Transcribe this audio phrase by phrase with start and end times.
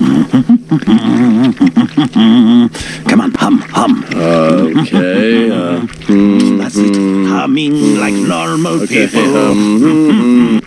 [3.06, 4.02] Come on, hum, hum.
[4.14, 5.50] Okay.
[5.50, 5.80] Uh,
[6.56, 6.96] That's it.
[7.28, 9.06] Humming like normal okay.
[9.06, 9.36] people.
[9.36, 10.60] Um,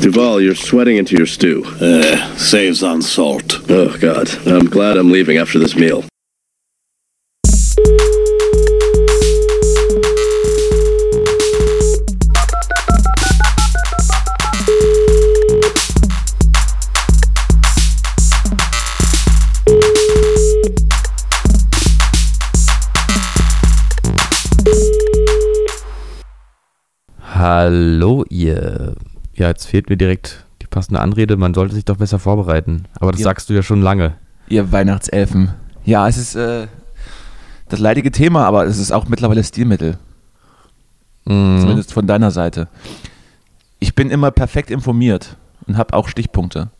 [0.00, 1.64] Duval, you're sweating into your stew.
[1.80, 3.58] Uh, saves on salt.
[3.68, 4.30] Oh, God.
[4.46, 6.04] I'm glad I'm leaving after this meal.
[27.46, 28.94] Hallo ihr.
[29.34, 31.36] Ja, jetzt fehlt mir direkt die passende Anrede.
[31.36, 32.86] Man sollte sich doch besser vorbereiten.
[32.98, 33.26] Aber das Ja.
[33.26, 34.14] sagst du ja schon lange.
[34.48, 35.50] Ihr Weihnachtselfen.
[35.84, 36.66] Ja, es ist äh,
[37.68, 39.96] das leidige Thema, aber es ist auch mittlerweile Stilmittel.
[41.24, 41.60] Mhm.
[41.60, 42.66] Zumindest von deiner Seite.
[43.78, 45.36] Ich bin immer perfekt informiert
[45.68, 46.70] und habe auch Stichpunkte.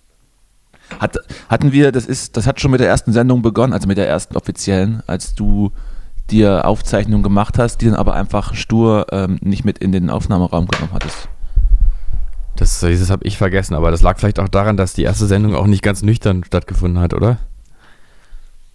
[0.99, 1.17] Hat,
[1.49, 4.09] hatten wir, das ist, das hat schon mit der ersten Sendung begonnen, also mit der
[4.09, 5.71] ersten offiziellen, als du
[6.31, 10.67] dir Aufzeichnungen gemacht hast, die dann aber einfach stur ähm, nicht mit in den Aufnahmeraum
[10.67, 11.29] genommen hattest.
[12.57, 15.55] Das, das habe ich vergessen, aber das lag vielleicht auch daran, dass die erste Sendung
[15.55, 17.39] auch nicht ganz nüchtern stattgefunden hat, oder?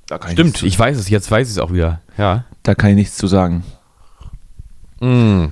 [0.08, 2.02] Da kann Stimmt, nichts ich weiß es, jetzt weiß ich es auch wieder.
[2.17, 2.45] Ja.
[2.63, 3.64] da kann ich nichts zu sagen.
[4.99, 5.45] Mm.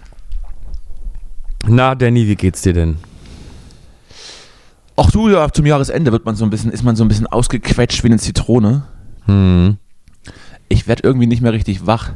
[1.68, 2.98] Na, Danny, wie geht's dir denn?
[4.96, 7.28] Ach du, ja, zum Jahresende wird man so ein bisschen, ist man so ein bisschen
[7.28, 8.84] ausgequetscht wie eine Zitrone.
[9.26, 9.78] Hm.
[10.70, 12.12] Ich werde irgendwie nicht mehr richtig wach.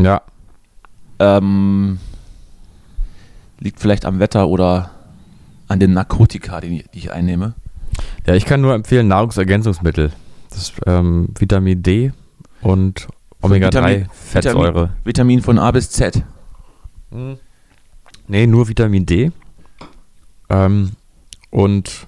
[0.00, 0.22] Ja.
[1.18, 1.98] Ähm,
[3.60, 4.90] liegt vielleicht am Wetter oder
[5.68, 7.54] an den Narkotika, die, ich- die ich einnehme.
[8.26, 10.12] Ja, ich kann nur empfehlen, Nahrungsergänzungsmittel.
[10.50, 12.12] Das ist ähm, Vitamin D
[12.60, 13.08] und
[13.40, 14.74] Omega-3 Fettsäure.
[14.74, 16.22] Vitamin, Vitamin von A bis Z.
[18.26, 19.32] Nee, nur Vitamin D.
[20.48, 20.92] Ähm,
[21.50, 22.06] und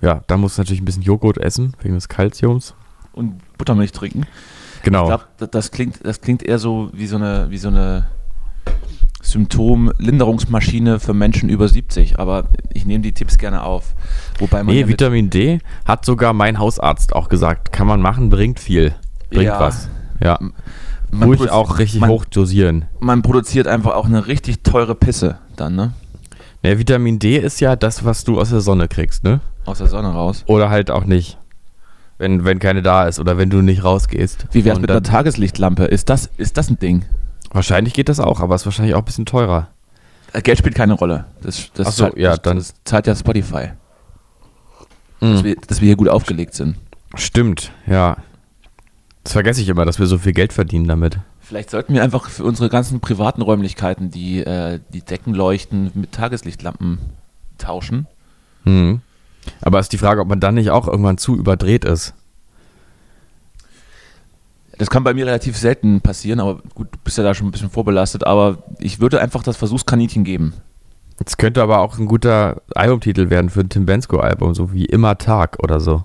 [0.00, 2.74] ja, da muss natürlich ein bisschen Joghurt essen, wegen des Kalziums.
[3.12, 4.26] Und Buttermilch trinken.
[4.86, 5.02] Genau.
[5.02, 8.06] Ich glaube, das, klingt, das klingt eher so wie so eine, wie so eine
[9.20, 12.20] Symptomlinderungsmaschine für Menschen über 70.
[12.20, 13.96] Aber ich nehme die Tipps gerne auf.
[14.38, 17.72] Wobei man nee, ja Vitamin D hat sogar mein Hausarzt auch gesagt.
[17.72, 18.94] Kann man machen, bringt viel.
[19.30, 19.58] Bringt Ja.
[19.58, 19.88] was.
[20.22, 20.38] Ja.
[21.10, 22.84] man Ruhig auch richtig man, hoch dosieren.
[23.00, 25.94] Man produziert einfach auch eine richtig teure Pisse dann, ne?
[26.62, 29.40] Nee, Vitamin D ist ja das, was du aus der Sonne kriegst, ne?
[29.64, 30.44] Aus der Sonne raus.
[30.46, 31.38] Oder halt auch nicht.
[32.18, 34.46] Wenn, wenn keine da ist oder wenn du nicht rausgehst.
[34.52, 35.84] Wie wär's Und mit dann- einer Tageslichtlampe?
[35.84, 37.04] Ist das, ist das ein Ding?
[37.50, 39.68] Wahrscheinlich geht das auch, aber ist wahrscheinlich auch ein bisschen teurer.
[40.32, 41.26] Äh, Geld spielt keine Rolle.
[41.42, 43.68] Das, das, Ach so, zahlt, ja, das, dann- das zahlt ja Spotify.
[45.20, 45.32] Mhm.
[45.32, 46.76] Dass, wir, dass wir hier gut aufgelegt sind.
[47.14, 48.16] Stimmt, ja.
[49.24, 51.18] Das vergesse ich immer, dass wir so viel Geld verdienen damit.
[51.40, 56.98] Vielleicht sollten wir einfach für unsere ganzen privaten Räumlichkeiten die, äh, die Deckenleuchten mit Tageslichtlampen
[57.58, 58.06] tauschen.
[58.64, 59.00] Mhm.
[59.60, 62.14] Aber ist die Frage, ob man dann nicht auch irgendwann zu überdreht ist.
[64.78, 67.50] Das kann bei mir relativ selten passieren, aber gut, du bist ja da schon ein
[67.50, 68.26] bisschen vorbelastet.
[68.26, 70.54] Aber ich würde einfach das Versuchskaninchen geben.
[71.18, 75.16] Das könnte aber auch ein guter Albumtitel werden für ein Tim Bensko-Album, so wie Immer
[75.16, 76.04] Tag oder so.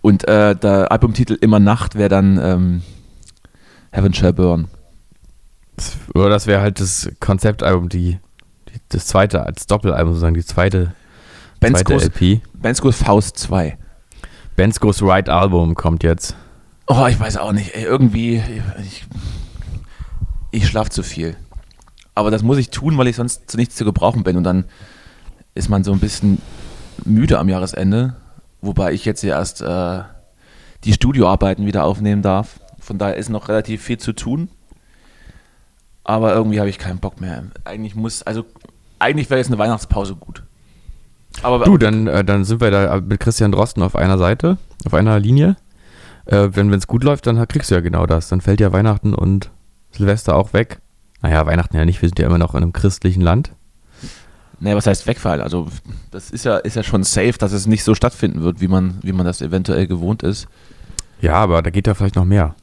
[0.00, 2.82] Und äh, der Albumtitel Immer Nacht wäre dann ähm,
[3.90, 4.68] Heaven Shall Burn.
[5.76, 8.18] Das, oder das wäre halt das Konzeptalbum, die,
[8.88, 10.92] das zweite, als Doppelalbum sozusagen, die zweite,
[11.60, 12.40] zweite Benskos, LP.
[12.54, 13.76] Benskos Faust 2.
[14.54, 16.34] Benskos Right Album kommt jetzt.
[16.86, 17.74] Oh, ich weiß auch nicht.
[17.74, 18.42] Ey, irgendwie,
[18.82, 19.04] ich,
[20.50, 21.36] ich schlafe zu viel.
[22.14, 24.36] Aber das muss ich tun, weil ich sonst zu nichts zu gebrauchen bin.
[24.36, 24.64] Und dann
[25.54, 26.40] ist man so ein bisschen
[27.04, 28.16] müde am Jahresende.
[28.62, 30.02] Wobei ich jetzt ja erst äh,
[30.84, 32.60] die Studioarbeiten wieder aufnehmen darf.
[32.78, 34.48] Von daher ist noch relativ viel zu tun.
[36.04, 37.44] Aber irgendwie habe ich keinen Bock mehr.
[37.64, 38.46] Eigentlich muss, also
[38.98, 40.42] eigentlich wäre jetzt eine Weihnachtspause gut.
[41.42, 44.94] Aber Du, dann, äh, dann sind wir da mit Christian Drosten auf einer Seite, auf
[44.94, 45.56] einer Linie.
[46.24, 48.28] Äh, wenn es gut läuft, dann kriegst du ja genau das.
[48.28, 49.50] Dann fällt ja Weihnachten und
[49.92, 50.78] Silvester auch weg.
[51.22, 53.52] Naja, Weihnachten ja nicht, wir sind ja immer noch in einem christlichen Land.
[54.58, 55.42] Naja, was heißt wegfallen?
[55.42, 55.68] Also,
[56.10, 58.98] das ist ja, ist ja schon safe, dass es nicht so stattfinden wird, wie man,
[59.02, 60.48] wie man das eventuell gewohnt ist.
[61.20, 62.54] Ja, aber da geht ja vielleicht noch mehr.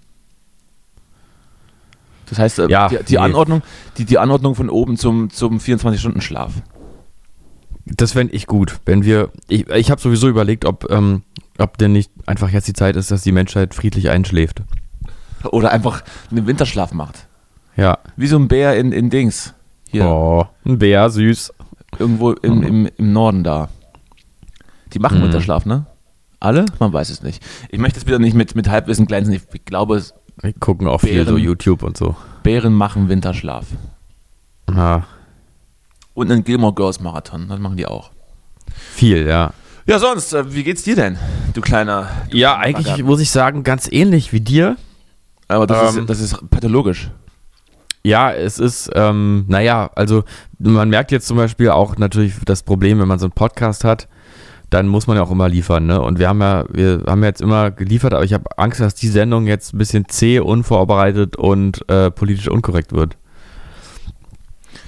[2.30, 3.18] Das heißt, äh, Ja, die, die, nee.
[3.20, 3.62] Anordnung,
[3.98, 6.54] die, die Anordnung von oben zum, zum 24-Stunden-Schlaf.
[7.86, 9.30] Das fände ich gut, wenn wir.
[9.50, 11.24] Ich, ich habe sowieso überlegt, ob, ähm,
[11.58, 14.62] ob denn nicht einfach jetzt die Zeit ist, dass die Menschheit friedlich einschläft.
[15.52, 17.28] Oder einfach einen Winterschlaf macht.
[17.76, 17.98] Ja.
[18.16, 19.54] Wie so ein Bär in, in Dings.
[19.90, 21.54] Hier, Oh, ein Bär, süß.
[22.00, 23.68] irgendwo im, im, im Norden da.
[24.94, 25.24] Die machen Mhm.
[25.26, 25.86] Winterschlaf, ne?
[26.40, 26.66] Alle?
[26.80, 27.44] Man weiß es nicht.
[27.70, 29.34] Ich möchte es wieder nicht mit, mit Halbwissen glänzen.
[29.34, 31.28] Ich, ich glaube, es- Wir gucken auch viel Bären.
[31.28, 32.16] so YouTube und so.
[32.44, 33.66] Bären machen Winterschlaf.
[34.74, 35.04] Ja,
[36.14, 38.12] Und einen Gilmore Girls Marathon, das machen die auch.
[38.94, 39.54] viel, ja.
[39.86, 41.18] Ja, sonst, äh, wie geht's dir denn,
[41.54, 42.08] du kleiner.
[42.30, 43.04] Du Ja, kleiner eigentlich Bagger?
[43.04, 44.78] muss ich sagen, ganz ähnlich wie dir.
[45.50, 47.12] Aber das, ähm, ist, das ist pathologisch.
[48.06, 50.24] Ja, es ist, ähm, naja, also
[50.60, 54.08] man merkt jetzt zum Beispiel auch natürlich das Problem, wenn man so einen Podcast hat,
[54.74, 56.02] dann muss man ja auch immer liefern, ne?
[56.02, 58.96] Und wir haben ja, wir haben ja jetzt immer geliefert, aber ich habe Angst, dass
[58.96, 63.16] die Sendung jetzt ein bisschen zäh, unvorbereitet und äh, politisch unkorrekt wird.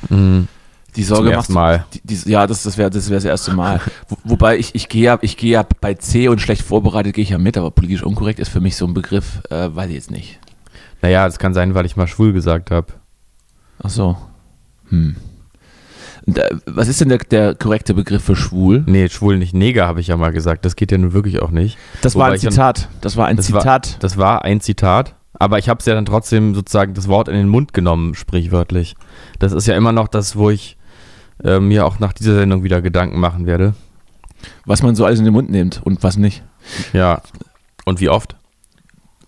[0.10, 0.48] Mhm.
[0.96, 1.86] Die Sorge macht Mal.
[1.94, 3.82] Die, die, ja, das, das wäre das, wär das erste Mal.
[4.08, 7.24] Wo, wobei ich, ich gehe ja, ich gehe ja bei C und schlecht vorbereitet gehe
[7.24, 9.96] ich ja mit, aber politisch unkorrekt ist für mich so ein Begriff, äh, weiß ich
[9.96, 10.40] jetzt nicht.
[11.02, 12.88] Naja, das kann sein, weil ich mal schwul gesagt habe.
[13.84, 14.18] Ach so.
[14.90, 15.16] Hm.
[16.66, 18.84] Was ist denn der, der korrekte Begriff für schwul?
[18.88, 20.66] Nee, schwul nicht Neger, habe ich ja mal gesagt.
[20.66, 21.78] Das geht ja nun wirklich auch nicht.
[22.02, 22.90] Das war Wobei ein ich dann- Zitat.
[23.02, 23.98] Das war ein Das war- Zitat.
[24.04, 27.36] Das war ein Zitat, aber ich habe es ja dann trotzdem sozusagen das Wort in
[27.36, 28.96] den Mund genommen, sprichwörtlich.
[29.38, 30.78] Das ist ja immer noch das, wo ich
[31.44, 33.74] äh, mir auch nach dieser Sendung wieder Gedanken machen werde.
[34.66, 36.44] was man so alles in den Mund nimmt und was nicht.
[36.94, 37.22] Ja.
[37.86, 38.36] Und wie oft?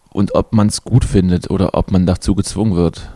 [0.09, 3.11] Und ob man es gut findet oder ob man dazu gezwungen wird.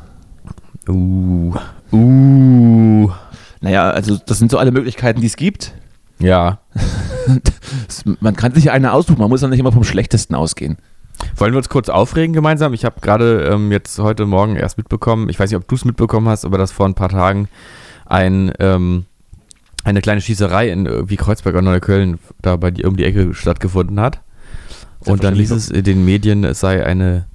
[0.87, 1.55] Uh.
[1.91, 3.09] Uh.
[3.61, 5.73] Naja, also das sind so alle Möglichkeiten, die es gibt.
[6.19, 6.59] Ja.
[8.19, 10.77] Man kann sich eine aussuchen, man muss ja nicht immer vom Schlechtesten ausgehen.
[11.35, 12.73] Wollen wir uns kurz aufregen gemeinsam?
[12.73, 15.85] Ich habe gerade ähm, jetzt heute Morgen erst mitbekommen, ich weiß nicht, ob du es
[15.85, 17.47] mitbekommen hast, aber dass vor ein paar Tagen
[18.05, 19.05] ein, ähm,
[19.83, 23.99] eine kleine Schießerei in irgendwie Kreuzberg oder Neukölln da bei die, um die Ecke stattgefunden
[23.99, 24.21] hat.
[25.05, 27.25] Und dann hieß es in den Medien, es sei eine,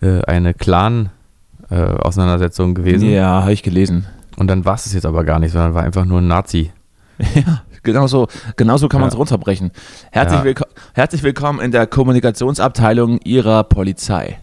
[0.00, 3.10] äh, eine Clan-Auseinandersetzung gewesen.
[3.10, 4.06] Ja, habe ich gelesen.
[4.36, 6.72] Und dann war es jetzt aber gar nicht, sondern war einfach nur ein Nazi.
[7.34, 8.26] Ja, genau so,
[8.56, 9.18] genau so kann man es Ja.
[9.18, 9.70] runterbrechen.
[10.10, 10.44] Herzlich, Ja.
[10.44, 10.64] willko
[10.94, 14.38] herzlich willkommen in der Kommunikationsabteilung Ihrer Polizei.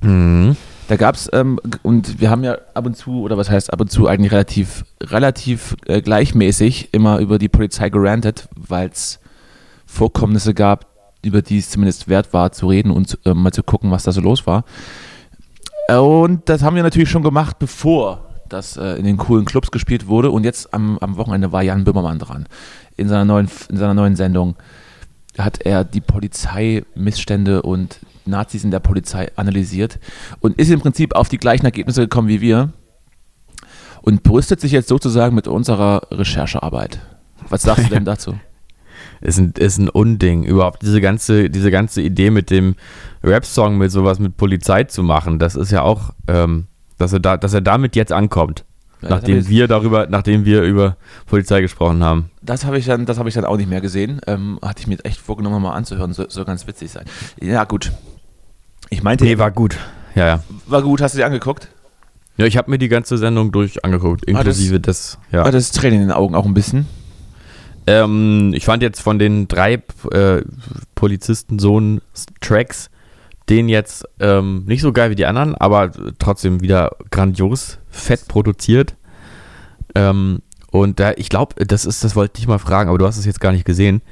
[0.00, 0.56] Mhm.
[0.88, 3.80] Da gab es, ähm, und wir haben ja ab und zu, oder was heißt ab
[3.80, 9.20] und zu, eigentlich relativ, relativ äh, gleichmäßig immer über die Polizei gerantet, weil es
[9.86, 10.86] Vorkommnisse gab,
[11.22, 14.12] über die es zumindest wert war zu reden und äh, mal zu gucken, was da
[14.12, 14.64] so los war.
[15.88, 19.70] Äh, Und das haben wir natürlich schon gemacht, bevor das äh, in den coolen Clubs
[19.70, 20.30] gespielt wurde.
[20.30, 22.46] Und jetzt am, am Wochenende war Jan Böhmermann dran.
[22.96, 24.56] In seiner neuen, in seiner neuen Sendung
[25.38, 29.98] hat er die Polizeimissstände und Nazis in der Polizei analysiert
[30.40, 32.72] und ist im Prinzip auf die gleichen Ergebnisse gekommen wie wir
[34.02, 37.00] und brüstet sich jetzt sozusagen mit unserer Recherchearbeit.
[37.48, 38.34] Was sagst du denn dazu?
[39.20, 40.44] Ist ein, ist ein Unding.
[40.44, 42.74] Überhaupt diese ganze, diese ganze Idee mit dem
[43.22, 46.66] Rap-Song mit sowas mit Polizei zu machen, das ist ja auch, ähm,
[47.00, 48.64] dass er da, dass er damit jetzt ankommt.
[49.02, 52.30] Ja, nachdem wir darüber, nachdem wir über Polizei gesprochen haben.
[52.42, 54.20] Das habe ich, dann- das ich dann auch nicht mehr gesehen.
[54.26, 56.12] Ähm, hatte ich mir echt vorgenommen, mal anzuhören.
[56.12, 57.06] Soll, soll ganz witzig sein.
[57.40, 57.92] Ja, gut.
[58.90, 59.78] Ich meinte, Nee, war gut.
[60.14, 60.42] Ja, ja.
[60.66, 61.00] war gut.
[61.00, 61.68] Hast du dir angeguckt?
[62.36, 65.44] Ja, ich habe mir die ganze Sendung durch angeguckt, Ah, das- inklusive des, ja.
[65.44, 66.86] Ah, das Tränen in den Augen auch ein bisschen.
[67.86, 70.42] Ähm, ich fand jetzt von den drei äh,
[70.94, 72.90] Polizistensohn-Tracks
[73.50, 78.94] den jetzt ähm, nicht so geil wie die anderen, aber trotzdem wieder grandios, fett produziert.
[79.94, 80.40] Ähm,
[80.70, 83.26] und da, ich glaube, das ist, das wollte ich mal fragen, aber du hast es
[83.26, 84.02] jetzt gar nicht gesehen.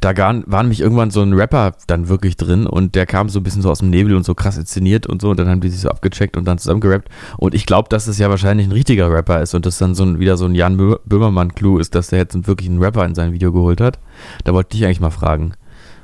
[0.00, 3.40] Da gar, war nämlich irgendwann so ein Rapper dann wirklich drin und der kam so
[3.40, 5.60] ein bisschen so aus dem Nebel und so krass inszeniert und so und dann haben
[5.60, 7.08] die sich so abgecheckt und dann zusammengerappt.
[7.38, 10.04] Und ich glaube, dass es ja wahrscheinlich ein richtiger Rapper ist und das dann so
[10.04, 13.16] ein, wieder so ein Jan Bö- Böhmermann-Clou ist, dass der jetzt wirklich einen Rapper in
[13.16, 13.98] sein Video geholt hat.
[14.44, 15.54] Da wollte ich eigentlich mal fragen.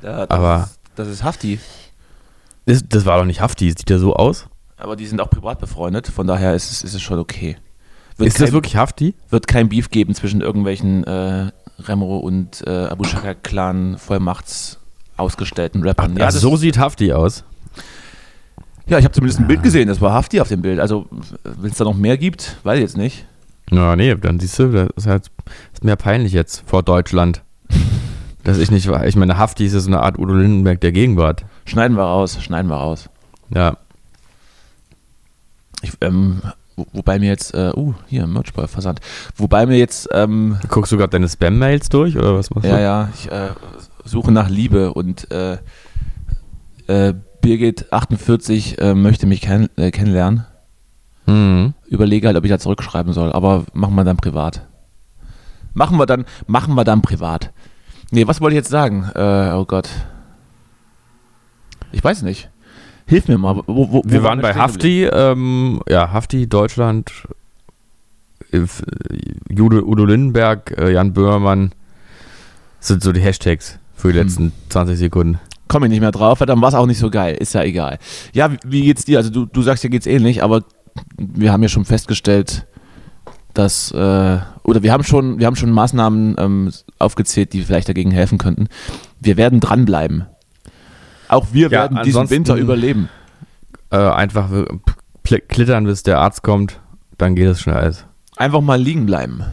[0.03, 1.59] Ja, das Aber- ist, das ist Hafti.
[2.67, 4.45] Das, das war doch nicht Hafti, sieht der so aus?
[4.77, 7.57] Aber die sind auch privat befreundet, von daher ist es, ist es schon okay.
[8.17, 9.15] Wird ist kein, das wirklich Hafti?
[9.29, 14.77] wird kein Beef geben zwischen irgendwelchen äh, Remo und äh, Abu Shaka Clan Vollmachts
[15.15, 16.15] ausgestellten Rappern.
[16.17, 17.43] ja, das- so sieht Hafti aus.
[18.87, 20.79] ja, ich habe zumindest ein Bild gesehen, das war Hafti auf dem Bild.
[20.79, 21.07] Also,
[21.43, 23.25] wenn es da noch mehr gibt, weiß ich jetzt nicht.
[23.71, 25.31] Na, nee, dann siehst du, das ist halt
[25.73, 27.41] ist mehr peinlich jetzt vor Deutschland.
[28.47, 31.43] Dass ich nicht, ich meine, Hafti ist ja so eine Art Udo Lindenberg der Gegenwart.
[31.65, 33.09] Schneiden wir raus, schneiden wir raus.
[33.53, 33.75] Ja.
[35.81, 36.41] Ich, ähm,
[36.77, 39.01] wo, wobei mir jetzt, äh, uh, hier, Merchball Versand.
[39.35, 42.69] Wobei mir jetzt, ähm, Guckst du gerade deine Spam-Mails durch oder was machst du?
[42.69, 43.49] ja, ja, ich äh,
[44.05, 45.57] suche nach Liebe und äh,
[46.87, 50.45] äh, Birgit 48 äh, möchte mich kenn äh, kennenlernen.
[51.25, 51.73] Mhm.
[51.87, 54.61] Überlege halt, ob ich da zurückschreiben soll, aber machen wir dann privat.
[55.73, 57.51] Machen wir dann, machen wir dann privat.
[58.11, 59.09] Nee, was wollte ich jetzt sagen?
[59.15, 59.89] Äh, oh Gott.
[61.91, 62.49] Ich weiß nicht.
[63.05, 63.55] Hilf mir mal.
[63.67, 64.53] Wo, wo, Wir waren bei?
[64.53, 67.11] Hafti, ähm, ja, Hafti, Deutschland,
[68.51, 68.61] äh,
[69.49, 71.71] Jude, Udo Lindenberg, äh, Jan Böhmermann,
[72.79, 74.25] sind so die Hashtags für die Hm.
[74.27, 75.39] letzten 20 Sekunden.
[75.67, 77.35] Komme ich nicht mehr drauf, dann war es auch nicht so geil.
[77.35, 77.97] Ist ja egal.
[78.33, 79.17] Ja, wie, wie geht's dir?
[79.17, 80.63] Also du, du sagst, dir geht's ähnlich, aber
[81.17, 82.65] wir haben ja schon festgestellt,
[83.57, 88.11] dass, äh, oder wir haben schon, wir haben schon Maßnahmen ähm, aufgezählt, die vielleicht dagegen
[88.11, 88.67] helfen könnten.
[89.19, 90.25] Wir werden dranbleiben.
[91.29, 93.09] Auch wir Ja, werden diesen Winter überleben.
[93.89, 94.65] Äh, einfach äh,
[95.25, 96.79] kl- klittern, bis der Arzt kommt,
[97.17, 98.05] dann geht es schnell alles.
[98.35, 99.43] Einfach mal liegen bleiben.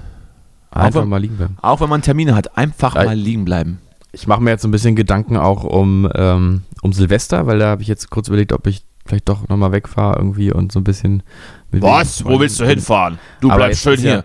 [0.71, 1.57] Einfach wenn- mal liegen bleiben.
[1.63, 3.05] Auch wenn man Termine hat, einfach Ja.
[3.05, 3.79] mal liegen bleiben.
[4.13, 7.67] Ich mache mir jetzt so ein bisschen Gedanken auch um, ähm, um Silvester, weil da
[7.69, 10.85] habe ich jetzt kurz überlegt, ob ich vielleicht doch nochmal wegfahre irgendwie und so ein
[10.85, 11.23] bisschen.
[11.71, 11.83] mit
[12.63, 13.19] wegen- hinfahren?
[13.41, 14.25] Du Aber jetzt ist Ja,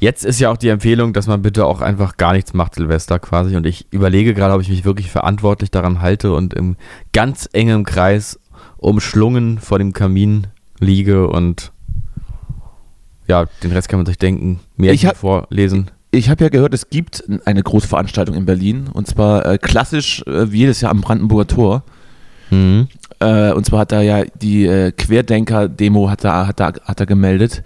[0.00, 3.18] jetzt ist ja auch die Empfehlung, dass man bitte auch einfach gar nichts macht, Silvester
[3.18, 3.56] quasi.
[3.56, 6.76] Und ich überlege gerade, ob ich mich wirklich verantwortlich daran halte und im
[7.12, 8.38] ganz engem Kreis
[8.76, 10.46] umschlungen vor dem Kamin
[10.80, 11.72] liege und
[13.26, 15.90] ja, den Rest kann man sich denken, Märchen vorlesen.
[16.10, 20.50] Ich habe ja gehört, es gibt eine Großveranstaltung in Berlin und zwar äh, klassisch äh,
[20.50, 21.82] wie jedes Jahr am Brandenburger Tor.
[22.50, 22.88] Mhm.
[23.20, 27.04] Äh, und zwar hat da ja die äh, Querdenker-Demo hat da, hat, da, hat da
[27.04, 27.62] gemeldet.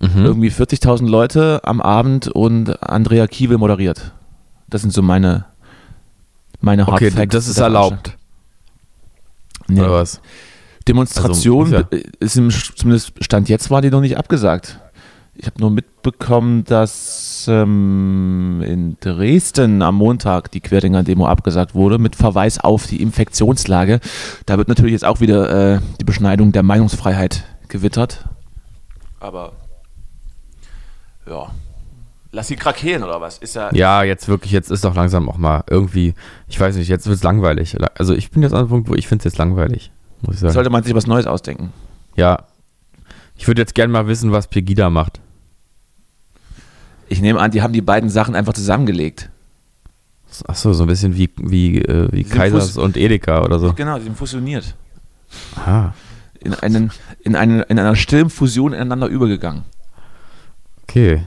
[0.00, 0.24] Mhm.
[0.24, 4.12] Irgendwie 40.000 Leute am Abend und Andrea Kiewel moderiert.
[4.68, 5.44] Das sind so meine,
[6.60, 8.16] meine Hard Okay, Facts das ist erlaubt.
[9.68, 9.80] Nee.
[9.80, 10.20] Oder was?
[10.88, 14.78] Demonstration Also, äh, ist im, zumindest Stand jetzt war die noch nicht abgesagt.
[15.34, 22.16] Ich habe nur mitbekommen, dass ähm, in Dresden am Montag die Querdenker-Demo abgesagt wurde mit
[22.16, 24.00] Verweis auf die Infektionslage.
[24.46, 28.24] Da wird natürlich jetzt auch wieder äh, die Beschneidung der Meinungsfreiheit gewittert.
[29.20, 29.52] Aber
[31.28, 31.50] ja,
[32.32, 33.38] lass sie krakehlen oder was?
[33.38, 36.14] Ist ja, Ja, jetzt wirklich, jetzt ist doch langsam auch mal irgendwie,
[36.48, 37.76] ich weiß nicht, jetzt wird es langweilig.
[37.96, 39.90] Also ich bin jetzt an einem Punkt, wo ich finde es jetzt langweilig,
[40.22, 40.52] muss ich sagen.
[40.52, 41.72] sollte man sich was Neues ausdenken.
[42.16, 42.44] ja.
[43.36, 45.20] Ich würde jetzt gerne mal wissen, was Pegida macht.
[47.08, 49.30] Ich nehme an, die haben die beiden Sachen einfach zusammengelegt.
[50.46, 53.72] Achso, so ein bisschen wie, wie, äh, wie Kaisers Fuß- und Edeka oder so.
[53.72, 54.74] Genau, die sind fusioniert.
[55.56, 55.92] Ah,
[56.40, 59.62] in, einen, in, eine, in einer stillen Fusion ineinander übergegangen.
[60.82, 61.22] okay.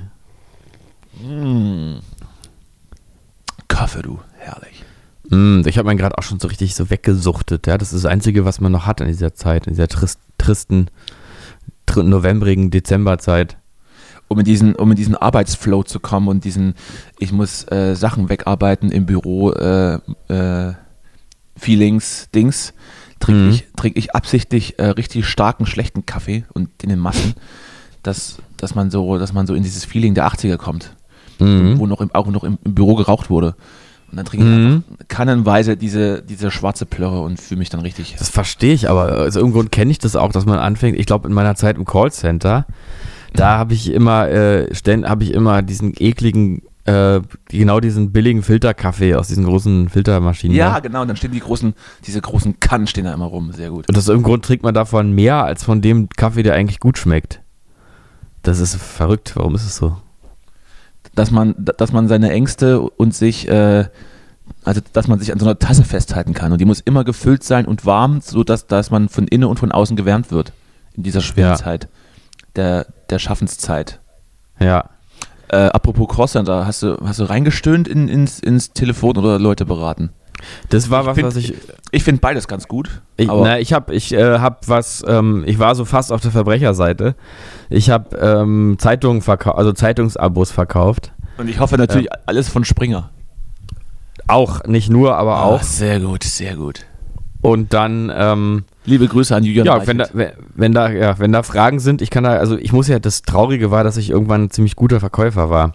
[3.68, 4.84] Kaffee, du, herrlich.
[5.30, 7.68] Mm, ich habe meinen gerade auch schon so richtig so weggesuchtet.
[7.68, 10.20] Ja, das ist das Einzige, was man noch hat in dieser Zeit, in dieser trist,
[10.38, 10.90] tristen,
[11.86, 13.58] tr novembrigen Dezemberzeit.
[14.30, 16.74] Um in, diesen, um in diesen Arbeitsflow zu kommen und diesen,
[17.18, 20.74] ich muss äh, Sachen wegarbeiten im Büro, äh, äh,
[21.56, 22.74] Feelings, Dings,
[23.20, 23.50] trinke Mhm.
[23.50, 27.34] ich, trink ich absichtlich äh, richtig starken, schlechten Kaffee und den in Massen,
[28.04, 30.94] dass, dass, man so, dass man so in dieses Feeling der 80er kommt,
[31.40, 31.80] Mhm.
[31.80, 33.56] wo noch im, auch noch im, im Büro geraucht wurde.
[34.12, 34.84] Und dann trinke ich Mhm.
[34.88, 38.16] einfach kannenweise diese, diese schwarze Plörre und fühle mich dann richtig.
[38.20, 40.98] Das verstehe ich, aber aus irgendeinem Grund kenne ich das auch, dass man anfängt.
[41.00, 42.66] Ich glaube, in meiner Zeit im Callcenter,
[43.34, 44.68] da habe ich immer, äh,
[45.04, 50.56] habe ich immer diesen ekligen, äh, genau diesen billigen Filterkaffee aus diesen großen Filtermaschinen.
[50.56, 50.80] Ja, da.
[50.80, 51.74] genau, und dann stehen die großen,
[52.06, 53.52] diese großen Kannen stehen da immer rum.
[53.52, 53.90] Sehr gut.
[53.90, 56.98] Und aus irgendeinem Grund trinkt man davon mehr als von dem Kaffee, der eigentlich gut
[56.98, 57.42] schmeckt.
[58.44, 59.34] Das ist verrückt.
[59.36, 59.98] Warum ist es so?
[61.16, 63.86] Dass man, dass man seine Ängste und sich, äh,
[64.64, 66.52] also dass man sich an so einer Tasse festhalten kann.
[66.52, 69.72] Und die muss immer gefüllt sein und warm, sodass dass man von innen und von
[69.72, 70.54] außen gewärmt wird.
[70.96, 71.56] In dieser schweren Ja.
[71.56, 71.90] Zeit.
[72.58, 74.00] Der, der Schaffenszeit.
[74.60, 74.90] Ja.
[75.50, 80.10] Äh, apropos Callcenter, hast du, hast du reingestöhnt in, ins, ins Telefon oder Leute beraten?
[80.70, 81.54] Das war was, find- was ich.
[81.92, 83.02] Ich finde beides ganz gut.
[83.16, 86.32] Ich, na, ich habe ich, äh, hab was, ähm, ich war so fast auf der
[86.32, 87.16] Verbrecherseite.
[87.70, 91.12] Ich habe ähm, Zeitungen verkauft, also Zeitungsabos verkauft.
[91.38, 93.10] und ich hoffe natürlich alles von Springer.
[94.28, 95.62] Auch, nicht nur, aber auch.
[95.62, 96.86] Ah, sehr gut, sehr gut.
[97.42, 100.08] Und dann, ähm, Liebe Grüße an Julian ja, wenn da,
[100.56, 103.22] wenn, da, ja, wenn da Fragen sind, ich kann da, also ich muss ja, das
[103.22, 105.74] Traurige war, dass ich irgendwann ein ziemlich guter Verkäufer war.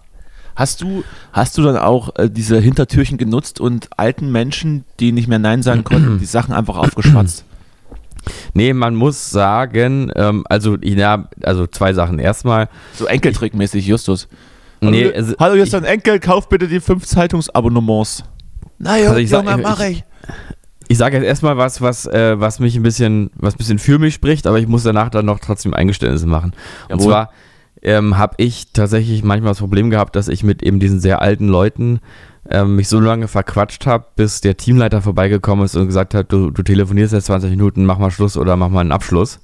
[0.57, 1.02] Hast du,
[1.33, 5.62] hast du dann auch äh, diese Hintertürchen genutzt und alten Menschen, die nicht mehr Nein
[5.62, 7.45] sagen konnten, die Sachen einfach aufgeschwatzt?
[8.54, 12.19] Nee, man muss sagen, ähm, also, ja, also zwei Sachen.
[12.19, 14.28] Erstmal, So Enkeltrickmäßig, Justus.
[14.81, 18.25] nee, hallo, also, hallo, ist dein Enkel, kauf bitte die fünf Zeitungsabonnements.
[18.78, 20.04] Na ja, Also ich sag- ich- mach ich.
[20.92, 23.99] Ich sage jetzt erstmal was, was, äh, was mich ein bisschen, was ein bisschen für
[23.99, 26.52] mich spricht, aber ich muss danach dann noch trotzdem Eingeständnisse machen.
[26.88, 27.06] Und Jawohl.
[27.06, 27.30] zwar
[27.80, 31.49] ähm, habe ich tatsächlich manchmal das Problem gehabt, dass ich mit eben diesen sehr alten
[31.49, 32.00] Leuten
[32.50, 36.50] ähm, mich so lange verquatscht habe, bis der Teamleiter vorbeigekommen ist und gesagt hat, du,
[36.50, 39.40] du telefonierst jetzt 20 Minuten, mach mal Schluss oder mach mal einen Abschluss.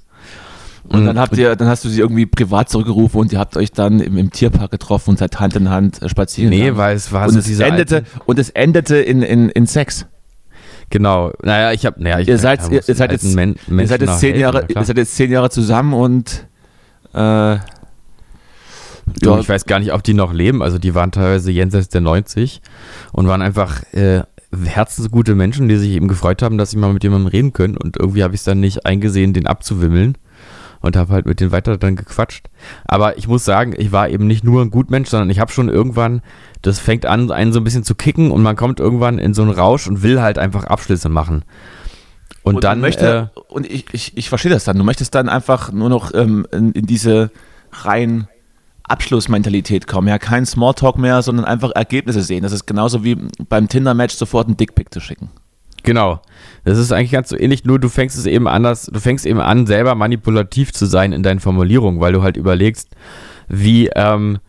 [0.87, 3.71] Und dann habt ihr, dann hast du sie irgendwie privat zurückgerufen und ihr habt euch
[3.71, 6.51] dann im, im Tierpark getroffen und seid Hand in Hand äh, spazieren.
[6.51, 6.77] Nee, gegangen.
[6.77, 9.65] weil es war und so es diese endete alten- und es endete in, in, in
[9.65, 10.05] Sex.
[10.89, 11.31] Genau.
[11.43, 14.19] Naja, ich habe, naja, ich Ihr seid, ja, ihr, seid jetzt, Men- ihr seid jetzt
[14.19, 16.45] zehn helfen, Jahre, ihr seid jetzt zehn Jahre zusammen und
[17.13, 17.17] äh,
[19.21, 19.39] Ja.
[19.39, 20.61] ich weiß gar nicht, ob die noch leben.
[20.61, 22.61] Also die waren teilweise jenseits der 90
[23.11, 24.21] und waren einfach äh,
[24.65, 27.77] herzensgute Menschen, die sich eben gefreut haben, dass sie mal mit jemandem reden können.
[27.77, 30.17] Und irgendwie habe ich es dann nicht eingesehen, den abzuwimmeln
[30.81, 32.47] und habe halt mit denen weiter dann gequatscht.
[32.85, 35.69] Aber ich muss sagen, ich war eben nicht nur ein Gutmensch, sondern ich habe schon
[35.69, 36.21] irgendwann,
[36.61, 39.41] das fängt an, einen so ein bisschen zu kicken und man kommt irgendwann in so
[39.41, 41.43] einen Rausch und will halt einfach Abschlüsse machen.
[42.43, 44.77] Und, und dann möchte, und ich, ich, ich verstehe das dann.
[44.77, 47.31] Du möchtest dann einfach nur noch ähm, in, in diese
[47.71, 48.27] rein
[48.83, 50.07] Abschlussmentalität kommen.
[50.07, 52.41] Ja, kein Smalltalk mehr, sondern einfach Ergebnisse sehen.
[52.43, 53.17] Das ist genauso wie
[53.47, 55.29] beim Tinder-Match sofort einen Dickpick zu schicken.
[55.83, 56.21] Genau.
[56.65, 59.39] Das ist eigentlich ganz so ähnlich, nur du fängst es eben anders, du fängst eben
[59.39, 62.89] an, selber manipulativ zu sein in deinen Formulierungen, weil du halt überlegst,
[63.47, 64.39] wie, ähm,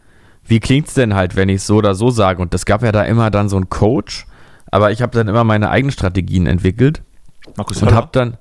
[0.44, 2.42] wie klingt's denn halt, wenn ich es so oder so sage?
[2.42, 4.26] Und es gab ja da immer dann so einen Coach,
[4.70, 7.02] aber ich habe dann immer meine eigenen Strategien entwickelt
[7.56, 8.36] Markus und hab dann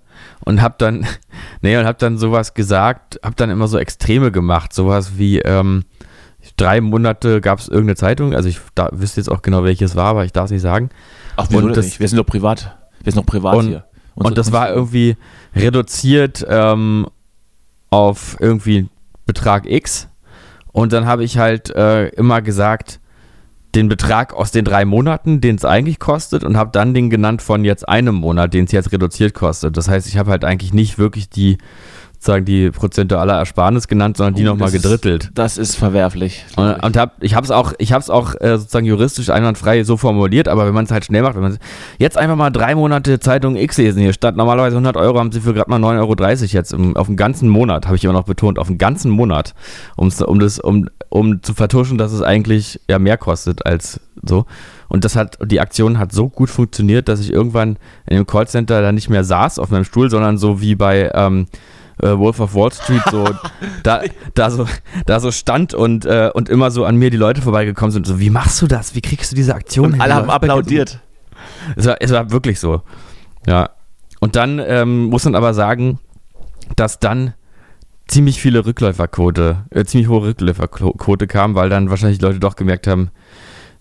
[0.46, 1.06] und hab dann
[1.62, 5.86] nee und hab dann sowas gesagt, hab dann immer so Extreme gemacht, sowas wie ähm,
[6.58, 10.08] drei Monate gab es irgendeine Zeitung, also ich da, wüsste jetzt auch genau welches war,
[10.08, 10.90] aber ich darf es nicht sagen.
[11.36, 12.00] Ach, wieso und das- nicht?
[12.00, 12.76] Wir sind doch privat.
[13.04, 13.86] Wir sind doch privat Und- hier.
[14.16, 15.16] Und das war irgendwie
[15.56, 17.08] reduziert ähm,
[17.90, 18.90] auf irgendwie
[19.26, 20.10] Betrag X.
[20.74, 23.00] Und dann habe ich halt äh, immer gesagt,
[23.76, 27.42] den Betrag aus den drei Monaten, den es eigentlich kostet, und habe dann den genannt
[27.42, 29.78] von jetzt einem Monat, den es jetzt reduziert kostet.
[29.78, 31.58] Das heißt, ich habe halt eigentlich nicht wirklich die,
[32.20, 35.32] sozusagen die prozentuale Ersparnis genannt, sondern die Oh, nochmal das ist- gedrittelt.
[35.36, 36.46] Das ist verwerflich.
[36.58, 39.84] Und, und hab, ich habe es auch, ich habe es auch äh, sozusagen juristisch einwandfrei
[39.86, 41.58] so formuliert, aber wenn man es halt schnell macht, wenn man
[41.98, 45.40] jetzt einfach mal drei Monate Zeitung X lesen hier statt normalerweise 100 Euro haben sie
[45.40, 48.26] für gerade mal 9,30 Euro jetzt im, auf den ganzen Monat, habe ich immer noch
[48.26, 49.54] betont, auf den ganzen Monat,
[49.96, 54.46] um's, um das, um, um zu vertuschen, dass es eigentlich ja mehr kostet als so.
[54.90, 58.82] Und das hat, die Aktion hat so gut funktioniert, dass ich irgendwann in dem Callcenter
[58.82, 61.46] da nicht mehr saß auf meinem Stuhl, sondern so wie bei ähm,
[62.02, 63.26] äh, Wolf of Wall Street so
[63.84, 64.02] da,
[64.34, 64.66] da so
[65.06, 68.20] da so stand und äh, und immer so an mir die Leute vorbeigekommen sind so
[68.20, 70.02] wie machst du das wie kriegst du diese Aktion Und hin?
[70.02, 71.00] alle haben applaudiert.
[71.76, 72.82] es war, es war wirklich so.
[73.48, 73.70] Ja.
[74.20, 76.00] Und dann ähm, muss man aber sagen,
[76.76, 77.34] dass dann
[78.08, 83.12] ziemlich viele Rückläuferquote, äh, ziemlich hohe Rückläuferquote kam, weil dann wahrscheinlich Leute doch gemerkt haben,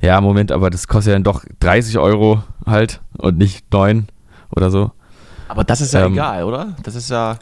[0.01, 4.07] ja, Moment, aber das kostet ja dann doch 30 Euro halt und nicht 9
[4.55, 4.93] oder so.
[5.49, 6.77] Aber das ist ja Ähm, egal, oder?
[6.85, 7.39] Das ist ja.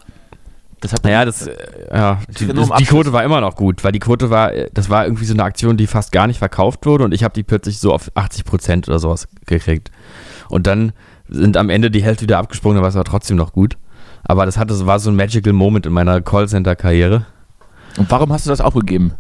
[0.87, 1.55] Das hat Naja, das, äh,
[1.93, 2.85] ja, die, das, die.
[2.85, 5.43] Quote war immer noch gut, weil die Quote war, äh, das war irgendwie so eine
[5.43, 8.45] Aktion, die fast gar nicht verkauft wurde und ich habe die plötzlich so auf 80
[8.45, 9.91] Prozent oder sowas gekriegt.
[10.49, 10.93] Und dann
[11.29, 13.77] sind am Ende die Hälfte wieder abgesprungen, war es aber trotzdem noch gut.
[14.23, 17.27] Aber das hatte, das war so ein magical Moment in meiner Callcenter-Karriere,
[17.97, 19.13] Und warum hast du das aufgegeben?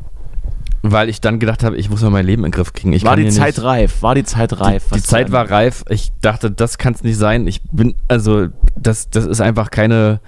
[0.83, 2.92] weil ich dann gedacht habe, ich muss mal mein Leben in den Griff kriegen.
[2.92, 4.02] Ich war die Zeit reif?
[4.02, 4.85] War die Zeit reif?
[4.90, 5.85] Die Was Zeit war reif.
[5.88, 7.46] Ich dachte, das kann es nicht sein.
[7.46, 10.20] Ich bin, also, das, das ist einfach keine,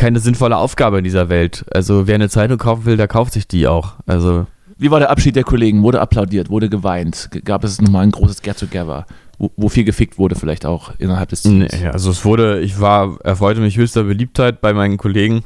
[0.00, 1.66] keine sinnvolle Aufgabe in dieser Welt.
[1.72, 3.96] Also, wer eine Zeitung kaufen will, der kauft sich die auch.
[4.06, 4.46] Also,
[4.78, 5.82] Wie war der Abschied der Kollegen?
[5.82, 6.48] Wurde applaudiert?
[6.48, 7.28] Wurde geweint?
[7.44, 9.04] Gab es nochmal ein großes Get-Together?
[9.38, 11.70] Wo, wo viel gefickt wurde, vielleicht auch innerhalb des Teams?
[11.72, 15.44] Nee, also es wurde, ich war, erfreute mich höchster Beliebtheit bei meinen Kollegen,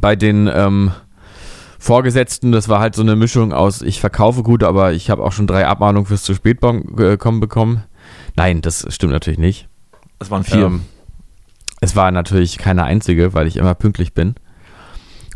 [0.00, 0.92] bei den ähm,
[1.78, 2.52] Vorgesetzten.
[2.52, 5.46] Das war halt so eine Mischung aus, ich verkaufe gut, aber ich habe auch schon
[5.46, 7.82] drei Abmahnungen fürs zu spät äh, kommen bekommen.
[8.36, 9.68] Nein, das stimmt natürlich nicht.
[10.18, 10.64] Das waren vier.
[10.64, 10.80] Ähm,
[11.86, 14.34] es war natürlich keine einzige, weil ich immer pünktlich bin.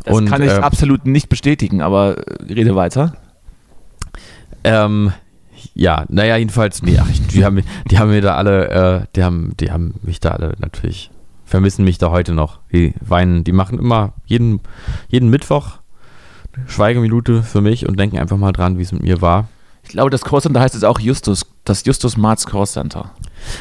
[0.03, 3.15] das und, kann ich ähm, absolut nicht bestätigen, aber äh, rede weiter.
[4.63, 5.13] Ähm,
[5.73, 9.53] ja, naja, jedenfalls, nee, ach, die, haben, die haben mir da alle, äh, die haben,
[9.59, 11.09] die haben mich da alle natürlich,
[11.45, 12.59] vermissen mich da heute noch.
[12.73, 14.59] Die weinen, die machen immer jeden,
[15.07, 15.79] jeden Mittwoch
[16.67, 19.47] Schweigeminute für mich und denken einfach mal dran, wie es mit mir war.
[19.83, 23.11] Ich glaube, das Callcenter heißt jetzt auch Justus, das Justus Marz Callcenter.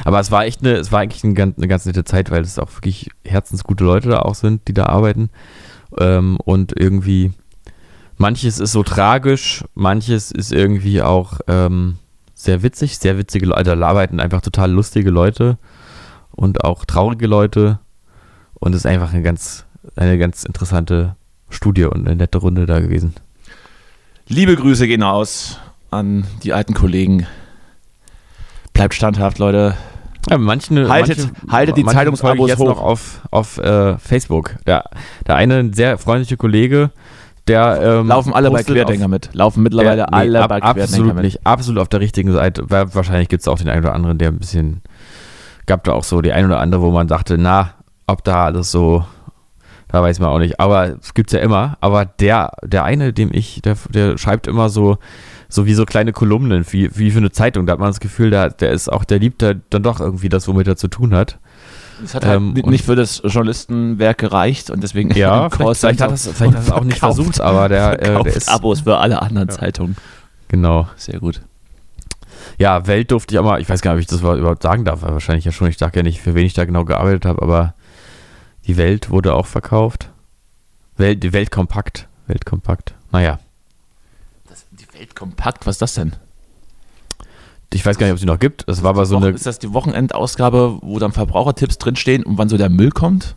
[0.04, 2.42] Aber es war echt eine, es war eigentlich eine ganz, eine ganz nette Zeit, weil
[2.42, 5.30] es auch wirklich herzensgute Leute da auch sind, die da arbeiten.
[5.98, 7.32] Ähm, und irgendwie,
[8.16, 11.96] manches ist so tragisch, manches ist irgendwie auch ähm,
[12.34, 13.76] sehr witzig, sehr witzige Leute.
[13.76, 15.58] Da arbeiten einfach total lustige Leute
[16.30, 17.78] und auch traurige Leute.
[18.54, 19.64] Und es ist einfach eine ganz,
[19.96, 21.16] eine ganz interessante
[21.48, 23.14] Studie und eine nette Runde da gewesen.
[24.28, 25.58] Liebe Grüße gehen aus
[25.90, 27.26] an die alten Kollegen.
[28.80, 29.74] Bleibt standhaft, Leute.
[30.30, 32.64] Ja, manche, Haltet- manche, haltet die Zeitungsabos jetzt hoch.
[32.68, 34.54] noch auf, auf äh, Facebook.
[34.66, 34.84] Der,
[35.26, 36.90] der eine ein sehr freundliche Kollege,
[37.46, 39.28] der ähm, Laufen alle bei Querdenker auf, mit.
[39.34, 41.24] Laufen mittlerweile nee, alle ab, bei Querdenker absolut mit.
[41.24, 42.70] nicht, absolut auf der richtigen Seite.
[42.70, 44.80] Wahrscheinlich gibt es auch den einen oder anderen, der ein bisschen
[45.66, 47.74] gab da auch so die ein oder andere, wo man dachte, na,
[48.06, 49.04] ob da alles so,
[49.88, 50.58] da weiß man auch nicht.
[50.58, 51.76] Aber es gibt's ja immer.
[51.82, 54.96] Aber der, der eine, dem ich, der, der schreibt immer so,
[55.50, 57.66] so wie so kleine Kolumnen, wie, wie für eine Zeitung.
[57.66, 60.28] Da hat man das Gefühl, der, der ist auch, der liebt da dann doch irgendwie
[60.28, 61.38] das, womit er zu tun hat.
[62.02, 66.10] Es hat halt Ähm, nicht für das Journalistenwerk gereicht und deswegen Ja, vielleicht, vielleicht hat
[66.12, 69.20] das, vielleicht hat das auch nicht versucht, aber der, äh, der ist, Abos für alle
[69.20, 69.96] anderen Zeitungen.
[70.48, 70.88] genau.
[70.96, 71.42] Sehr gut.
[72.58, 74.84] Ja, Welt durfte ich auch mal, ich weiß gar nicht, ob ich das überhaupt sagen
[74.84, 75.68] darf, wahrscheinlich ja schon.
[75.68, 77.74] Ich sage ja nicht, für wen ich da genau gearbeitet habe, aber
[78.66, 80.08] die Welt wurde auch verkauft.
[80.96, 82.06] Welt, die Welt kompakt.
[82.26, 82.94] Welt kompakt.
[83.12, 83.38] Naja,
[85.00, 86.14] Das, die Welt kompakt, was ist das denn?
[87.72, 88.68] ich weiß gar nicht, ob es die noch gibt.
[88.68, 89.30] Es war aber so eine.
[89.30, 93.36] ist das die Wochenendausgabe, wo dann Verbrauchertipps drinstehen und wann so der Müll kommt?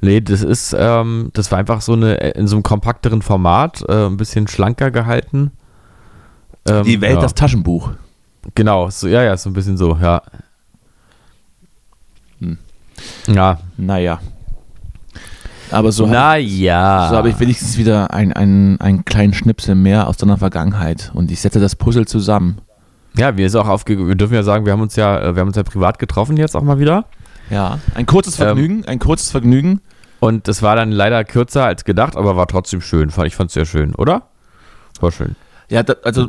[0.00, 4.06] Nee, das ist, ähm, das war einfach so eine, in so einem kompakteren Format, äh,
[4.06, 5.52] ein bisschen schlanker gehalten.
[6.66, 7.20] Ähm, die Welt, ja.
[7.20, 7.90] das Taschenbuch.
[8.54, 10.22] Genau, so, ja, ja, so ein bisschen so, ja.
[12.40, 12.58] Hm.
[13.26, 13.60] Ja.
[13.76, 14.20] Naja.
[15.70, 17.08] Aber so, hab- Naja.
[17.10, 21.30] so habe ich wenigstens wieder ein, ein, einen kleinen Schnipsel mehr aus deiner Vergangenheit und
[21.30, 22.58] ich setze das Puzzle zusammen.
[23.16, 25.40] Ja, wir ist auch aufge wir dürfen ja sagen, wir haben uns ja, äh, wir
[25.40, 27.04] haben uns ja privat getroffen jetzt auch mal wieder.
[27.50, 27.78] Ja.
[27.94, 29.80] Ein kurzes Ähm, Vergnügen, ein kurzes Vergnügen.
[30.20, 33.08] Und das war dann leider kürzer als gedacht, aber war trotzdem schön.
[33.24, 34.22] Ich fand es sehr schön, oder?
[35.00, 35.36] War schön.
[35.70, 36.28] Ja, da, also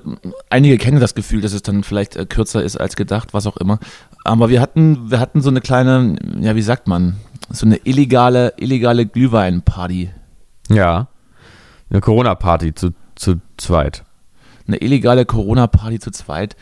[0.50, 3.58] einige kennen das Gefühl, dass es dann vielleicht äh, kürzer ist als gedacht, was auch
[3.58, 3.80] immer.
[4.24, 7.16] Aber wir hatten, wir hatten so eine kleine, ja, wie sagt man,
[7.50, 10.12] so eine illegale, illegale Glühwein-Party.
[10.70, 11.08] Ja.
[11.90, 14.04] Eine Corona-Party zu, zu zweit.
[14.68, 16.56] Eine illegale Corona-Party zu zweit,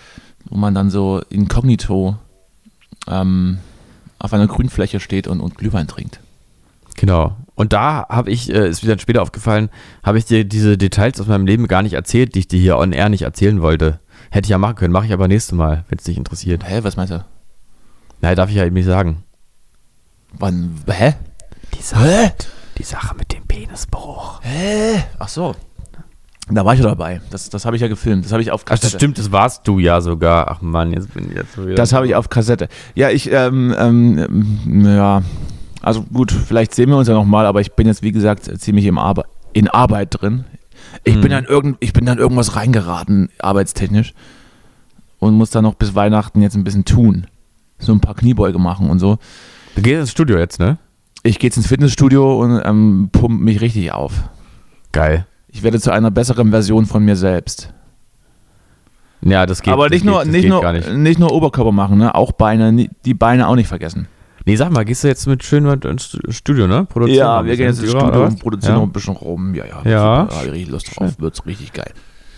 [0.46, 2.16] wo man dann so inkognito
[3.08, 3.58] ähm,
[4.20, 6.20] auf einer Grünfläche steht und, und Glühwein trinkt.
[6.96, 7.36] Genau.
[7.56, 9.70] Und da habe ich, äh, ist mir dann später aufgefallen,
[10.04, 12.78] habe ich dir diese Details aus meinem Leben gar nicht erzählt, die ich dir hier
[12.78, 14.00] on air nicht erzählen wollte.
[14.32, 16.64] Hätte ich ja machen können, mache ich aber nächstes Mal, wenn es dich interessiert.
[16.66, 17.24] Hä, was meinst du?
[18.22, 19.24] Nein, darf ich ja eben nicht sagen.
[20.34, 21.14] Wann, hä?
[21.78, 22.34] Die Sache,
[22.78, 24.42] die Sache mit dem Penisbruch.
[24.44, 25.04] Hä?
[25.20, 25.56] Ach so.
[26.50, 27.22] Da war ich ja dabei.
[27.30, 28.24] Das, das habe ich ja gefilmt.
[28.24, 30.50] Das habe ich auf Ach, das stimmt, das warst du ja sogar.
[30.50, 31.76] Ach Mann, jetzt bin ich jetzt wieder.
[31.76, 32.70] Das habe ich auf Kassette.
[32.96, 35.24] Ja, ich, ähm, ähm, ja,
[35.82, 38.86] also gut, vielleicht sehen wir uns ja nochmal, aber ich bin jetzt, wie gesagt, ziemlich
[38.86, 40.46] im Arbe in Arbeit drin.
[41.04, 41.22] Ich, Mhm.
[41.22, 44.14] bin dann irgend, ich bin dann irgendwas reingeraten, arbeitstechnisch.
[45.20, 47.26] Und muss dann noch bis Weihnachten jetzt ein bisschen tun.
[47.80, 49.18] So ein paar Kniebeuge machen und so.
[49.76, 50.78] Du gehst ins Studio jetzt, ne?
[51.24, 54.14] Ich gehe jetzt ins Fitnessstudio und ähm, pump mich richtig auf.
[54.92, 55.26] Geil.
[55.48, 57.74] Ich werde zu einer besseren Version von mir selbst.
[59.22, 59.74] Ja, das geht.
[59.74, 60.94] aber nicht geht, nur, das nicht, geht nur, nicht.
[60.94, 62.14] nicht nur Oberkörper machen, ne?
[62.14, 64.08] Auch Beine, die Beine auch nicht vergessen.
[64.46, 66.86] Nee, sag mal, gehst du jetzt mit schön mit ins Studio, ne?
[66.86, 68.80] Produzieren Ja, wir gehen jetzt ins Studio und produzieren ja?
[68.80, 69.54] noch ein bisschen rum.
[69.56, 69.82] Ja, ja.
[69.84, 70.28] Ja.
[70.30, 71.16] Super, richtig Lust drauf.
[71.20, 71.92] Wird's richtig geil.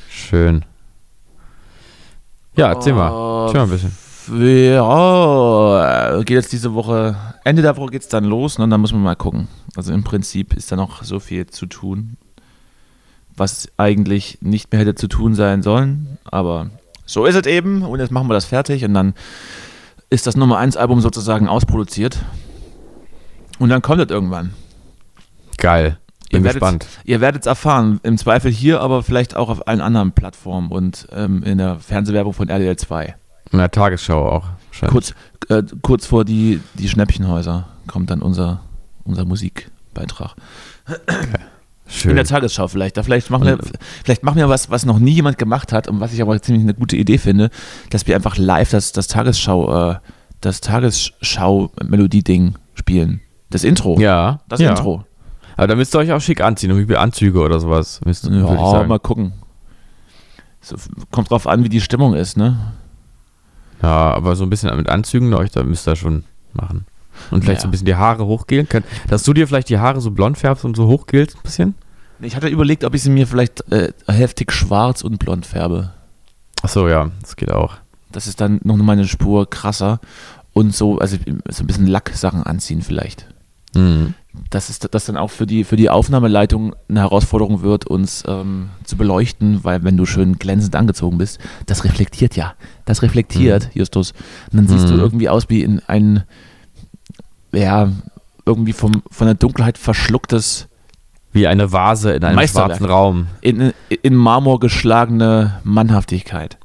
[0.09, 0.65] Schön.
[2.55, 3.45] Ja, erzähl mal.
[3.45, 4.08] Erzähl mal ein bisschen.
[4.31, 8.91] Ja, geht jetzt diese Woche, Ende der Woche geht's dann los ne, und dann muss
[8.91, 9.47] man mal gucken.
[9.75, 12.17] Also im Prinzip ist da noch so viel zu tun,
[13.35, 16.69] was eigentlich nicht mehr hätte zu tun sein sollen, aber
[17.05, 19.13] so ist es eben und jetzt machen wir das fertig und dann
[20.09, 22.19] ist das Nummer 1 Album sozusagen ausproduziert
[23.57, 24.53] und dann kommt es irgendwann.
[25.57, 25.97] Geil.
[26.29, 26.85] Bin Ihr gespannt.
[27.05, 31.07] Ihr werdet es erfahren, im Zweifel hier, aber vielleicht auch auf allen anderen Plattformen und
[31.11, 33.15] ähm, in der Fernsehwerbung von RDL 2.
[33.51, 34.45] In der Tagesschau auch.
[34.87, 35.13] Kurz,
[35.49, 38.61] äh, kurz vor die, die Schnäppchenhäuser kommt dann unser,
[39.03, 40.35] unser Musikbeitrag.
[41.87, 42.11] Schön.
[42.11, 42.97] In der Tagesschau vielleicht.
[42.97, 43.57] Da vielleicht machen wir,
[44.03, 46.63] vielleicht machen wir was, was noch nie jemand gemacht hat und was ich aber ziemlich
[46.63, 47.49] eine gute Idee finde,
[47.89, 49.95] dass wir einfach live das, das Tagesschau, äh,
[50.39, 53.21] das Tagesschau-Melodie-Ding spielen.
[53.49, 53.99] Das Intro.
[53.99, 54.41] ja.
[54.47, 54.69] Das ja.
[54.69, 55.03] Intro.
[55.57, 57.99] Aber da müsst ihr euch auch schick anziehen, irgendwie Anzüge oder sowas.
[58.05, 59.33] Müsst, Ja, mal gucken.
[60.61, 60.75] So,
[61.11, 62.73] kommt drauf an, wie die Stimmung ist, ne?
[63.81, 66.85] Ja, aber so ein bisschen mit Anzügen, euch, da müsst ihr schon machen.
[67.31, 67.61] Und vielleicht Ja.
[67.63, 68.67] so ein bisschen die Haare hochgelen.
[68.67, 71.75] Könnt, dass du dir vielleicht die Haare so blond färbst und so hochgelst ein bisschen?
[72.21, 75.91] Ich hatte überlegt, ob ich sie mir vielleicht äh, heftig schwarz und blond färbe.
[76.61, 77.75] Ach so, ja, das geht auch.
[78.11, 79.99] Das ist dann noch mal eine Spur krasser.
[80.53, 81.15] Und so, also
[81.49, 83.25] so ein bisschen Lacksachen anziehen vielleicht.
[83.75, 84.13] Mhm.
[84.51, 88.69] Dass es das dann auch für die, für die Aufnahmeleitung eine Herausforderung wird, uns ähm,
[88.83, 92.53] zu beleuchten, weil wenn du schön glänzend angezogen bist, das reflektiert ja.
[92.85, 94.11] Das reflektiert, Justus.
[94.51, 94.99] Und dann siehst du Mhm.
[94.99, 96.23] irgendwie aus wie in ein,
[97.51, 97.89] ja,
[98.45, 100.67] irgendwie vom, von der Dunkelheit verschlucktes,
[101.33, 103.27] Wie eine Vase in einem schwarzen Raum.
[103.41, 106.57] in, in Marmor geschlagene Mannhaftigkeit.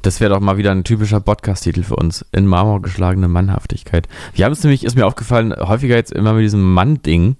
[0.00, 2.24] Das wäre doch mal wieder ein typischer Podcast-Titel für uns.
[2.30, 4.06] In Marmor geschlagene Mannhaftigkeit.
[4.32, 7.36] Wir haben es nämlich, ist mir aufgefallen, häufiger jetzt immer mit diesem Mann-Ding.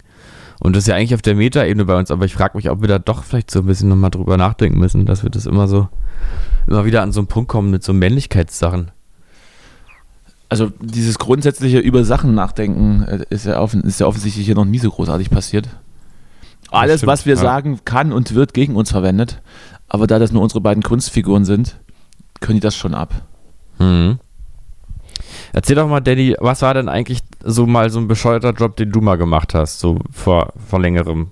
[0.58, 2.80] Und das ist ja eigentlich auf der Meta-Ebene bei uns, aber ich frage mich, ob
[2.80, 5.68] wir da doch vielleicht so ein bisschen nochmal drüber nachdenken müssen, dass wir das immer
[5.68, 5.88] so,
[6.66, 8.90] immer wieder an so einen Punkt kommen mit so Männlichkeitssachen.
[10.48, 14.64] Also dieses grundsätzliche über Sachen nachdenken äh, ist ja, offen, ist ja offensichtlich hier noch
[14.64, 15.68] nie so großartig passiert.
[16.70, 17.40] Alles, stimmt, was wir ja.
[17.40, 19.40] sagen, kann und wird gegen uns verwendet.
[19.88, 21.76] Aber da das nur unsere beiden Kunstfiguren sind,
[22.40, 23.14] können die das schon ab.
[23.78, 24.18] Mhm.
[25.52, 28.92] Erzähl doch mal, Daddy, was war denn eigentlich so mal so ein bescheuerter Job, den
[28.92, 31.30] du mal gemacht hast, so vor, vor längerem?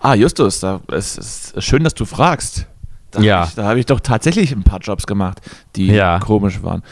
[0.00, 2.66] Ah, Justus, da, es ist schön, dass du fragst.
[3.10, 3.40] Da Ja.
[3.42, 5.40] Hab ich, da habe ich doch tatsächlich ein paar Jobs gemacht,
[5.76, 6.18] die Ja.
[6.20, 6.82] komisch waren.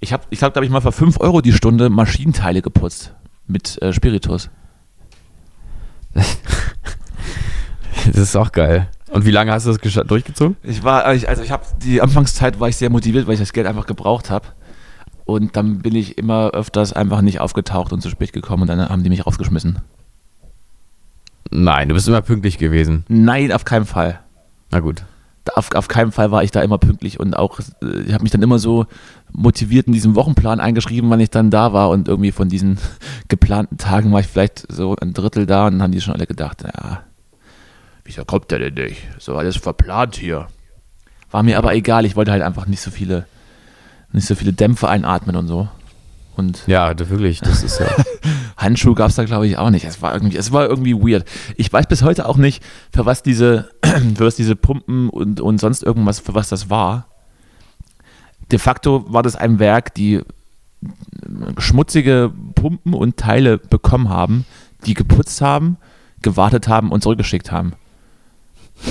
[0.00, 3.12] Ich habe, ich glaube, da habe ich mal für 5 Euro die Stunde Maschinenteile geputzt
[3.46, 4.50] mit äh, Spiritus.
[8.06, 8.88] Das ist auch geil.
[9.16, 10.56] Und wie lange hast du das durchgezogen?
[10.62, 13.66] Ich war, also ich habe die Anfangszeit war ich sehr motiviert, weil ich das Geld
[13.66, 14.48] einfach gebraucht habe.
[15.24, 18.90] Und dann bin ich immer öfters einfach nicht aufgetaucht und zu spät gekommen und dann
[18.90, 19.78] haben die mich rausgeschmissen.
[21.50, 23.06] Nein, du bist immer pünktlich gewesen.
[23.08, 24.20] Nein, auf keinen Fall.
[24.70, 25.02] Na gut.
[25.54, 28.32] Auf, auf keinen Fall war ich da immer pünktlich und auch, äh, ich habe mich
[28.32, 28.84] dann immer so
[29.32, 32.76] motiviert in diesem Wochenplan eingeschrieben, wann ich dann da war und irgendwie von diesen
[33.28, 36.26] geplanten Tagen war ich vielleicht so ein Drittel da und dann haben die schon alle
[36.26, 37.00] gedacht, ja,
[38.06, 39.02] wieso kommt der denn nicht?
[39.18, 40.48] So alles verplant hier.
[41.30, 43.26] War mir aber egal, ich wollte halt einfach nicht so viele,
[44.12, 45.68] nicht so viele Dämpfe einatmen und so.
[46.36, 47.86] Und Ja, das wirklich, das ist ja.
[48.56, 49.84] Handschuh gab es da, glaube ich, auch nicht.
[49.84, 51.26] Es war irgendwie, es war irgendwie weird.
[51.56, 55.58] Ich weiß bis heute auch nicht, für was diese, für was diese Pumpen und, und
[55.58, 57.06] sonst irgendwas, für was das war.
[58.52, 60.20] De facto war das ein Werk, die
[61.58, 64.44] schmutzige Pumpen und Teile bekommen haben,
[64.84, 65.78] die geputzt haben,
[66.22, 67.72] gewartet haben und zurückgeschickt haben.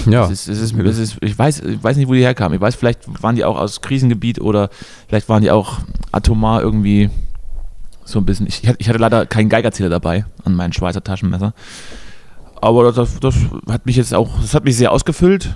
[0.07, 0.25] Ja.
[0.25, 2.55] Es ist, es ist, es ist, ich, weiß, ich weiß nicht, wo die herkamen.
[2.55, 4.69] Ich weiß, vielleicht waren die auch aus Krisengebiet oder
[5.07, 5.79] vielleicht waren die auch
[6.11, 7.09] atomar irgendwie
[8.03, 8.47] so ein bisschen.
[8.47, 11.53] Ich, ich hatte- leider keinen Geigerzähler dabei an meinem Schweizer Taschenmesser.
[12.61, 13.35] Aber das, das
[13.69, 15.55] hat mich jetzt auch, das hat mich sehr ausgefüllt.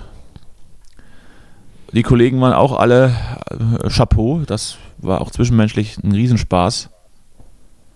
[1.92, 3.14] Die Kollegen waren auch alle
[3.50, 4.42] äh, Chapeau.
[4.46, 6.88] Das war auch zwischenmenschlich ein Riesenspaß.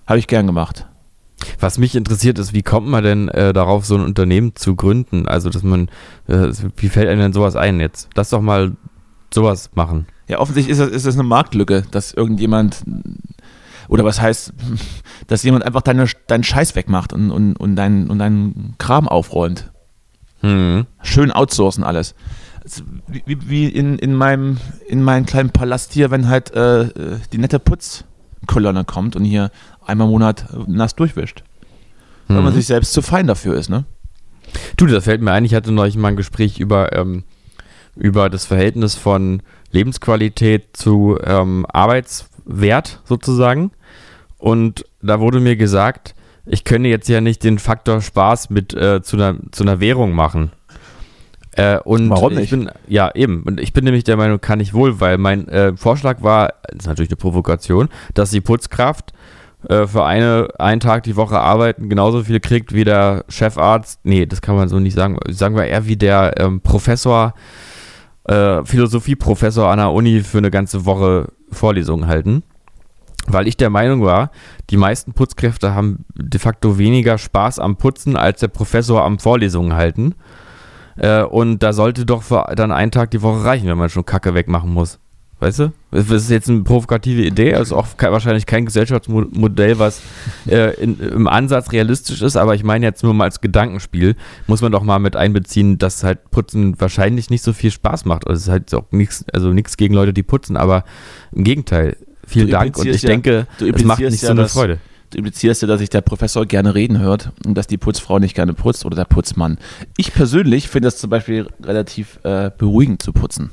[0.07, 0.87] Habe ich gern gemacht.
[1.61, 5.27] Was mich interessiert ist, wie kommt man denn äh, darauf, so ein Unternehmen zu gründen?
[5.29, 5.89] Also, dass man,
[6.29, 8.09] äh, wie fällt einem denn sowas ein jetzt?
[8.15, 8.73] Lass doch mal
[9.33, 10.07] sowas machen.
[10.29, 12.83] Ja, offensichtlich ist das, ist das eine Marktlücke, dass irgendjemand,
[13.89, 14.53] oder was heißt,
[15.27, 19.71] dass jemand einfach deine, deinen Scheiß wegmacht und, und, und, deinen, und deinen Kram aufräumt.
[20.41, 20.87] Hm.
[21.03, 22.15] Schön outsourcen alles.
[22.65, 24.57] Es- Wie, wie- wie in, in, meinem,
[24.89, 29.51] in meinem kleinen Palast hier, wenn halt äh, äh, die nette Putzkolonne kommt und hier
[29.87, 31.43] einmal im Monat nass durchwischt.
[32.29, 32.57] Weil man Mhm.
[32.57, 33.85] sich selbst zu fein dafür ist, ne?
[34.77, 37.25] Du, das fällt mir ein, ich hatte neulich mal ein Gespräch über, ähm,
[37.97, 39.43] über das Verhältnis von
[39.73, 43.73] Lebensqualität zu ähm, Arbeitswert sozusagen.
[44.39, 46.15] Und da wurde mir gesagt,
[46.47, 50.13] ich könne jetzt ja nicht den Faktor Spaß mit äh, zu, einer, zu einer Währung
[50.13, 50.51] machen.
[51.53, 52.51] Äh, und Warum Ich nicht?
[52.51, 53.43] bin, ja, eben.
[53.45, 56.81] Und ich bin nämlich der Meinung, kann ich wohl, weil mein äh, Vorschlag war, das
[56.81, 59.13] ist natürlich eine Provokation, dass die Putzkraft
[59.69, 64.01] äh, für eine, einen Tag die Woche arbeiten genauso viel kriegt wie der Chefarzt.
[64.05, 65.19] Nee, das kann man so nicht sagen.
[65.29, 67.35] Sagen wir eher wie der ähm, Professor,
[68.25, 72.43] äh, Philosophieprofessor an der Uni für eine ganze Woche Vorlesungen halten.
[73.27, 74.31] Weil ich der Meinung war,
[74.69, 79.75] die meisten Putzkräfte haben de facto weniger Spaß am Putzen als der Professor am Vorlesungen
[79.75, 80.15] halten.
[80.97, 84.05] Äh, und da sollte doch für dann einen Tag die Woche reichen, wenn man schon
[84.05, 84.99] Kacke wegmachen muss.
[85.45, 85.73] Weißt du?
[85.91, 90.01] Das ist jetzt eine provokative Idee, also auch ke wahrscheinlich kein Gesellschaftsmodell, was
[90.49, 94.63] äh, in, im Ansatz realistisch ist, aber ich meine jetzt nur mal als Gedankenspiel, muss
[94.63, 98.27] man doch mal mit einbeziehen, dass halt Putzen wahrscheinlich nicht so viel Spaß macht.
[98.27, 100.85] Also es ist halt auch nichts, also nichts gegen Leute, die putzen, aber
[101.33, 101.99] im Gegenteil.
[102.27, 104.41] Vielen Du Dank und ich ja- denke, du es macht implizierst nicht ja, so eine
[104.43, 104.79] dass- Freude.
[105.11, 108.35] Du implizierst ja, dass sich der Professor gerne reden hört und dass die Putzfrau nicht
[108.35, 109.59] gerne putzt oder der Putzmann.
[109.99, 113.51] Ich persönlich finde es zum Beispiel relativ äh, beruhigend zu putzen.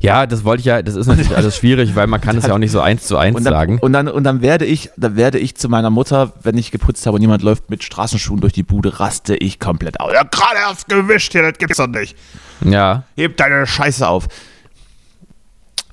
[0.00, 2.54] Ja, das wollte ich ja, das ist natürlich alles schwierig, weil man kann es ja
[2.54, 3.78] auch nicht so eins zu eins Und dann, sagen.
[3.80, 7.06] und dann, und dann werde ich, dann werde ich zu meiner Mutter, wenn ich geputzt
[7.06, 10.12] habe und jemand läuft mit Straßenschuhen durch die Bude, raste ich komplett aus.
[10.12, 12.16] Ja, gerade erst gewischt hier, das gibt's doch nicht.
[12.64, 14.28] Ja, Heb deine Scheiße auf.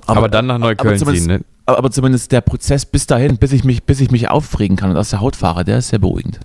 [0.08, 1.46] aber, dann nach Neukölln aber zumindest, ziehen, ne?
[1.66, 4.92] aber, aber zumindest der Prozess bis dahin, bis ich mich, bis ich mich aufregen kann
[4.92, 6.40] und aus der Haut fahre, der ist sehr beruhigend.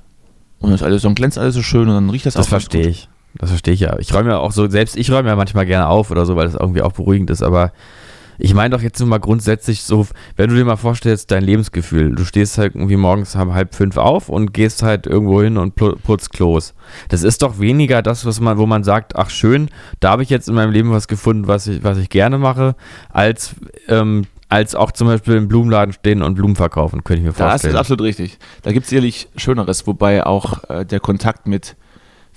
[0.61, 2.65] Und das alles, dann glänzt alles so schön und dann riecht das, Das auch ganz
[2.65, 2.91] verstehe gut.
[2.91, 3.09] ich.
[3.35, 3.99] Das verstehe ich ja.
[3.99, 6.47] Ich räume ja auch so, selbst ich räume ja manchmal gerne auf oder so, weil
[6.47, 7.73] das irgendwie auch beruhigend ist, aber
[8.43, 12.15] Ich meine doch jetzt nur mal grundsätzlich so, wenn du dir mal vorstellst, dein Lebensgefühl,
[12.15, 15.75] du stehst halt irgendwie morgens um halb fünf auf und gehst halt irgendwo hin und
[15.75, 16.73] putzt Klos.
[17.11, 19.69] Das ist doch weniger das, was man, wo man sagt, ach schön,
[20.01, 22.77] da habe ich jetzt in meinem Leben was gefunden, was ich, was ich gerne mache,
[23.11, 23.55] als,
[23.89, 27.37] ähm, als auch zum Beispiel im Blumenladen stehen und Blumen verkaufen, könnte ich mir ist
[27.37, 27.75] vorstellen.
[27.75, 28.39] es absolut richtig.
[28.63, 31.77] Da gibt es sicherlich Schöneres, wobei auch äh, der Kontakt mit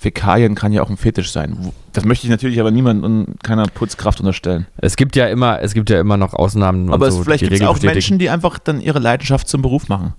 [0.04, 1.72] Fäkalien kann ja auch ein Fetisch sein.
[1.94, 4.68] Das möchte ich natürlich aber niemand und keiner Putzkraft unterstellen.
[4.76, 6.88] Es gibt ja immer, es gibt ja immer noch Ausnahmen.
[6.90, 7.94] und aber es, so, vielleicht gibt es auch bestätigen.
[7.96, 10.14] Menschen, die einfach dann ihre Leidenschaft zum Beruf machen.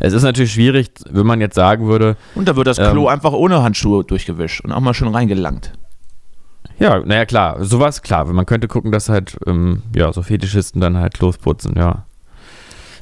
[0.00, 2.90] Es ist natürlich schwierig, wenn man jetzt sagen würde, Und da wird das Ähm.
[2.90, 5.70] Klo einfach ohne Handschuhe durchgewischt und auch mal schön reingelangt.
[6.80, 8.24] ja, naja klar, sowas klar.
[8.24, 12.05] Man könnte gucken, dass halt, ähm, ja, so Fetischisten dann halt losputzen, ja.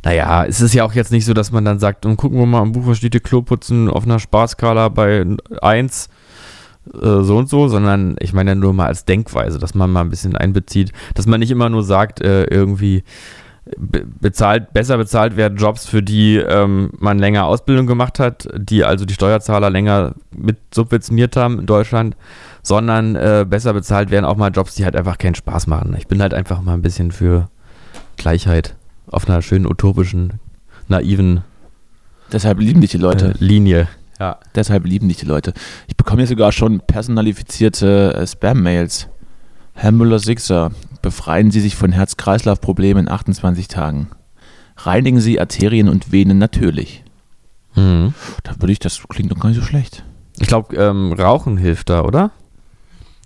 [0.05, 2.47] Naja, es ist ja auch jetzt nicht so, dass man dann sagt, um, gucken wir
[2.47, 5.25] mal am Buch, was steht Kloputzen auf einer Spaßskala bei
[5.63, 6.09] 1
[6.93, 10.11] äh, so und so, sondern ich meine nur mal als Denkweise, dass man mal ein
[10.11, 13.03] bisschen einbezieht, dass man nicht immer nur sagt, äh, irgendwie
[13.79, 18.85] be bezahlt, besser bezahlt werden Jobs, für die ähm, man länger Ausbildung gemacht hat, die
[18.85, 22.15] also die Steuerzahler länger mit subventioniert haben in Deutschland,
[22.63, 25.95] sondern äh, besser bezahlt werden auch mal Jobs, die halt einfach keinen Spaß machen.
[25.97, 27.49] Ich bin halt einfach mal ein bisschen für
[28.19, 28.77] Gleichheit
[29.15, 30.35] auf einer schönen utopischen,
[30.89, 31.43] naiven
[32.33, 33.35] Deshalb lieben dich die Leute.
[33.39, 33.89] äh, Linie.
[34.19, 34.39] Ja.
[34.55, 35.53] Deshalb lieben dich die Leute.
[35.89, 39.09] Ich bekomme hier sogar schon personalifizierte äh, Spam-Mails.
[39.75, 40.71] Herr Müller-Sixer,
[41.03, 44.09] befreien Sie sich von Herz-Kreislauf-Problemen in 28 Tagen.
[44.77, 47.03] Reinigen Sie Arterien und Venen natürlich.
[47.75, 48.15] Mhm.
[48.45, 50.05] Da würde ich, das klingt doch gar nicht so schlecht.
[50.39, 52.31] Ich glaube, ähm, Rauchen hilft da, oder?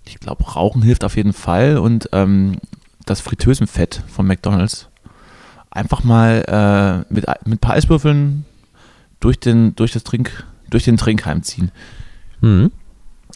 [0.05, 2.57] Ich glaube, Rauchen hilft auf jeden Fall und ähm,
[3.05, 4.88] das Fritteusenfett von McDonalds
[5.71, 8.45] einfach mal äh, mit, mit ein paar Eiswürfeln
[9.19, 11.71] durch den, durch, das Trink, durch den Trinkheim ziehen.
[12.41, 12.71] Mhm.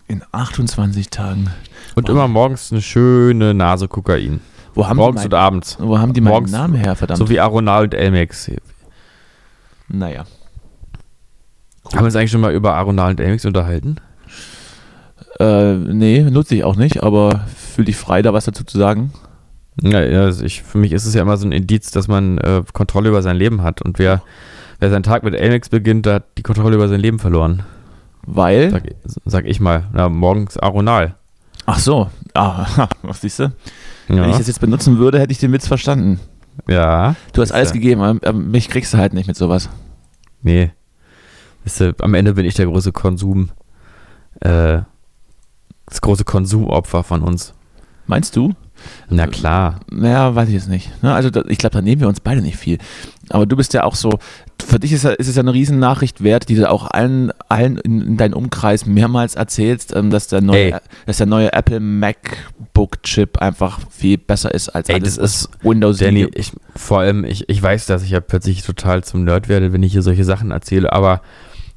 [0.08, 1.50] In 28 Tagen.
[1.96, 4.42] Und immer morgens eine schöne Nase Kokain.
[4.74, 5.78] Wo haben morgens die und mein, abends.
[5.80, 7.20] Wo haben die meinen Morgens- Namen her, verdammt?
[7.20, 8.50] So wie Aronal und Elmex.
[9.88, 10.26] naja.
[11.86, 13.98] Haben wir uns eigentlich schon mal über Aronal und Elmex unterhalten?
[15.40, 19.12] Äh, nee, nutze ich auch nicht, aber fühl dich frei, da was dazu zu sagen.
[19.82, 22.64] Ja, also ich, für mich ist es ja immer so ein Indiz, dass man äh,
[22.74, 23.82] Kontrolle über sein Leben hat.
[23.82, 24.22] Und wer,
[24.80, 27.64] wer seinen Tag mit Elmex beginnt, der hat die Kontrolle über sein Leben verloren.
[28.26, 28.72] Weil.
[28.72, 28.84] Sag,
[29.26, 29.88] sag ich mal.
[29.94, 31.16] Na, morgens Aronal.
[31.66, 32.10] Ach so.
[32.34, 33.52] Ah, was siehst du?
[34.10, 34.22] Ja.
[34.22, 36.20] Wenn ich das jetzt benutzen würde, hätte ich den Witz verstanden.
[36.68, 37.16] ja.
[37.34, 37.74] Du hast alles ja.
[37.74, 39.70] gegeben, aber aber mich kriegst du halt nicht mit sowas.
[40.42, 40.72] Nee.
[41.64, 43.50] Weißt du, am Ende bin ich der große Konsum,
[44.42, 44.82] äh,
[45.86, 47.54] das große Konsumopfer von uns.
[48.08, 48.54] Meinst du?
[49.10, 49.80] Na klar.
[49.92, 50.90] Naja, weiß ich jetzt nicht.
[51.04, 52.78] Ne, Also ich glaube, da nehmen wir uns beide nicht viel.
[53.30, 54.20] Aber du bist ja auch so,
[54.66, 58.18] für dich ist, es ja eine Riesennachricht wert, die du auch allen, allen in, in
[58.18, 60.76] deinem Umkreis mehrmals erzählst, ähm, dass, der neue, Ey.
[61.06, 65.98] dass der neue Apple MacBook-Chip einfach viel besser ist als Ey, alles, das ist- Windows
[65.98, 69.74] Danny, ich, vor allem, ich, ich weiß, dass ich ja plötzlich total zum Nerd werde,
[69.74, 71.22] wenn ich hier solche Sachen erzähle, aber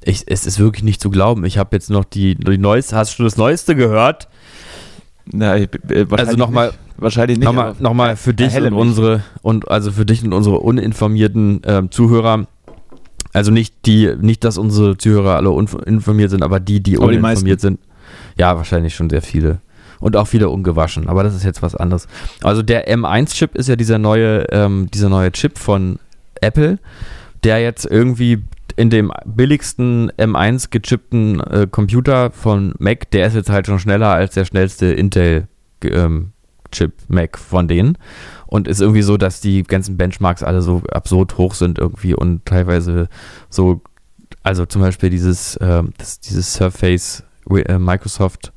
[0.05, 1.45] ich, es ist wirklich nicht zu glauben.
[1.45, 4.29] Ich habe jetzt noch die, die neueste, hast du das Neueste gehört?
[5.33, 6.73] Na, ich- äh, Also nochmal-.
[6.99, 7.47] Wahrscheinlich nicht.
[7.47, 12.47] Nochmal, nochmal für dich und unsere, und also für dich und unsere uninformierten ähm, Zuhörer,
[13.33, 17.19] also nicht die, nicht, dass unsere Zuhörer alle uninformiert sind, aber die, die Aber die
[17.19, 17.81] uninformiert sind,
[18.39, 19.61] ja, wahrscheinlich schon sehr viele.
[19.99, 22.07] Und auch viele ungewaschen, aber das ist jetzt was anderes.
[22.43, 25.99] Also der M1-Chip ist ja dieser neue, ähm, dieser neue Chip von
[26.41, 26.79] Apple,
[27.45, 28.43] der jetzt irgendwie
[28.77, 34.09] in dem billigsten M1 gechippten äh, Computer von Mac, der ist jetzt halt schon schneller
[34.09, 35.49] als der schnellste Intel
[35.83, 36.33] ähm,
[36.73, 37.99] Chip Mac von denen
[38.47, 42.45] und ist irgendwie so, dass die ganzen Benchmarks alle so absurd hoch sind irgendwie und
[42.45, 43.09] teilweise
[43.51, 43.81] so,
[44.43, 48.53] also zum Beispiel dieses, ähm, das, dieses Surface äh, Microsoft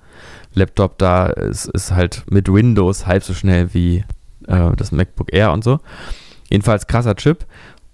[0.53, 4.03] Laptop da ist, ist halt mit Windows halb so schnell wie
[4.47, 5.79] äh, das MacBook Air und so.
[6.49, 7.45] Jedenfalls krasser Chip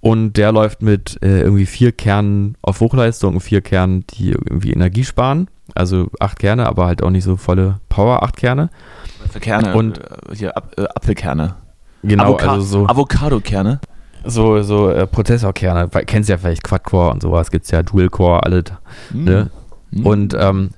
[0.06, 4.72] und der läuft mit äh, irgendwie vier Kernen auf Hochleistung und vier Kernen, die irgendwie
[4.72, 5.48] Energie sparen.
[5.74, 8.70] Also acht Kerne, aber halt auch nicht so volle Power, acht Kerne.
[9.32, 9.74] Für Kerne.
[9.76, 11.56] Und- äh, hier Ap äh, Apfelkerne.
[12.04, 13.80] Genau, Avoca- also so, Avocado-Kerne.
[14.24, 15.90] so, so äh, Prozessorkerne.
[16.06, 18.64] Kennst ja vielleicht Quad-Core und sowas, gibt's ja Dual-Core, alle.
[19.12, 19.50] Ne?
[19.90, 20.06] Mhm.
[20.06, 20.70] Und ähm,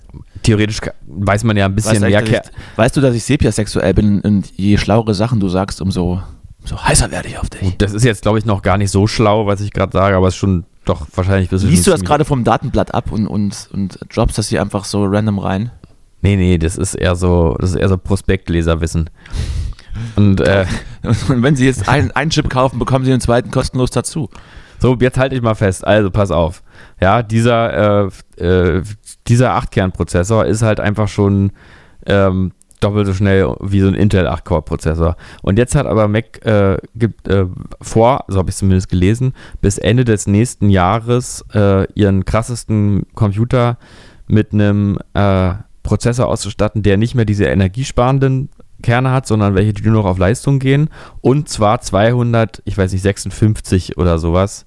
[0.44, 2.44] theoretisch weiß man ja ein bisschen weißt, mehr.
[2.46, 6.22] ich, weißt du, dass ich sepiasexuell bin und je schlauere Sachen du sagst, umso,
[6.72, 7.78] umso heißer werde ich auf dich.
[7.78, 10.28] Das ist jetzt, glaube ich, noch gar nicht so schlau, was ich gerade sage, aber
[10.28, 11.70] es ist schon doch wahrscheinlich ein bisschen.
[11.70, 15.06] Liest du das gerade vom Datenblatt ab und, und, und droppst das hier einfach so
[15.06, 15.72] random rein?
[16.22, 19.10] Nee, nee, das ist eher so, das ist eher so Prospektleserwissen.
[20.16, 20.66] Und äh,
[21.30, 24.30] Und wenn sie jetzt einen, einen Chip kaufen, bekommen sie den zweiten kostenlos dazu.
[24.80, 25.86] so, jetzt halte ich mal fest.
[25.86, 26.64] Also, pass auf.
[27.02, 28.08] Ja, dieser,
[28.38, 28.84] äh, äh,
[29.28, 31.52] dieser 8-Kern-Prozessor ist halt einfach schon
[32.06, 35.16] ähm, doppelt so schnell wie so ein Intel 8-Core-Prozessor.
[35.42, 37.46] Und jetzt hat aber Mac äh, gibt, äh,
[37.82, 43.78] vor, so habe ich zumindest gelesen, bis Ende des nächsten Jahres äh, ihren krassesten Computer
[44.28, 45.54] mit einem äh,
[45.84, 48.50] Prozessor auszustatten, der nicht mehr diese energiesparenden
[48.84, 50.90] Kerne hat, sondern welche, die nur noch auf Leistung gehen.
[51.22, 54.66] Und zwar 200, ich weiß nicht, 56 oder sowas.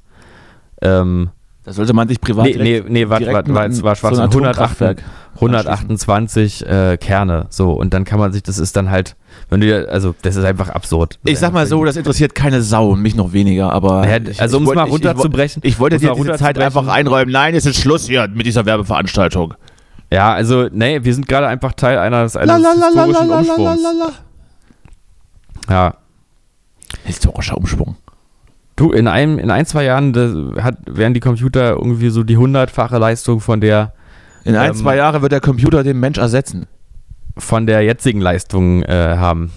[0.82, 1.30] Ähm,
[1.62, 4.16] Da sollte man sich privat nee, nee, nee, warte, direkt warte, war schwarz.
[4.16, 5.02] so einem 108, Atomkraftwerk
[5.34, 7.46] 128 äh, Kerne.
[7.50, 9.14] So, und dann kann man sich, das ist dann halt,
[9.50, 11.18] wenn du dir, also, das ist einfach absurd.
[11.24, 14.08] Ich sag mal so, das interessiert keine Sau und mich noch weniger, aber.
[14.08, 15.60] Ja, ich- also, um es mal runterzubrechen.
[15.62, 17.30] Ich, ich wollte dir diese Zeit einfach einräumen.
[17.32, 19.54] Nein, es ist Schluss hier mit dieser Werbeveranstaltung.
[20.10, 23.80] Ja, also, nee, wir sind gerade einfach Teil eines, eines historischen Umschwungs.
[25.68, 25.94] Ja.
[27.04, 27.96] Historischer Umschwung.
[28.80, 30.14] Du, in einem, in ein, zwei Jahren
[30.62, 33.92] hat, werden die Computer irgendwie so die hundertfache Leistung von der,
[34.44, 36.66] In ein, Ähm, zwei Jahren wird der Computer den Mensch ersetzen.
[37.36, 39.50] von der jetzigen Leistung äh, haben.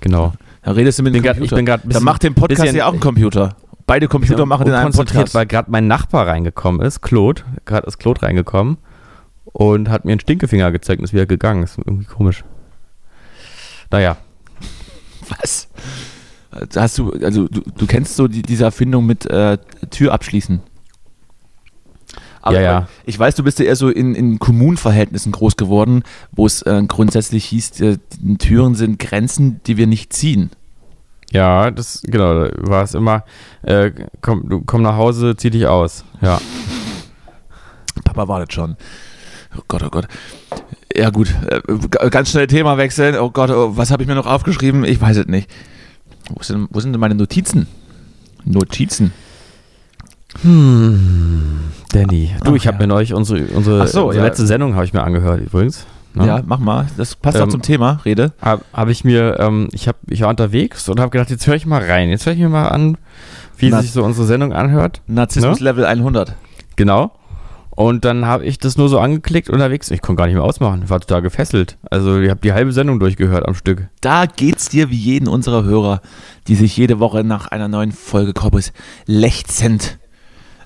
[0.00, 0.34] Genau.
[0.62, 1.44] Da redest du mit dem Computer.
[1.44, 3.56] ich bin grad ein bisschen- macht den Podcast ja auch ein Computer.
[3.88, 5.34] Beide Computer machen den einen konzentriert, Podcast.
[5.34, 8.78] weil gerade mein Nachbar reingekommen ist, Claude, gerade ist Claude reingekommen
[9.46, 11.64] und hat mir einen Stinkefinger gezeigt und ist wieder gegangen.
[11.64, 12.44] Ist irgendwie komisch.
[13.90, 14.16] Naja,
[15.28, 15.68] Was?
[16.76, 19.58] Hast du, also du, du kennst so die, diese Erfindung mit äh,
[19.90, 20.60] Tür abschließen.
[22.44, 22.88] Ja, ja.
[23.06, 26.82] Ich weiß, du bist ja eher so in, in Kommunenverhältnissen groß geworden, wo es äh,
[26.88, 27.98] grundsätzlich hieß, äh,
[28.38, 30.50] Türen sind Grenzen, die wir nicht ziehen.
[31.30, 33.24] ja, das, genau, da war es immer,
[33.62, 36.04] äh, komm, du komm nach Hause, zieh dich aus.
[36.20, 36.40] Ja.
[38.04, 38.76] Papa wartet schon.
[39.56, 40.08] Oh Gott, oh Gott.
[40.94, 41.60] Ja gut, äh,
[42.10, 43.16] ganz schnell Thema wechseln.
[43.16, 44.84] Oh Gott, oh, was habe ich mir noch aufgeschrieben?
[44.84, 45.48] Ich weiß es nicht.
[46.30, 47.66] Wo sind, wo sind denn meine Notizen?
[48.44, 49.12] Notizen.
[51.92, 52.30] Danny.
[52.42, 52.80] Du, Ach, ich habe ja.
[52.82, 54.28] mir neulich unsere, unsere, so, unsere ja.
[54.28, 55.86] letzte Sendung habe ich mir angehört übrigens.
[56.14, 56.26] Ne?
[56.26, 56.86] Ja, mach mal.
[56.96, 58.00] Das passt doch Ähm, zum Thema.
[58.04, 58.32] Rede.
[58.40, 61.54] Habe hab ich mir, ähm, ich, hab, ich war unterwegs und habe gedacht, jetzt höre
[61.54, 62.08] ich mal rein.
[62.10, 62.98] Jetzt höre ich mir mal an,
[63.56, 65.00] wie Na- sich so unsere Sendung anhört.
[65.06, 66.34] Narzissmus Level 100.
[66.76, 67.12] Genau.
[67.82, 69.90] Und dann habe ich das nur so angeklickt unterwegs.
[69.90, 70.82] Ich konnte gar nicht mehr ausmachen.
[70.84, 71.78] Ich war total gefesselt.
[71.90, 73.88] Also ich habe die halbe Sendung durchgehört am Stück.
[74.00, 76.00] Da geht's dir wie jeden unserer Hörer,
[76.46, 78.72] die sich jede Woche nach einer neuen Folge Corpus
[79.06, 79.98] lechzend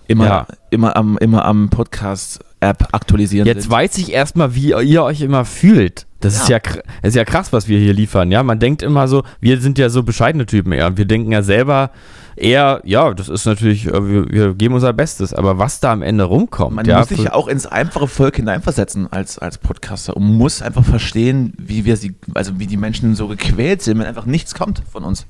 [0.09, 0.47] immer, Ja.
[0.71, 3.47] immer am, immer am Podcast-App aktualisieren.
[3.47, 3.71] Jetzt sind.
[3.73, 6.07] weiß ich erstmal, wie ihr euch immer fühlt.
[6.21, 8.31] Das ist ja, kr- das ist ja krass, was wir hier liefern.
[8.31, 10.97] Ja, man denkt immer so, wir sind ja so bescheidene Typen eher.
[10.97, 11.91] Wir denken ja selber
[12.37, 15.32] eher, ja, das ist natürlich, äh, wir, wir geben unser Bestes.
[15.34, 18.37] Aber was da am Ende rumkommt, Man ja, muss sich ja auch ins einfache Volk
[18.37, 23.14] hineinversetzen als, als Podcaster und muss einfach verstehen, wie wir sie, also wie die Menschen
[23.14, 25.26] so gequält sind, wenn einfach nichts kommt von uns.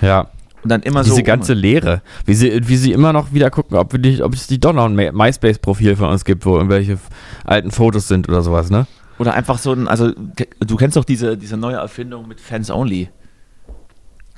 [0.00, 0.28] ja,
[0.62, 1.22] Und dann immer diese so.
[1.22, 4.60] ganze Lehre, wie sie, wie sie immer noch wieder gucken, ob, die, ob es die
[4.60, 6.98] doch noch ein MySpace-Profil von uns gibt, wo irgendwelche
[7.44, 8.86] alten Fotos sind oder sowas, ne?
[9.18, 10.10] Oder einfach so ein, also
[10.58, 13.10] du kennst doch diese, diese neue Erfindung mit Fans Only.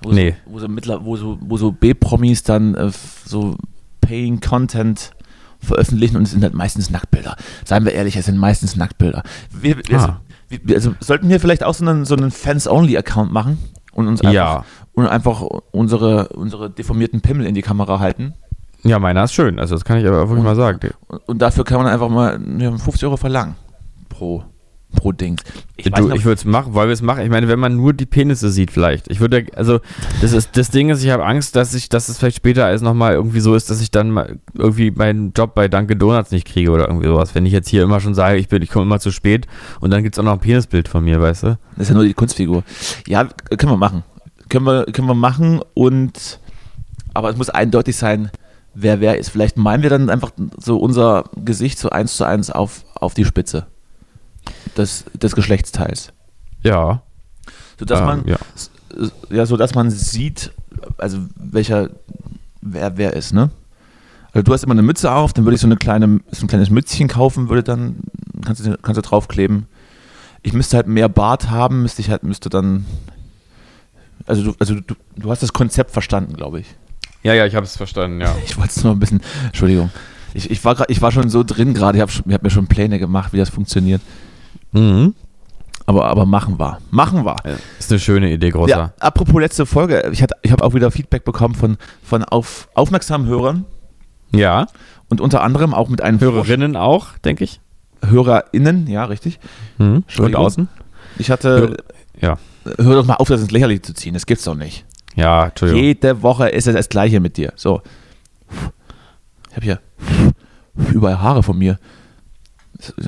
[0.04, 0.34] Wo Nee.
[0.46, 2.90] So, wo so, mittler, wo so, wo so B-Promis dann äh,
[3.24, 3.56] so
[4.00, 5.10] Paying Content
[5.60, 7.36] veröffentlichen und es sind halt meistens Nacktbilder.
[7.64, 9.22] Seien wir ehrlich, es sind meistens Nacktbilder.
[9.50, 10.20] Wir, wir, Ah.
[10.48, 13.58] wir, wir- also sollten wir vielleicht auch so einen, so einen Fans-Only-Account machen
[13.92, 14.64] und uns einfach, Ja.
[14.92, 15.40] und einfach
[15.72, 18.34] unsere, unsere deformierten Pimmel in die Kamera halten.
[18.82, 20.78] Ja, meiner ist schön, also das kann ich aber wirklich mal sagen.
[21.08, 23.54] Und, und dafür kann man einfach mal ja, 50 Euro verlangen
[24.10, 24.44] pro,
[24.94, 25.40] pro Ding.
[25.76, 27.22] Ich du, ich würde es machen, weil wir es machen.
[27.24, 29.10] Ich meine, wenn man nur die Penisse sieht, vielleicht.
[29.10, 29.80] Ich würde, also,
[30.20, 32.80] das ist, das Ding ist, ich habe Angst, dass ich, dass es vielleicht später alles
[32.80, 36.46] nochmal irgendwie so ist, dass ich dann mal irgendwie meinen Job bei Dunkin' Donuts nicht
[36.46, 37.34] kriege oder irgendwie sowas.
[37.34, 39.46] Wenn ich jetzt hier immer schon sage, ich bin, ich komme immer zu spät
[39.80, 41.58] und dann gibt es auch noch ein Penisbild von mir, weißt du?
[41.76, 42.62] Das ist ja nur die Kunstfigur.
[43.06, 44.04] Ja, können wir machen.
[44.48, 46.38] Können wir, können wir machen und
[47.14, 48.30] aber es muss eindeutig sein,
[48.74, 49.30] wer wer ist.
[49.30, 53.24] Vielleicht meinen wir dann einfach so unser Gesicht so eins zu eins auf, auf die
[53.24, 53.66] Spitze
[54.74, 56.12] des, des Geschlechtsteils.
[56.62, 57.02] Ja.
[57.78, 58.38] Sodass ähm, man ja.
[59.30, 60.52] ja, so dass man sieht,
[60.98, 61.90] also welcher
[62.60, 63.50] wer wer ist, ne?
[64.32, 66.48] Also du hast immer eine Mütze auf, dann würde ich so eine kleine so ein
[66.48, 67.96] kleines Mützchen kaufen, würde dann
[68.44, 69.66] kannst du kannst du draufkleben.
[70.42, 72.86] Ich müsste halt mehr Bart haben, müsste ich halt müsste dann
[74.26, 76.66] also du also du, du hast das Konzept verstanden, glaube ich.
[77.22, 78.34] Ja, ja, ich habe es verstanden, ja.
[78.44, 79.90] Ich wollte es nur ein bisschen Entschuldigung.
[80.34, 82.50] Ich, ich war grad, ich war schon so drin gerade, ich habe ich hab mir
[82.50, 84.02] schon Pläne gemacht, wie das funktioniert.
[84.74, 85.14] Mhm.
[85.86, 86.78] Aber aber machen wir.
[86.90, 87.36] Machen wir.
[87.78, 88.70] Ist eine schöne Idee, großer.
[88.70, 92.68] Ja, apropos letzte Folge, ich, hatte- ich habe auch wieder Feedback bekommen von, von auf,
[92.74, 93.64] aufmerksamen Hörern
[94.32, 94.66] Ja.
[95.10, 97.60] und unter anderem auch mit einem Hörerinnen auch, denke ich.
[98.04, 99.38] HörerInnen, ja, richtig.
[99.78, 100.04] Mhm.
[100.18, 100.68] Und außen?
[101.18, 101.76] Ich hatte,
[102.20, 102.38] Ja.
[102.78, 104.84] hör doch mal auf, das ins Lächerliche zu ziehen, das gibt's doch nicht.
[105.16, 105.82] Ja, Entschuldigung.
[105.84, 107.52] Jede Woche ist es das Gleiche mit dir.
[107.56, 107.82] So.
[109.50, 109.78] Ich habe hier
[110.92, 111.78] überall Haare von mir.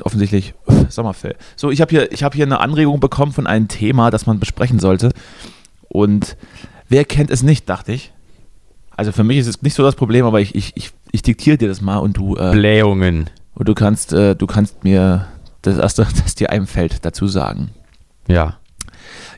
[0.03, 0.55] Offensichtlich
[0.89, 1.37] Sommerfell.
[1.57, 4.41] So, ich habe hier, ich hab hier eine Anregung bekommen von einem Thema, das man
[4.41, 5.13] besprechen sollte.
[5.89, 6.37] Und
[6.89, 8.13] wer kennt es nicht, dachte ich.
[8.97, 11.59] Also für mich ist es nicht so das Problem, aber ich, ich, ich, ich diktiere
[11.59, 13.29] dir das mal und du, äh, Blähungen.
[13.55, 15.27] und du kannst, äh, du kannst mir
[15.63, 17.71] das erste, das dir einfällt, dazu sagen.
[18.27, 18.57] Ja.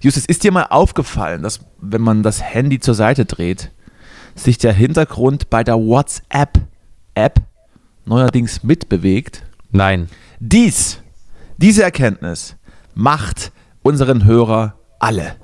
[0.01, 3.71] Justus, ist dir mal aufgefallen, dass wenn man das Handy zur Seite dreht,
[4.35, 7.41] sich der Hintergrund bei der WhatsApp-App
[8.05, 9.43] neuerdings mitbewegt?
[9.71, 10.09] Nein.
[10.41, 11.01] Dies,
[11.57, 12.57] diese Erkenntnis
[12.95, 15.35] macht unseren Hörer alle.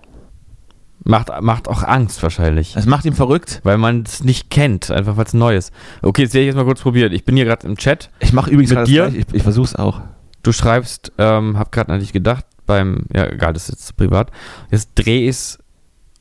[1.07, 2.75] Macht, macht auch Angst wahrscheinlich.
[2.77, 3.61] Es macht ihn verrückt.
[3.63, 5.71] Weil man es nicht kennt, einfach weil es neu ist.
[6.01, 7.13] Okay, jetzt werde ich jetzt mal kurz probieren.
[7.13, 8.09] Ich bin hier gerade im Chat.
[8.21, 9.09] Ich mache übrigens Mit dir?
[9.15, 10.01] Ich, ich versuche es auch.
[10.43, 14.31] Du schreibst, ähm, hab gerade an dich gedacht, beim, ja, egal, das ist jetzt privat.
[14.71, 15.59] Jetzt dreh es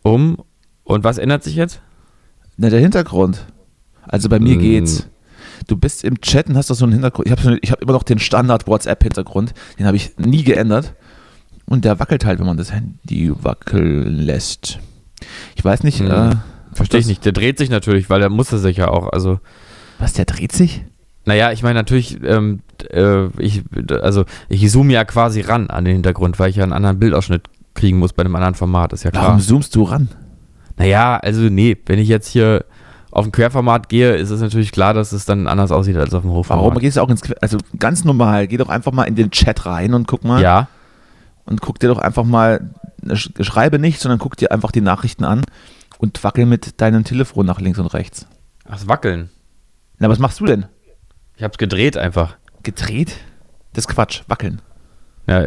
[0.02, 0.38] um.
[0.84, 1.80] Und was ändert sich jetzt?
[2.58, 3.46] Na, der Hintergrund.
[4.02, 4.60] Also bei mir Mm.
[4.60, 5.08] geht's.
[5.68, 7.28] Du bist im Chat und hast doch so einen Hintergrund.
[7.28, 9.53] Ich habe ich hab immer noch den Standard-WhatsApp-Hintergrund.
[9.80, 10.93] Den habe ich nie geändert.
[11.66, 14.80] Und der wackelt halt, wenn man das Handy wackeln lässt.
[15.55, 16.11] Ich weiß nicht, Hm.
[16.11, 16.36] äh,
[16.74, 17.24] Verstehe ich nicht.
[17.24, 19.09] Der dreht sich natürlich, weil der muss er sich ja auch.
[19.14, 19.39] Also,
[19.99, 20.84] was, der dreht sich?
[21.26, 22.59] naja, ich meine natürlich, ähm,
[22.91, 23.64] äh, ich,
[24.01, 27.43] also ich zoome ja quasi ran an den Hintergrund, weil ich ja einen anderen Bildausschnitt
[27.76, 29.28] kriegen muss bei einem anderen Format, ist ja klar.
[29.28, 30.09] Warum zoomst du ran?
[30.78, 32.66] Naja, also nee, wenn ich jetzt hier
[33.14, 36.24] auf ein Querformat gehe, ist es natürlich klar, dass es dann anders aussieht als auf
[36.24, 36.64] dem Hochformat.
[36.66, 39.66] Warum gehst du auch ins, also ganz normal, geh doch einfach mal in den Chat
[39.66, 40.41] rein und guck mal.
[40.41, 40.68] Ja,
[41.45, 42.72] Und guck dir doch einfach mal,
[43.05, 45.43] sch- schreibe nicht, sondern guck dir einfach die Nachrichten an
[45.99, 48.26] und wackel mit deinem Telefon nach links und rechts.
[48.68, 49.30] ach, wackeln.
[49.99, 50.66] Na, was machst du denn?
[51.38, 52.36] Ich hab's gedreht einfach.
[52.64, 53.16] Gedreht?
[53.74, 54.61] Das ist Quatsch, wackeln.
[55.28, 55.43] Ja,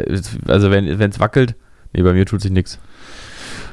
[0.47, 1.55] also wenn es wackelt,
[1.93, 2.79] nee, bei mir tut sich nichts.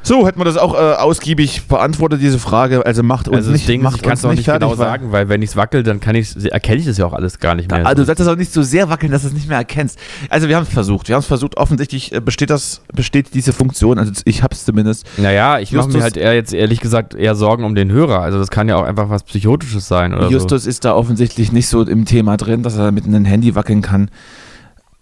[0.03, 2.85] So, hätten wir das auch äh, ausgiebig beantwortet, diese Frage.
[2.85, 4.67] Also macht uns Also nicht, das Ding ist, macht ich kann es auch nicht fertig,
[4.67, 7.13] genau sagen, weil wenn ich es wackelt, dann kann ich erkenne ich es ja auch
[7.13, 7.85] alles gar nicht mehr.
[7.85, 9.97] Also du sollst das auch nicht so sehr wackeln, dass du es nicht mehr erkennst.
[10.29, 11.07] Also wir haben es versucht.
[11.07, 11.57] Wir haben es versucht.
[11.57, 13.97] Offensichtlich äh, besteht das, besteht diese Funktion.
[13.97, 15.07] Also ich habe es zumindest.
[15.17, 18.19] naja, ich mache mir halt eher jetzt ehrlich gesagt eher Sorgen um den Hörer.
[18.19, 21.67] Also das kann ja auch einfach was Psychotisches sein oder Justus ist da offensichtlich nicht
[21.67, 24.09] so im Thema drin, dass er mit einem Handy wackeln kann.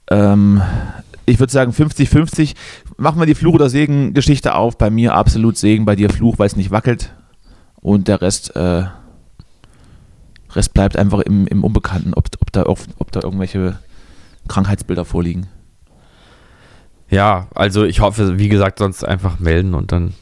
[0.10, 0.62] Ähm,
[1.26, 2.56] ich würde sagen 50-50.
[2.98, 4.78] Machen wir die Fluch- oder Segen-Geschichte auf.
[4.78, 7.14] Bei mir absolut Segen, bei dir Fluch, weil es nicht wackelt.
[7.82, 8.86] Und der Rest, äh,
[10.52, 13.80] Rest bleibt einfach im, im Unbekannten, ob, ob, da, ob da irgendwelche
[14.48, 15.48] Krankheitsbilder vorliegen.
[17.10, 20.14] Ja, also ich hoffe, wie gesagt, sonst einfach melden und dann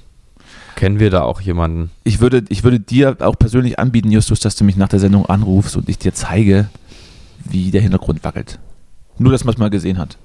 [0.75, 1.91] kennen wir da auch jemanden.
[2.03, 5.25] Ich würde, ich würde dir auch persönlich anbieten, Justus, dass du mich nach der Sendung
[5.27, 6.69] anrufst und ich dir zeige,
[7.43, 8.59] wie der Hintergrund wackelt.
[9.17, 10.17] Nur, dass man es mal gesehen hat.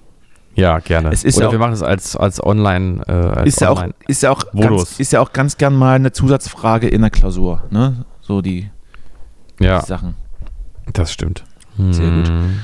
[0.57, 1.11] Ja, gerne.
[1.13, 3.03] Es ist oder ja auch- wir machen es als, als online.
[3.09, 3.95] Äh, als ist ja auch, online.
[4.07, 4.85] ist ja auch Modus.
[4.91, 8.05] ganz, ist ja auch ganz gern mal eine Zusatzfrage in der Klausur, ne?
[8.21, 8.71] So die,
[9.61, 10.15] ja, die Sachen.
[10.93, 11.45] das stimmt.
[11.91, 12.29] Sehr gut.
[12.29, 12.61] Hm.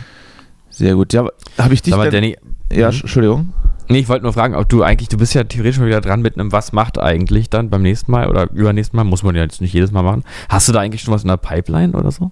[0.71, 1.13] Sehr gut.
[1.13, 1.27] Ja,
[1.59, 2.37] habe ich dich denn, Danny,
[2.73, 3.01] Ja, Mhm.
[3.01, 3.53] Entschuldigung.
[3.89, 6.23] Nee, ich wollte nur fragen, ob du eigentlich, du bist ja theoretisch schon wieder dran
[6.23, 9.43] mit einem Was macht eigentlich dann beim nächsten Mal oder übernächsten Mal, muss man ja
[9.43, 10.23] jetzt nicht jedes Mal machen.
[10.49, 12.31] Hast du da eigentlich schon was in der Pipeline oder so?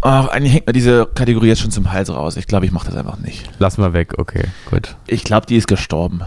[0.00, 2.36] Ach, eigentlich hängt mir diese Kategorie jetzt schon zum Hals raus.
[2.36, 3.50] Ich glaube, ich mache das einfach nicht.
[3.58, 4.96] Lass mal weg, okay, gut.
[5.06, 6.22] Ich glaube, die ist gestorben.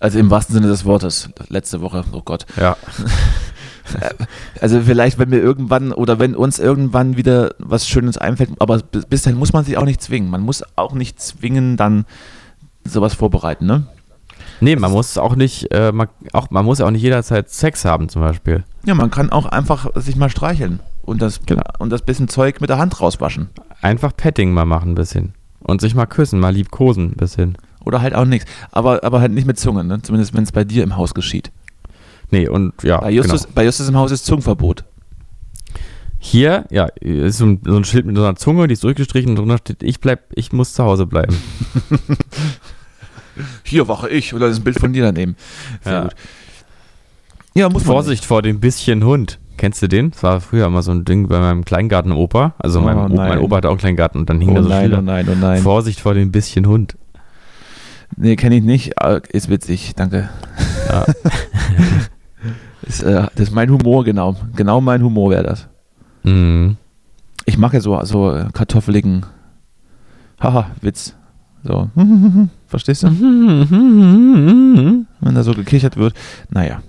[0.00, 1.28] Also im wahrsten Sinne des Wortes.
[1.48, 2.46] Letzte Woche, oh Gott.
[2.56, 2.76] Ja,
[4.60, 9.22] Also vielleicht, wenn wir irgendwann oder wenn uns irgendwann wieder was Schönes einfällt, aber bis
[9.22, 10.30] dahin muss man sich auch nicht zwingen.
[10.30, 12.04] Man muss auch nicht zwingen dann
[12.84, 13.86] sowas vorbereiten, ne?
[14.60, 18.08] nee, man muss auch nicht, äh, man, auch, man muss auch nicht jederzeit Sex haben
[18.08, 18.64] zum Beispiel.
[18.84, 20.80] Ja, man kann auch einfach sich mal streicheln
[21.10, 21.62] und das, Genau.
[21.78, 23.50] und das bisschen Zeug mit der Hand rauswaschen.
[23.82, 25.34] Einfach Petting mal machen ein bisschen.
[25.60, 27.58] Und sich mal küssen, mal liebkosen ein bisschen.
[27.84, 28.50] Oder halt auch nichts.
[28.72, 30.00] Aber, aber halt nicht mit Zunge, ne?
[30.02, 31.50] Zumindest wenn es bei dir im Haus geschieht.
[32.30, 33.54] Nee, und ja, Bei Justus, genau.
[33.54, 34.84] bei Justus im Haus ist Zungenverbot.
[36.22, 39.30] Hier, ja, ist so ein, so ein Schild mit so einer Zunge, die ist durchgestrichen
[39.30, 41.34] und drunter steht, ich bleib, ich muss zu Hause bleiben.
[43.64, 45.36] Hier wache ich oder das ist ein Bild von dir daneben.
[45.82, 46.02] Sehr Ja.
[46.02, 46.14] gut.
[47.54, 49.38] Ja, muss Vorsicht vor dem bisschen Hund.
[49.60, 50.10] Kennst du den?
[50.12, 52.54] Das war früher immer so ein Ding bei meinem Kleingarten Opa.
[52.56, 53.40] Also Oh mein, Opa, mein.
[53.40, 54.98] Opa hatte auch einen Kleingarten und dann hing Oh da so nein, Schilder.
[55.00, 55.60] oh nein, oh nein.
[55.60, 56.96] Vorsicht vor dem bisschen Hund.
[58.16, 58.98] Nee, kenne ich nicht.
[58.98, 60.30] aber Ist witzig, danke.
[60.88, 61.04] Ja.
[62.88, 64.34] ist, äh, das ist mein Humor, genau.
[64.56, 65.68] Genau mein Humor wäre das.
[66.22, 66.78] Mhm.
[67.44, 69.26] Ich mache ja so, so äh, kartoffeligen
[70.40, 71.14] Haha, Witz.
[71.64, 71.90] So.
[72.66, 73.08] Verstehst du?
[75.20, 76.14] Wenn da so gekichert wird.
[76.48, 76.80] Naja.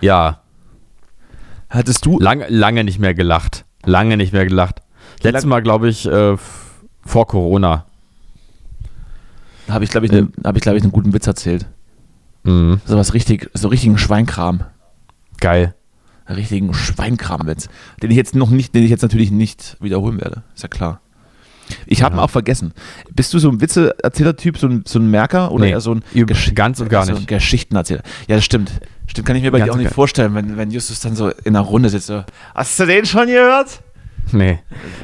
[0.00, 0.40] Ja,
[1.68, 2.18] Hattest du.
[2.20, 3.64] lange, lange nicht mehr gelacht.
[3.84, 4.82] Lange nicht mehr gelacht.
[5.22, 6.36] Letztes lang- Mal, glaube ich, äh,
[7.04, 7.86] vor Corona.
[9.68, 11.66] Habe ich, glaube ich, ne, hab ich, glaub ich, einen guten Witz erzählt.
[12.44, 12.80] Mhm.
[12.84, 14.60] So was richtig, so richtigen Schweinkram.
[15.40, 15.74] Geil.
[16.24, 17.68] Einen richtigen Schweinkramwitz,
[18.02, 20.42] den ich jetzt noch nicht, den ich jetzt natürlich nicht wiederholen werde.
[20.54, 21.00] Ist ja klar.
[21.86, 22.72] Ich habe ihn auch vergessen.
[23.14, 26.04] Bist du so ein Witze-Erzähler-Typ, so ein, so ein Merker oder Nee, eher so ein
[26.14, 27.28] üb- ganz und gar so ein nicht.
[27.28, 28.02] Geschichtenerzähler?
[28.28, 28.70] Ja, das stimmt.
[29.08, 31.28] Stimmt, kann ich mir bei Ganz dir auch nicht vorstellen, wenn, wenn Justus dann so
[31.28, 32.08] in einer Runde sitzt.
[32.08, 33.80] So, Hast du den schon gehört?
[34.32, 34.58] Nee.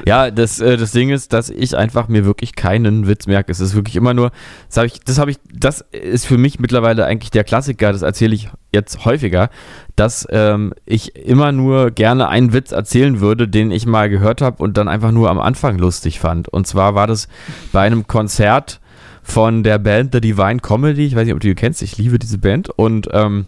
[0.05, 3.51] Ja, das, äh, das Ding ist, dass ich einfach mir wirklich keinen Witz merke.
[3.51, 4.31] Es ist wirklich immer nur,
[4.67, 8.01] das habe ich, das habe ich, das ist für mich mittlerweile eigentlich der Klassiker, das
[8.01, 9.49] erzähle ich jetzt häufiger,
[9.95, 14.61] dass ähm, ich immer nur gerne einen Witz erzählen würde, den ich mal gehört habe
[14.61, 16.49] und dann einfach nur am Anfang lustig fand.
[16.49, 17.27] Und zwar war das
[17.71, 18.81] bei einem Konzert
[19.21, 21.05] von der Band The Divine Comedy.
[21.05, 22.69] Ich weiß nicht, ob du die kennst, ich liebe diese Band.
[22.69, 23.45] Und ähm,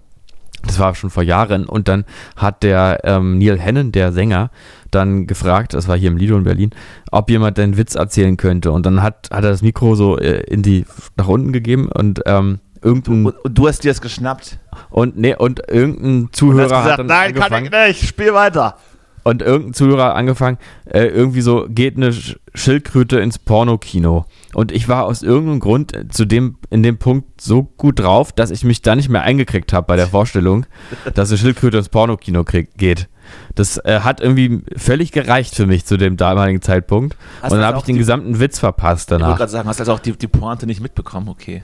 [0.65, 1.65] das war schon vor Jahren.
[1.65, 2.05] Und dann
[2.35, 4.49] hat der ähm, Neil Hannon, der Sänger,
[4.91, 6.71] dann gefragt, das war hier im Lido in Berlin,
[7.11, 8.71] ob jemand den Witz erzählen könnte.
[8.71, 10.85] Und dann hat, hat er das Mikro so äh, in die
[11.17, 14.59] nach unten gegeben und ähm, irgendein Und, und du hast dir das geschnappt.
[14.89, 18.77] und nee, und irgendein Zuhörer hat dann angefangen, nicht, spiel weiter.
[19.25, 24.25] Und irgendein Zuhörer angefangen, äh, irgendwie so, geht eine Sch Schildkröte ins Pornokino.
[24.53, 28.31] Und ich war aus irgendeinem Grund äh, zu dem, in dem Punkt so gut drauf,
[28.31, 30.65] dass ich mich da nicht mehr eingekriegt habe bei der Vorstellung,
[31.15, 33.09] dass eine Schildkröte ins Pornokino krieg, geht.
[33.55, 37.17] Das äh, hat irgendwie völlig gereicht für mich zu dem damaligen Zeitpunkt.
[37.41, 39.37] Hast und dann also habe ich den die- gesamten Witz verpasst Ich wollte danach.
[39.37, 41.63] gerade sagen, hast also auch die, die Pointe nicht mitbekommen, okay.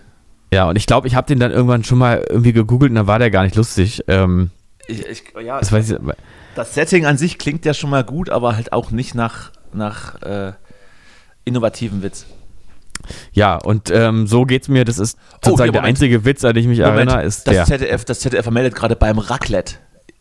[0.54, 3.08] Ja, und ich glaube, ich habe den dann irgendwann schon mal irgendwie gegoogelt und dann
[3.08, 4.04] war der gar nicht lustig.
[4.08, 4.50] Ähm,
[4.88, 5.98] Ich, ich, ja, das weiß ich,
[6.56, 10.22] das Setting an sich klingt ja schon mal gut, aber halt auch nicht nach, nach
[10.22, 10.54] äh,
[11.46, 12.26] innovativen Witz.
[13.34, 14.86] ja, und ähm, so geht's mir.
[14.86, 15.98] Das ist Oh, sozusagen hier, der Moment.
[15.98, 17.66] einzige Witz, an den ich mich erinnere, ist das der.
[17.66, 19.76] ZDF, das ZDF vermeldet gerade beim Raclette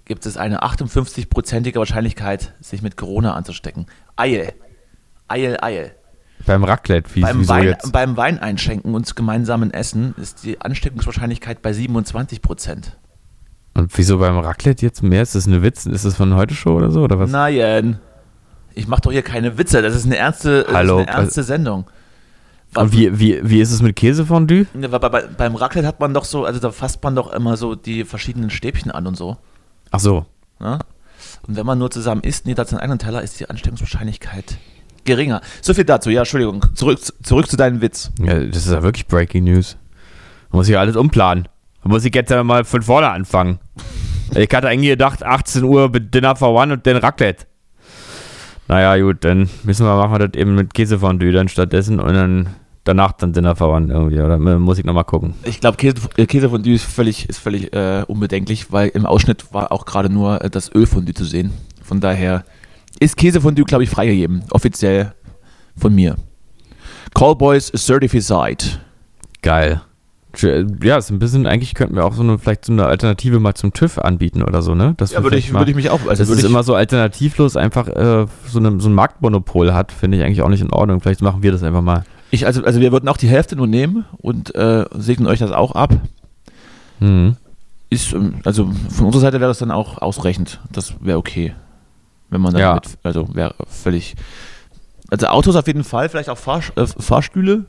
[0.07, 3.87] gibt es eine 58-prozentige Wahrscheinlichkeit, sich mit Corona anzustecken.
[4.17, 4.53] Eil.
[5.29, 5.95] Eil, Eil.
[6.47, 7.93] Beim Raclette, wie Beim, Wein, jetzt?
[7.93, 12.97] beim Weineinschenken und gemeinsamen Essen ist die Ansteckungswahrscheinlichkeit bei 27 Prozent.
[13.81, 15.23] Und wieso beim Raclette jetzt mehr?
[15.23, 15.87] Ist das eine Witz?
[15.87, 17.01] Ist das von heute Show oder so?
[17.01, 17.31] Oder was?
[17.31, 17.99] Nein.
[18.75, 19.81] Ich mache doch hier keine Witze.
[19.81, 21.87] Das ist eine ernste, Hallo, eine ernste Sendung.
[22.75, 24.67] Und wie, wie, wie ist es mit Käsefondue?
[24.75, 27.57] Ne, bei, bei, beim Raclette hat man doch so, also da fasst man doch immer
[27.57, 29.39] so die verschiedenen Stäbchen an und so.
[29.91, 30.27] Ach so.
[30.61, 30.79] Ne?
[31.49, 34.59] Und wenn man nur zusammen isst, jeder hat seinen eigenen Teller, ist die Ansteckungswahrscheinlichkeit
[35.05, 35.41] geringer.
[35.63, 36.65] So viel dazu, ja, Entschuldigung.
[36.75, 38.13] Zurück, zurück zu deinem Witz.
[38.21, 39.79] Ja, das ist ja wirklich Breaking News.
[40.51, 41.49] Man muss hier alles umplanen.
[41.83, 43.59] Muss ich jetzt ja mal von vorne anfangen.
[44.35, 47.47] Ich hatte eigentlich gedacht, 18 Uhr mit Dinner for One und dann Raclette.
[48.69, 52.55] Naja, gut, dann müssen wir machen wir das eben mit Käsefondue dann stattdessen und dann
[52.85, 54.21] danach dann Dinner for One irgendwie.
[54.21, 55.35] Oder muss ich nochmal gucken.
[55.45, 59.73] Ich glaube, Käse, äh, Käsefondue ist völlig, ist völlig äh, unbedenklich, weil im Ausschnitt war
[59.73, 61.53] auch gerade nur äh, das Ölfondue zu sehen.
[61.83, 62.45] Von daher
[63.01, 64.45] ist Käsefondue, glaube ich, freigegeben.
[64.51, 65.15] Offiziell
[65.77, 66.17] von mir.
[67.15, 68.81] Callboys Certified.
[69.43, 69.81] Geil.
[70.83, 73.55] Ja, ist ein bisschen, eigentlich könnten wir auch so eine, vielleicht so eine Alternative mal
[73.55, 74.95] zum TÜV anbieten oder so, ne?
[74.97, 76.01] Dass Ja, würde ich, mal- würde ich mich auch.
[76.07, 79.93] Also dass es ich, immer so alternativlos einfach äh, so, eine, so ein Marktmonopol hat,
[79.93, 81.01] finde ich eigentlich auch nicht in Ordnung.
[81.01, 82.05] Vielleicht machen wir das einfach mal.
[82.31, 85.51] ich, also, also wir würden auch die Hälfte nur nehmen und äh, segnen euch das
[85.53, 85.95] auch ab.
[87.01, 87.37] Mhm.
[87.89, 90.61] Ist, ähm, also von unserer Seite wäre das dann auch ausreichend.
[90.71, 91.55] Das wäre okay.
[92.29, 92.75] Wenn man dann Ja.
[92.75, 94.15] mit, also wäre völlig.
[95.11, 97.65] Also Autos auf jeden Fall, vielleicht auch Fahr, äh, Fahrstühle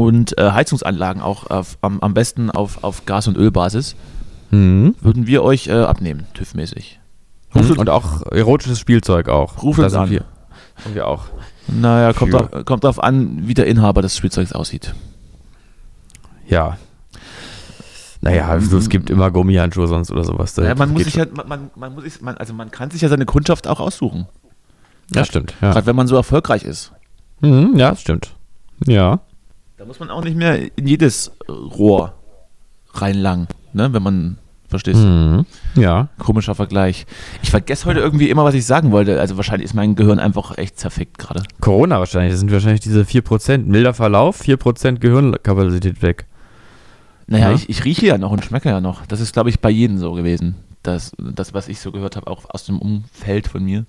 [0.00, 3.96] und äh, Heizungsanlagen auch auf, am, am besten auf, auf Gas- und Ölbasis.
[4.50, 4.94] Mhm.
[5.02, 6.98] Würden wir euch äh, abnehmen, TÜV-mäßig.
[7.52, 7.78] Mhm.
[7.78, 9.62] Und auch erotisches Spielzeug auch.
[9.62, 10.10] Ruft Da uns sind an.
[10.10, 10.24] Wir,
[10.82, 11.26] sind wir auch.
[11.68, 14.94] Naja, kommt drauf, kommt drauf an, wie der Inhaber des Spielzeugs aussieht.
[16.48, 16.78] Ja.
[18.22, 20.56] Naja, also es gibt immer Gummihandschuhe sonst oder sowas.
[20.56, 23.02] Ja, man muss sich ja, man, man, man muss sich, man, also man kann sich
[23.02, 24.26] ja seine Kundschaft auch aussuchen.
[25.14, 25.54] Ja, stimmt.
[25.60, 25.72] Ja.
[25.72, 26.92] Gerade wenn man so erfolgreich ist.
[27.40, 28.34] Mhm, ja, stimmt.
[28.86, 29.20] Ja.
[29.80, 32.12] Da muss man auch nicht mehr in jedes Rohr
[32.92, 33.90] reinlangen, ne?
[33.94, 34.36] wenn man,
[34.68, 35.06] verstehst du?
[35.06, 35.46] Mhm.
[35.74, 36.08] Ja.
[36.18, 37.06] Komischer Vergleich.
[37.42, 39.18] Ich vergesse heute irgendwie immer, was ich sagen wollte.
[39.18, 41.44] Also wahrscheinlich ist mein Gehirn einfach echt zerfickt gerade.
[41.62, 42.32] Corona wahrscheinlich.
[42.32, 43.64] Das sind wahrscheinlich diese 4%.
[43.64, 46.26] Milder Verlauf, 4% Gehirnkapazität weg.
[47.26, 47.54] Naja, Ja.
[47.54, 49.06] ich, ich rieche ja noch und schmecke ja noch.
[49.06, 50.56] Das ist, glaube ich, bei jedem so gewesen.
[50.82, 53.86] Das, das was ich so gehört habe, auch aus dem Umfeld von mir.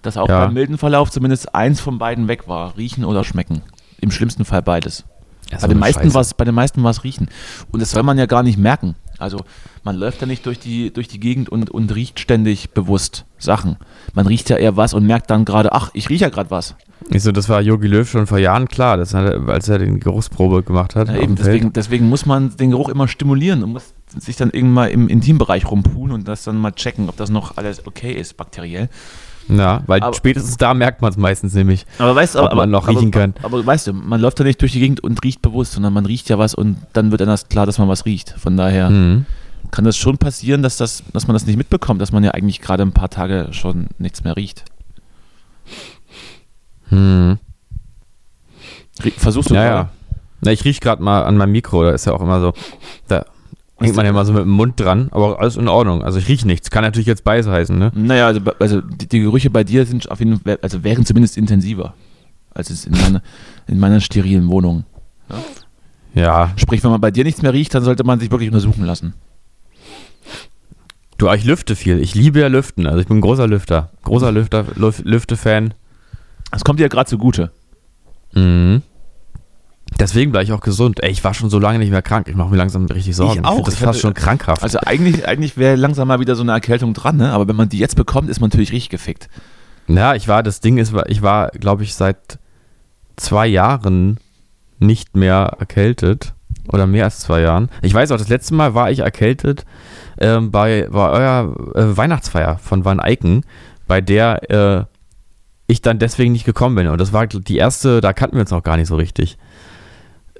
[0.00, 0.46] Dass auch Ja.
[0.46, 2.78] beim milden Verlauf zumindest eins von beiden weg war.
[2.78, 3.60] Riechen oder schmecken.
[4.00, 5.04] Im schlimmsten Fall beides.
[5.50, 7.28] Ja, so bei, den meisten war's, bei den meisten war es riechen.
[7.70, 8.96] Und das soll man ja gar nicht merken.
[9.18, 9.38] Also
[9.82, 13.76] man läuft ja nicht durch die, durch die Gegend und, und riecht ständig bewusst Sachen.
[14.14, 16.76] Man riecht ja eher was und merkt dann gerade, ach, ich rieche ja gerade was.
[17.10, 19.78] Ich so, das war Jogi Löw schon vor Jahren klar, das hat er, als er
[19.78, 21.08] den Geruchsprobe gemacht hat.
[21.08, 24.74] Ja, eben, deswegen, deswegen muss man den Geruch immer stimulieren und muss sich dann irgendwann
[24.74, 28.36] mal im Intimbereich rumpulen und das dann mal checken, ob das noch alles okay ist,
[28.36, 28.88] bakteriell.
[29.48, 31.86] Ja, weil Aber- spätestens da merkt man es meistens nämlich.
[31.98, 33.34] Aber weißt du, Ob man noch riechen kann.
[33.42, 36.04] Aber, weißt du, man läuft ja nicht durch die Gegend und riecht bewusst, sondern man
[36.06, 38.34] riecht ja was und dann wird das klar, dass man was riecht.
[38.38, 39.24] Von daher Mhm.
[39.70, 42.60] kann das schon passieren, dass, das, dass man das nicht mitbekommt, dass man ja eigentlich
[42.60, 44.64] gerade ein paar Tage schon nichts mehr riecht.
[46.90, 47.38] Hm.
[49.16, 49.74] Versuchst du Ja, gerade?
[49.76, 49.88] ja.
[50.40, 52.52] Na, ich riech gerade mal an meinem Mikro, da ist ja auch immer so,
[53.08, 53.24] da
[53.78, 56.02] hängt man ja immer so mit dem Mund dran, aber alles in Ordnung.
[56.02, 56.70] Also ich riech nichts.
[56.70, 57.90] Kann natürlich jetzt beiß heißen, ne?
[57.94, 61.36] Naja, also, also die, die Gerüche bei dir sind auf jeden Fall, also wären zumindest
[61.36, 61.94] intensiver
[62.54, 63.22] als es in meiner,
[63.68, 64.84] in meiner sterilen Wohnung.
[66.14, 66.50] Ja.
[66.56, 69.14] Sprich, wenn man bei dir nichts mehr riecht, dann sollte man sich wirklich untersuchen lassen.
[71.18, 72.00] Du, ich lüfte viel.
[72.00, 72.86] Ich liebe ja Lüften.
[72.86, 73.90] Also ich bin ein großer Lüfter.
[74.02, 75.74] Großer Lüfter, Lüf- Lüfte-Fan.
[76.50, 77.50] Das kommt dir ja gerade zugute.
[78.32, 78.82] Mhm.
[79.98, 81.02] Deswegen bleibe ich auch gesund.
[81.02, 82.28] Ey, ich war schon so lange nicht mehr krank.
[82.28, 83.40] Ich mache mir langsam richtig Sorgen.
[83.40, 83.54] Ich auch.
[83.54, 84.62] finde das Ich fast schon krankhaft.
[84.62, 87.32] Also eigentlich, eigentlich wäre langsam mal wieder so eine Erkältung dran, ne?
[87.32, 89.28] aber wenn man die jetzt bekommt, ist man natürlich richtig gefickt.
[89.88, 92.38] Ja, ich war, das Ding ist, ich war, glaube ich, seit
[93.16, 94.18] zwei Jahren
[94.78, 96.34] nicht mehr erkältet.
[96.70, 97.70] Oder mehr als zwei Jahren.
[97.80, 99.64] Ich weiß auch, das letzte Mal war ich erkältet
[100.18, 103.44] ähm, bei, bei eurer äh, Weihnachtsfeier von Van Eycken,
[103.86, 104.84] bei der äh,
[105.66, 106.88] ich dann deswegen nicht gekommen bin.
[106.88, 109.38] Und das war die erste, da kannten wir uns noch gar nicht so richtig.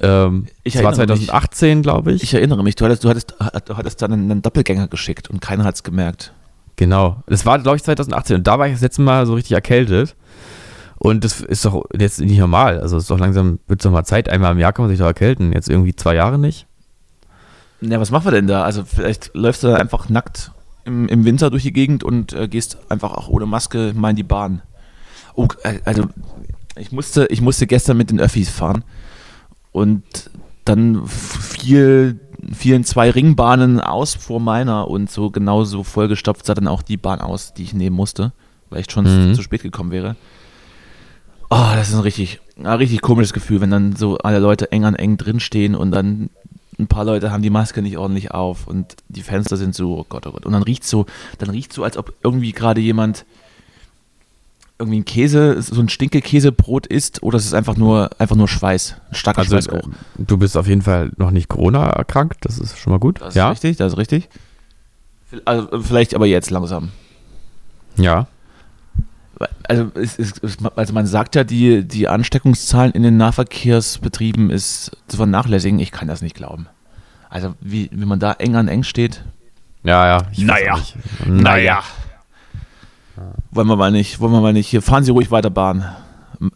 [0.00, 1.26] Ähm, Ich das war erinnere mich.
[1.26, 2.22] 2018, glaube ich.
[2.22, 3.34] Ich erinnere mich, du hattest, du hattest,
[3.66, 6.32] du hattest dann einen Doppelgänger geschickt und keiner hat es gemerkt.
[6.76, 7.22] Genau.
[7.26, 8.36] Das war, glaube ich, 2018.
[8.36, 10.14] Und da war ich das letzte Mal so richtig erkältet.
[10.98, 12.80] Und das ist doch jetzt nicht normal.
[12.80, 14.28] Also es ist doch langsam, wird es doch mal Zeit.
[14.28, 15.52] Einmal im Jahr kann man sich doch erkälten.
[15.52, 16.66] Jetzt irgendwie zwei Jahre nicht.
[17.80, 18.62] Ja, was machen wir denn da?
[18.64, 20.52] Also vielleicht läufst du einfach nackt
[20.84, 24.16] im, im Winter durch die Gegend und äh, gehst einfach auch ohne Maske mal in
[24.16, 24.62] die Bahn.
[25.34, 26.06] Oh, äh, also
[26.76, 28.82] ich musste, ich musste gestern mit den Öffis fahren
[29.78, 30.02] und
[30.64, 32.20] dann fiel,
[32.52, 37.20] fielen zwei Ringbahnen aus vor meiner und so genauso vollgestopft sah dann auch die Bahn
[37.20, 38.32] aus, die ich nehmen musste,
[38.70, 39.34] weil ich schon Mhm.
[39.34, 40.16] zu spät gekommen wäre.
[41.50, 44.84] Oh, das ist ein richtig, ein richtig komisches Gefühl, wenn dann so alle Leute eng
[44.84, 46.28] an eng drinstehen und dann
[46.78, 50.06] ein paar Leute haben die Maske nicht ordentlich auf und die Fenster sind so, oh
[50.08, 50.44] Gott, oh Gott.
[50.46, 51.06] Und dann riecht so,
[51.38, 53.24] dann riecht so, als ob irgendwie gerade jemand
[54.78, 58.96] irgendwie ein Käse, so ein Stinkekäsebrot isst oder es ist einfach nur, einfach nur Schweiß,
[59.12, 59.88] starker Also Schweißgeruch.
[59.88, 62.36] äh, du bist auf jeden Fall noch nicht Corona erkrankt.
[62.44, 63.20] Das ist schon mal gut.
[63.20, 63.50] Das ist ja.
[63.50, 64.28] richtig, das ist richtig.
[65.44, 66.90] Also, vielleicht aber jetzt langsam.
[67.96, 68.28] Ja.
[69.64, 74.96] Also, es ist, es- also man sagt ja, die, die Ansteckungszahlen in den Nahverkehrsbetrieben ist
[75.08, 75.78] zu vernachlässigen.
[75.80, 76.66] Ich kann das nicht glauben.
[77.30, 79.22] Also wie, wie man da eng an eng steht.
[79.84, 80.26] Ja, ja.
[80.38, 80.76] Naja.
[80.76, 80.96] nicht.
[81.26, 81.82] Naja.
[83.50, 84.68] Wollen wir mal nicht, wollen wir mal nicht.
[84.68, 85.84] Hier fahren Sie ruhig weiter Bahn.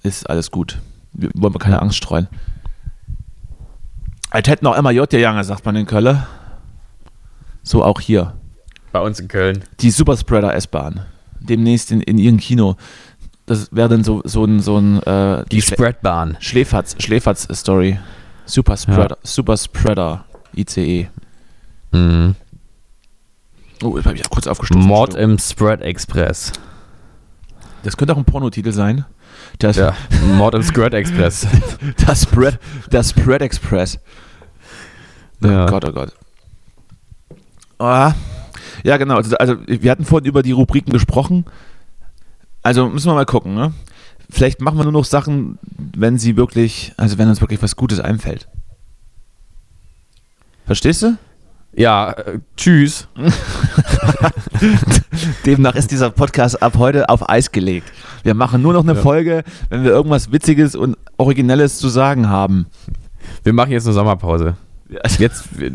[0.02, 0.80] Ist alles gut.
[1.12, 2.28] Wir wollen wir keine Angst streuen.
[4.30, 6.22] Als hätten auch MAJ gegangen, sagt man in Köln.
[7.62, 8.34] So auch hier.
[8.92, 9.64] Bei uns in Köln.
[9.80, 11.06] Die Superspreader S-Bahn.
[11.40, 12.76] Demnächst in, in ihrem Kino.
[13.46, 16.36] Das wäre dann so, so ein, so ein äh, Die Spreadbahn.
[16.40, 17.98] Schläferz, Schläferz-Story.
[18.46, 20.24] Superspreader, Superspreader
[20.56, 21.08] ICE.
[21.92, 22.34] Mhm.
[23.82, 24.82] Oh, jetzt habe ich auch kurz aufgestoßen.
[24.82, 26.52] Mord im Spread Express.
[27.82, 29.04] Das könnte auch ein Pornotitel sein.
[29.58, 29.94] Das, Ja.
[30.36, 31.46] Mord im Spread Express.
[32.06, 32.58] das Spread,
[32.90, 33.98] der Spread Express.
[35.42, 35.66] Oh Ja.
[35.66, 36.12] Gott, oh Gott.
[37.78, 38.14] Ah,
[38.84, 39.16] ja, genau.
[39.16, 41.44] Also, also, wir hatten vorhin über die Rubriken gesprochen.
[42.62, 43.72] Also müssen wir mal gucken, ne?
[44.30, 47.98] Vielleicht machen wir nur noch Sachen, wenn sie wirklich, also wenn uns wirklich was Gutes
[48.00, 48.48] einfällt.
[50.64, 51.16] Verstehst du?
[51.74, 53.08] Ja, äh, tschüss.
[55.46, 57.90] Demnach ist dieser Podcast ab heute auf Eis gelegt.
[58.22, 62.66] Wir machen nur noch eine Folge, wenn wir irgendwas Witziges und Originelles zu sagen haben.
[63.42, 64.56] Wir machen jetzt eine Sommerpause.
[65.18, 65.70] Jetzt, wir,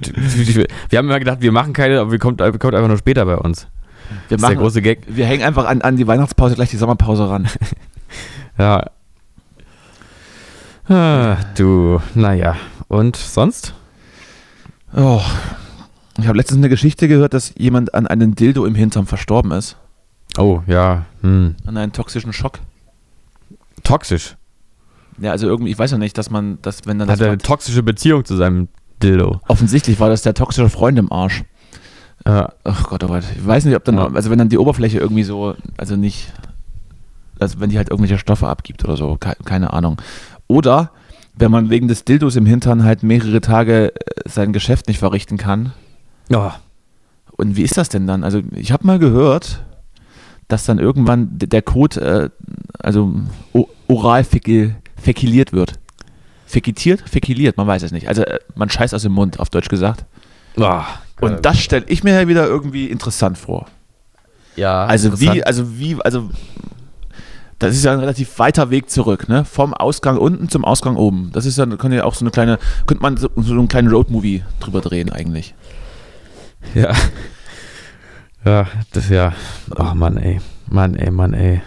[0.95, 3.61] haben immer gedacht, wir machen keine, aber wir kommt, kommt einfach nur später bei uns.
[3.61, 4.99] Wir, Das ist der machen, große Gag.
[5.07, 7.47] wir hängen einfach an, an die Weihnachtspause gleich die Sommerpause ran.
[8.59, 8.85] Ja.
[10.89, 12.55] Ah, du, naja.
[12.87, 13.75] Und sonst?
[14.95, 15.21] Oh.
[16.19, 19.77] Ich habe letztens eine Geschichte gehört, dass jemand an einem Dildo im Hintern verstorben ist.
[20.37, 21.05] Oh, ja.
[21.21, 21.55] Hm.
[21.65, 22.59] An einem toxischen Schock.
[23.83, 24.35] Toxisch.
[25.19, 27.37] Ja, also irgendwie, ich weiß ja nicht, dass man, dass wenn dann Hat er eine
[27.37, 28.67] toxische Beziehung zu seinem
[29.01, 29.41] Dildo.
[29.47, 31.43] offensichtlich war das der toxische Freund im Arsch.
[32.25, 32.51] Ja.
[32.63, 33.23] Ach Gott, oh Gott.
[33.35, 34.11] Ich weiß nicht, ob dann, Ja.
[34.11, 36.33] also wenn dann die Oberfläche irgendwie so, also nicht,
[37.39, 40.01] also wenn die halt irgendwelche Stoffe abgibt oder so, ke keine Ahnung.
[40.47, 40.91] Oder
[41.35, 45.37] wenn man wegen des Dildos im Hintern halt mehrere Tage äh, sein Geschäft nicht verrichten
[45.37, 45.73] kann.
[46.33, 46.51] Oh,
[47.37, 48.23] Und wie ist das denn dann?
[48.23, 49.63] Also ich habe mal gehört,
[50.47, 52.29] dass dann irgendwann der Kot, äh,
[52.79, 53.13] also
[53.87, 55.73] oral fäkil fäkiliert wird.
[56.45, 57.01] Fäkitiert?
[57.07, 58.07] Fäkiliert, man weiß es nicht.
[58.07, 60.05] Also äh, man scheißt aus dem Mund, auf Deutsch gesagt.
[60.57, 60.81] oh,
[61.25, 63.67] Und das stelle ich mir ja wieder irgendwie interessant vor.
[64.55, 66.29] ja, Also wie, also wie, also
[67.59, 69.43] das ist ja ein relativ weiter Weg zurück, ne?
[69.43, 71.31] Vom Ausgang unten zum Ausgang oben.
[71.33, 73.89] Das ist ja, könnte ja auch so eine kleine, könnte man so, so einen kleinen
[73.89, 75.53] Roadmovie drüber drehen eigentlich.
[76.75, 76.93] Ja.
[78.45, 79.33] Ja, das ja.
[79.77, 80.39] Oh Mann, ey.
[80.69, 81.61] Mann, ey, Mann, ey.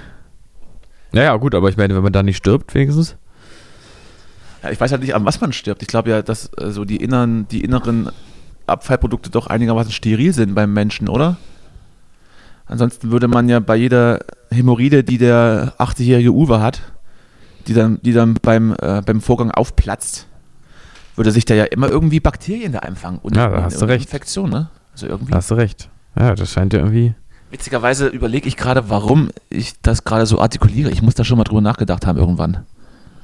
[1.12, 3.16] Naja, gut, aber ich meine, wenn man da nicht stirbt, wenigstens.
[4.62, 5.82] Ja, ich weiß halt nicht, an was man stirbt.
[5.82, 8.10] Ich glaube ja, dass äh, so die inneren, die inneren
[8.66, 11.36] Abfallprodukte doch einigermaßen steril sind beim Menschen, oder?
[12.66, 14.20] Ansonsten würde man ja bei jeder
[14.50, 16.80] Hämorrhoide, die der 80-jährige Uwe hat,
[17.66, 20.26] die dann, die dann beim, äh, beim Vorgang aufplatzt,
[21.16, 23.18] würde sich da ja immer irgendwie Bakterien da einfangen.
[23.18, 24.04] Und Ja, da hast du recht.
[24.06, 24.70] Infektion, ne?
[24.92, 25.30] Also irgendwie.
[25.30, 25.88] Da hast du recht.
[26.18, 27.14] Ja, das scheint ja irgendwie.
[27.50, 30.90] Witzigerweise überlege ich gerade, warum ich das gerade so artikuliere.
[30.90, 32.64] Ich muss da schon mal drüber nachgedacht haben irgendwann.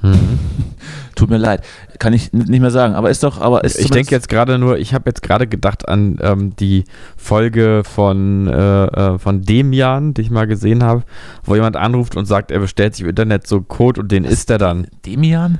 [0.01, 0.39] Mhm.
[1.15, 1.63] Tut mir leid.
[1.97, 2.93] Kann ich nicht mehr sagen.
[2.93, 5.87] Aber ist doch, aber ist Ich denke jetzt gerade nur, ich habe jetzt gerade gedacht
[5.87, 6.83] an ähm, die
[7.15, 11.03] Folge von, äh, äh, von Demian, die ich mal gesehen habe,
[11.43, 14.49] wo jemand anruft und sagt, er bestellt sich im Internet so Code und den isst
[14.51, 14.87] er dann.
[15.05, 15.59] Demian?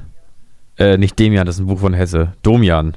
[0.77, 2.33] Äh, nicht Demian, das ist ein Buch von Hesse.
[2.43, 2.95] Domian.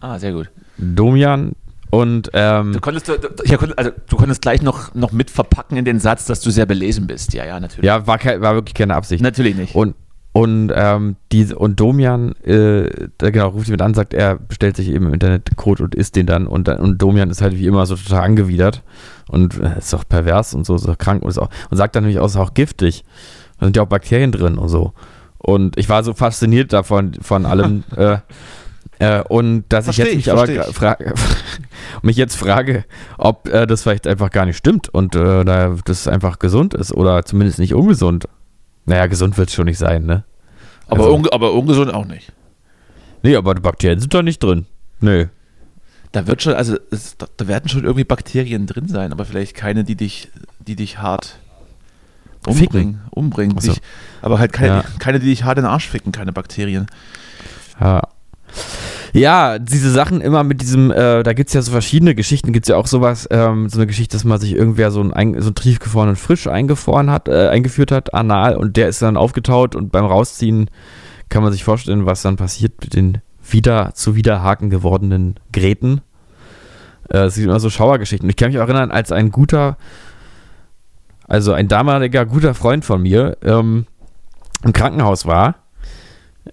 [0.00, 0.50] Ah, sehr gut.
[0.78, 1.52] Domian
[1.94, 5.84] und ähm, Du konntest, du, ich also, du konntest gleich noch, noch mit verpacken in
[5.84, 7.34] den Satz, dass du sehr belesen bist.
[7.34, 7.84] Ja, ja, natürlich.
[7.84, 9.22] ja, war, war wirklich keine Absicht.
[9.22, 9.74] Natürlich nicht.
[9.74, 9.94] Und
[10.32, 12.88] und ähm, diese und Domian, äh,
[13.18, 16.16] da genau, ruft jemand an, sagt, er bestellt sich eben im Internet Code und isst
[16.16, 18.82] den dann und und Domian ist halt wie immer so total angewidert
[19.28, 21.94] und äh, ist auch pervers und so, ist auch krank und ist auch und sagt
[21.94, 23.04] dann nämlich auch, ist auch giftig.
[23.60, 24.94] Da sind ja auch Bakterien drin und so.
[25.36, 28.16] Und ich war so fasziniert davon von allem äh,
[29.02, 31.14] äh, und dass Versteh ich jetzt ich, mich aber frage
[32.02, 32.84] mich jetzt frage,
[33.18, 36.92] ob äh, das vielleicht einfach gar nicht stimmt und äh, da das einfach gesund ist
[36.92, 38.26] oder zumindest nicht ungesund.
[38.84, 40.24] Naja, gesund wird es schon nicht sein, ne?
[40.88, 42.32] aber, also- unge- aber ungesund auch nicht.
[43.22, 44.66] Nee, aber die Bakterien sind da nicht drin.
[45.00, 45.28] Nee.
[46.10, 49.84] Da wird schon, also es, da, werden schon irgendwie Bakterien drin sein, aber vielleicht keine,
[49.84, 50.28] die dich,
[50.58, 51.36] die dich hart
[52.44, 52.60] Ficken.
[52.64, 53.00] umbringen.
[53.10, 53.72] umbringen Ach so.
[53.72, 53.80] dich,
[54.20, 54.84] aber halt keine, Ja.
[54.98, 56.86] keine, die dich hart in den Arsch ficken, keine Bakterien.
[57.80, 58.02] Ja.
[59.12, 62.64] Ja, diese Sachen immer mit diesem, äh, da gibt es ja so verschiedene Geschichten, gibt
[62.64, 65.34] es ja auch sowas, ähm, so eine Geschichte, dass mal sich irgendwer so einen, ein,
[65.40, 69.76] so einen tiefgefrorenen Frisch eingefroren hat, äh, eingeführt hat, anal, und der ist dann aufgetaut
[69.76, 70.70] und beim Rausziehen
[71.28, 76.00] kann man sich vorstellen, was dann passiert mit den wieder zu Widerhaken gewordenen Gräten.
[77.10, 78.26] Äh, es sind immer so Schauergeschichten.
[78.26, 79.76] Und ich kann mich erinnern, als ein guter,
[81.26, 83.86] also ein damaliger guter Freund von mir ähm,
[84.64, 85.56] im Krankenhaus war,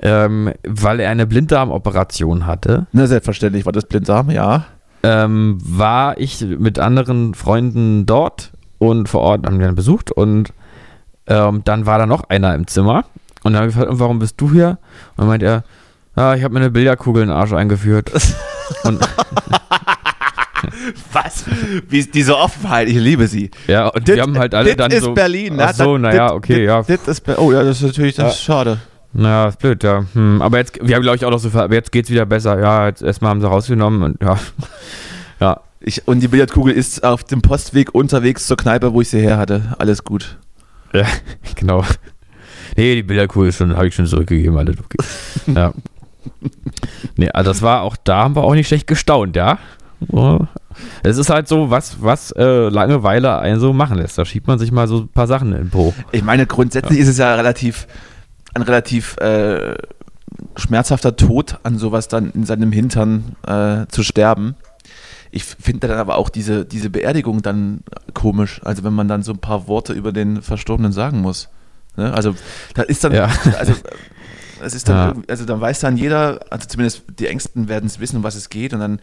[0.02, 4.66] ähm, weil er eine Blinddarmoperation hatte, Na, selbstverständlich war das Blinddarm, ja.
[5.04, 10.54] ähm, war ich mit anderen Freunden dort und vor Ort haben wir dann besucht und
[11.28, 13.06] ähm, dann war da noch einer im Zimmer
[13.44, 14.78] und dann habe ich gefragt, "Und warum bist du hier?
[15.16, 15.64] Und dann meint er,
[16.16, 18.12] ja, ich habe mir eine Billardkugel in den Arsch eingeführt.
[18.84, 19.00] und,
[21.14, 21.46] Was?
[21.88, 22.90] Wie ist diese Offenheit?
[22.90, 23.52] Ich liebe sie.
[23.68, 25.60] ja, und wir haben halt alle das dann ist so, Berlin.
[25.60, 26.84] ach so, naja, okay, ja.
[26.84, 28.80] Das ist, oh ja, das ist natürlich das ist schade.
[29.14, 30.06] Naja, ist blöd, ja.
[30.14, 32.60] Hm, aber jetzt, wir haben glaube ich auch noch so, aber jetzt geht's wieder besser.
[32.60, 34.38] Ja, jetzt erstmal haben sie rausgenommen und ja.
[35.40, 39.22] Ja, Ich, und die Billardkugel ist auf dem Postweg unterwegs zur Kneipe, wo ich sie
[39.22, 39.76] her hatte.
[39.80, 40.38] Alles gut.
[40.94, 41.06] Ja,
[41.56, 41.84] genau.
[42.76, 44.98] Nee, die Bilderkugel ist schon, habe ich schon zurückgegeben, alles okay.
[45.56, 45.74] Ja.
[47.16, 49.58] Nee, also das war auch, da haben wir auch nicht schlecht gestaunt, ja.
[51.04, 54.18] Es ist halt so, was, was äh, Langeweile einen so machen lässt.
[54.18, 55.94] Da schiebt man sich mal so ein paar Sachen in den Po.
[56.12, 57.88] Ich meine, grundsätzlich ist es ja relativ,
[58.54, 59.76] ein relativ äh,
[60.56, 64.56] schmerzhafter Tod, an sowas dann in seinem Hintern äh, zu sterben.
[65.32, 67.82] Ich finde dann aber auch diese, diese Beerdigung dann
[68.14, 68.62] komisch.
[68.64, 71.50] Also wenn man dann so ein paar Worte über den Verstorbenen sagen muss.
[71.98, 72.12] Ne?
[72.14, 72.36] Also
[72.74, 73.30] da ist dann, Ja.
[73.60, 73.74] also
[74.62, 75.24] es ist dann, Ja.
[75.28, 78.50] also dann weiß dann jeder, also zumindest die Ängsten werden es wissen, um was es
[78.50, 79.00] geht und dann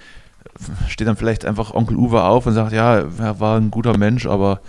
[0.88, 4.26] steht dann vielleicht einfach Onkel Uwe auf und sagt, ja, er war ein guter Mensch,
[4.26, 4.60] aber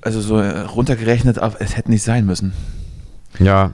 [0.00, 2.52] also so äh, runtergerechnet, es hätte nicht sein müssen.
[3.38, 3.72] Ja,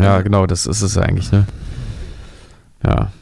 [0.00, 1.46] ja, genau, das ist es eigentlich, ne?
[2.84, 3.12] Ja.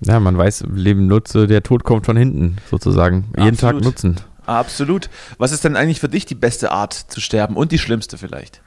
[0.00, 3.24] Ja, man weiß, Leben nutze, der Tod kommt von hinten, sozusagen.
[3.38, 3.84] Jeden Tag Absolut.
[3.84, 4.16] nutzen.
[4.44, 5.08] Absolut.
[5.38, 8.60] Was ist denn eigentlich für dich die beste Art zu sterben und die schlimmste vielleicht?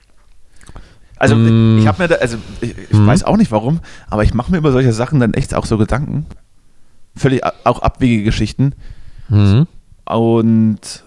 [1.17, 1.77] Also Mm.
[1.79, 3.05] ich habe mir da, also ich, ich Mhm.
[3.07, 3.79] weiß auch nicht warum,
[4.09, 6.25] aber ich mache mir über solche Sachen dann echt auch so Gedanken.
[7.15, 8.73] Völlig auch abwegige Geschichten.
[9.29, 9.67] Mhm.
[10.05, 11.03] Und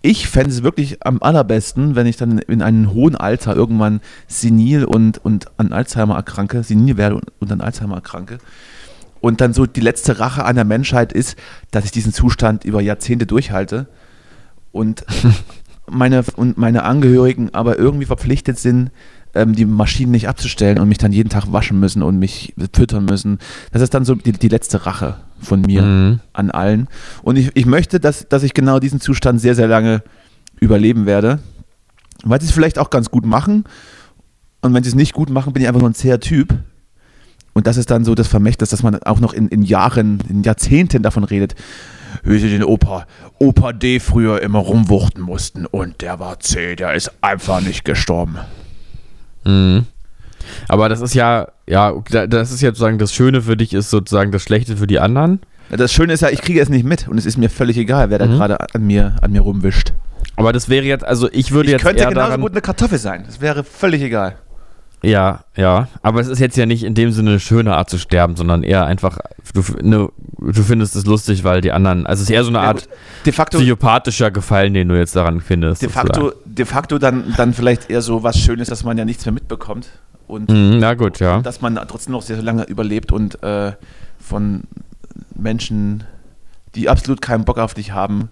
[0.00, 4.84] ich fände es wirklich am allerbesten, wenn ich dann in einem hohen Alter irgendwann senil
[4.84, 8.38] und, und an Alzheimer erkranke, senil werde und, und an Alzheimer erkranke.
[9.20, 11.36] Und dann so die letzte Rache an der Menschheit ist,
[11.72, 13.88] dass ich diesen Zustand über Jahrzehnte durchhalte
[14.70, 15.04] und
[15.90, 18.92] meine, und meine Angehörigen aber irgendwie verpflichtet sind,
[19.38, 23.04] ähm, die Maschinen nicht abzustellen und mich dann jeden Tag waschen müssen und mich füttern
[23.04, 23.38] müssen.
[23.72, 26.20] Das ist dann so die, die letzte Rache von mir Mhm.
[26.32, 26.88] an allen.
[27.22, 30.02] Und ich, ich möchte, dass, dass ich genau diesen Zustand sehr, sehr lange
[30.60, 31.38] überleben werde.
[32.24, 33.64] Weil sie es vielleicht auch ganz gut machen.
[34.60, 36.52] Und wenn sie es nicht gut machen, bin ich einfach nur ein zäher Typ.
[37.52, 40.42] Und das ist dann so das Vermächtnis, dass man auch noch in, in Jahren, in
[40.42, 41.54] Jahrzehnten davon redet,
[42.24, 43.06] wie sie den Opa,
[43.38, 48.36] Opa D früher immer rumwuchten mussten und der war C, der ist einfach nicht gestorben.
[49.44, 49.86] Mhm.
[50.68, 54.32] Aber das ist ja, ja, das ist ja sozusagen das Schöne für dich, ist sozusagen
[54.32, 55.40] das Schlechte für die anderen.
[55.70, 58.08] Das Schöne ist ja, ich kriege es nicht mit und es ist mir völlig egal,
[58.10, 58.36] wer da Mhm.
[58.36, 59.92] gerade an mir, an mir rumwischt.
[60.36, 62.98] Aber das wäre jetzt, also ich würde Ich jetzt könnte genauso daran, gut eine Kartoffel
[62.98, 63.24] sein.
[63.26, 64.36] Das wäre völlig egal.
[65.02, 65.88] Ja, ja.
[66.02, 68.62] Aber es ist jetzt ja nicht in dem Sinne eine schöne Art zu sterben, sondern
[68.62, 69.18] eher einfach,
[69.54, 72.58] du, ne, du findest es lustig, weil die anderen, also es ist eher so eine
[72.58, 72.88] Ja, Art.
[73.24, 75.82] De facto, psychopathischer Gefallen, den du jetzt daran findest.
[75.82, 79.24] de facto, de facto dann, dann vielleicht eher so was Schönes, dass man ja nichts
[79.24, 79.88] mehr mitbekommt.
[80.26, 80.50] Und.
[80.50, 81.40] Mhm, na gut, ja.
[81.42, 83.72] dass man trotzdem noch sehr lange überlebt und äh,
[84.18, 84.62] von
[85.34, 86.04] Menschen,
[86.74, 88.30] die absolut keinen Bock auf dich haben,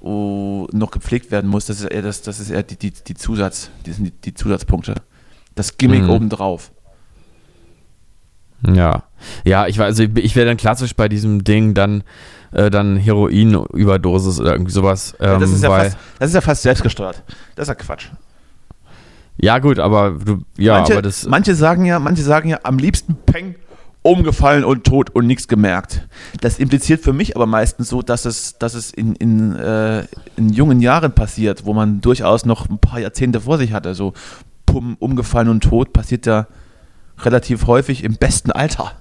[0.00, 1.66] oh, noch gepflegt werden muss.
[1.66, 4.34] Das ist eher, das, das ist eher die, die, die, Zusatz, die, sind die, die
[4.34, 4.94] Zusatzpunkte.
[5.54, 6.10] Das Gimmick Mhm.
[6.10, 6.70] obendrauf.
[8.66, 9.04] Ja.
[9.44, 12.02] Ja, ich war, also ich, ich wäre dann klassisch bei diesem Ding dann,
[12.52, 15.14] äh, dann Heroin-Überdosis oder irgendwie sowas.
[15.20, 17.22] Ja, Ähm, das, ist ja fast, das ist ja fast selbstgesteuert.
[17.54, 18.06] Das ist ja Quatsch.
[19.38, 21.26] ja, gut, aber du, ja, manche, aber das.
[21.26, 23.54] manche sagen ja, manche sagen ja, am liebsten Peng,
[24.02, 26.08] umgefallen und tot und nichts gemerkt.
[26.40, 30.04] Das impliziert für mich aber meistens so, dass es, dass es in, in, äh,
[30.36, 33.94] in jungen Jahren passiert, wo man durchaus noch ein paar Jahrzehnte vor sich hatte.
[33.94, 34.14] So
[34.72, 36.46] pum, umgefallen und tot passiert ja
[37.22, 38.92] relativ häufig im besten Alter.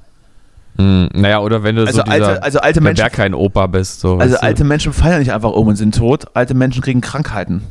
[0.77, 3.01] Mh, naja, oder wenn du Also so dieser, alte, also alte Menschen.
[3.01, 3.99] Berghain-Opa bist.
[3.99, 4.45] So, Also weißt du?
[4.45, 6.25] alte Menschen fallen nicht einfach um und sind tot.
[6.33, 7.63] Alte Menschen kriegen Krankheiten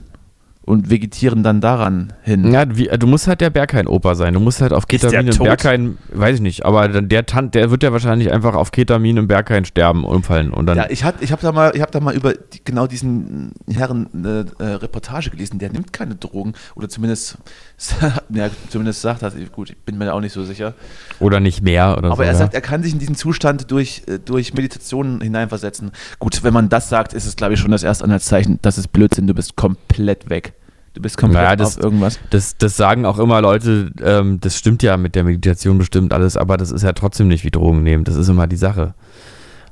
[0.68, 2.52] und vegetieren dann daran hin.
[2.52, 4.34] Ja, wie, du musst halt der Berghain-Opa sein.
[4.34, 5.46] Du musst halt auf Ist der Ketamin im tot?
[5.46, 9.16] Berghain, weiß ich nicht, aber dann der Tant, der wird ja wahrscheinlich einfach auf Ketamin
[9.16, 10.76] im Berghain sterben, umfallen und dann.
[10.76, 13.52] Ja, ich habe ich hab da, mal- ich hab da mal über die, genau diesen
[13.66, 15.58] Herren eine äh, Reportage gelesen.
[15.58, 17.38] Der nimmt keine Drogen oder zumindest,
[18.28, 19.34] ja, zumindest sagt das.
[19.52, 20.74] Gut, ich bin mir da auch nicht so sicher.
[21.18, 22.22] oder nicht mehr oder Aber so.
[22.22, 22.34] er ja.
[22.34, 25.92] sagt, er kann sich in diesen Zustand durch, äh, durch Meditation hineinversetzen.
[26.18, 28.58] Gut, wenn man das sagt, ist es, glaube ich, schon das erste Anhaltszeichen.
[28.62, 29.26] Das ist Blödsinn.
[29.26, 30.52] Du bist komplett weg.
[30.98, 32.18] Du bist komplett Naja, das- auf irgendwas.
[32.30, 36.36] Das, das sagen auch immer Leute, ähm, das stimmt ja mit der Meditation bestimmt alles,
[36.36, 38.02] aber das ist ja trotzdem nicht wie Drogen nehmen.
[38.02, 38.94] Das ist immer die Sache.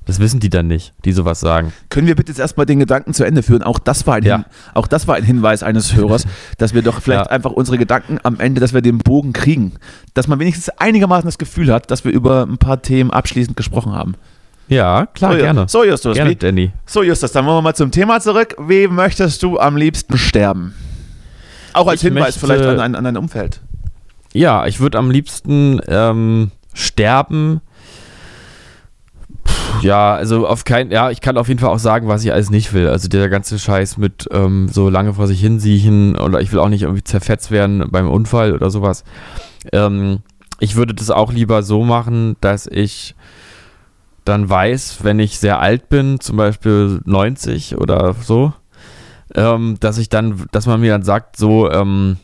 [0.04, 1.72] Das wissen die dann nicht, die sowas sagen.
[1.90, 3.64] Können wir bitte jetzt erstmal den Gedanken zu Ende führen?
[3.64, 4.36] Auch das war ein, Ja.
[4.36, 6.26] Hin auch das war ein Hinweis eines Hörers,
[6.58, 7.30] dass wir doch vielleicht Ja.
[7.32, 9.72] einfach unsere Gedanken am Ende, dass wir den Bogen kriegen.
[10.14, 13.94] Dass man wenigstens einigermaßen das Gefühl hat, dass wir über ein paar Themen abschließend gesprochen
[13.94, 14.14] haben.
[14.68, 15.64] Ja, klar, so, gerne.
[15.68, 16.14] So, Justus.
[16.14, 16.70] gerne, Danny.
[16.86, 18.54] so, Justus, dann wollen wir mal zum Thema zurück.
[18.64, 20.72] Wie möchtest du am liebsten sterben?
[21.76, 23.60] Auch als Ich Hinweis möchte- vielleicht an, an, an dein Umfeld.
[24.32, 27.60] Ja, ich würde am liebsten ähm, sterben.
[29.44, 29.52] Puh,
[29.82, 32.50] Ja, also auf kein, ja, ich kann auf jeden Fall auch sagen, was ich alles
[32.50, 32.88] nicht will.
[32.88, 36.68] Also der ganze Scheiß mit ähm, so lange vor sich hinsiechen oder ich will auch
[36.68, 39.04] nicht irgendwie zerfetzt werden beim Unfall oder sowas.
[39.72, 40.20] Ähm,
[40.58, 43.14] ich würde das auch lieber so machen, dass ich
[44.24, 48.52] dann weiß, wenn ich sehr alt bin, zum Beispiel 90 oder so,
[49.34, 52.16] ähm, dass ich dann, dass man mir dann sagt, so, ähm,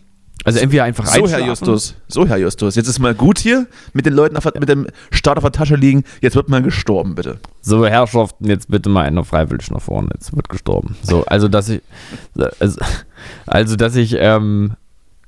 [0.45, 1.47] also entweder einfach So, Herr.
[1.47, 1.95] Justus.
[2.09, 2.75] So, Herr Justus.
[2.75, 5.77] Jetzt ist mal gut hier mit den Leuten auf, mit dem Start auf der Tasche
[5.77, 6.05] liegen.
[6.21, 7.39] Jetzt wird mal gestorben, bitte.
[7.61, 10.97] So, Herrschaften, jetzt bitte mal einer freiwillig nach vorne, jetzt wird gestorben.
[11.03, 11.81] So, also, dass ich,
[12.59, 12.81] also,
[13.47, 14.73] also dass ich ähm,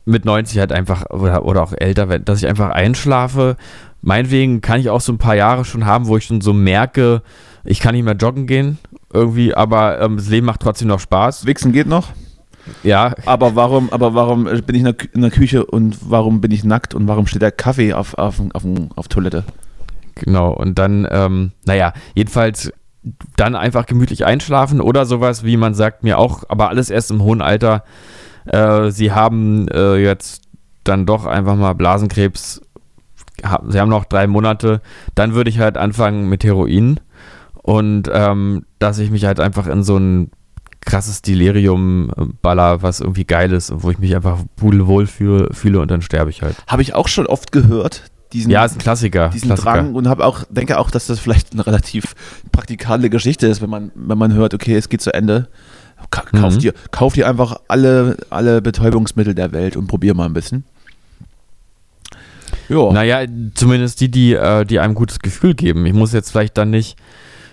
[0.05, 3.57] mit 90 halt einfach, oder, oder auch älter werde, dass ich einfach einschlafe.
[4.03, 7.22] Meinetwegen kann ich auch so ein paar Jahre schon haben, wo ich schon so merke,
[7.64, 8.79] ich kann nicht mehr joggen gehen,
[9.15, 11.47] irgendwie, aber ähm, das Leben macht trotzdem noch Spaß.
[11.47, 12.09] Wichsen geht noch.
[12.83, 16.41] Ja, Aber warum, aber warum bin ich in der, Kü- in der Küche und warum
[16.41, 18.62] bin ich nackt und warum steht der Kaffee auf, auf, auf,
[18.97, 19.45] auf Toilette?
[20.15, 22.73] Genau, und dann, ähm, naja, jedenfalls
[23.37, 27.23] dann einfach gemütlich einschlafen oder sowas, wie man sagt, mir auch, aber alles erst im
[27.23, 27.85] hohen Alter.
[28.47, 30.43] Äh, sie haben äh, jetzt
[30.85, 32.62] dann doch einfach mal Blasenkrebs,
[33.45, 34.81] ha- sie haben noch drei Monate,
[35.15, 36.99] dann würde ich halt anfangen mit Heroin
[37.65, 40.31] und ähm, dass ich mich halt einfach in so ein
[40.85, 45.81] krasses Delirium äh, baller, was irgendwie geil ist, wo ich mich einfach pudelwohl fühle, fühle
[45.81, 46.57] und dann sterbe ich halt.
[46.67, 48.03] Habe ich auch schon oft gehört,
[48.35, 49.31] diesen, Ja, ist ein Klassiker.
[49.31, 49.73] diesen Klassiker.
[49.73, 52.15] Drang und habe auch, denke auch, dass das vielleicht eine relativ
[52.53, 55.49] praktikable Geschichte ist, wenn man, wenn man hört, okay, es geht zu Ende.
[56.11, 56.59] Ka kauf, Mhm.
[56.59, 60.65] dir, kauf dir einfach alle, alle Betäubungsmittel der Welt und probier mal ein bisschen.
[62.69, 62.93] Ja.
[62.93, 65.87] Naja, zumindest die, die, äh, die einem ein gutes Gefühl geben.
[65.87, 66.97] Ich muss jetzt vielleicht dann nicht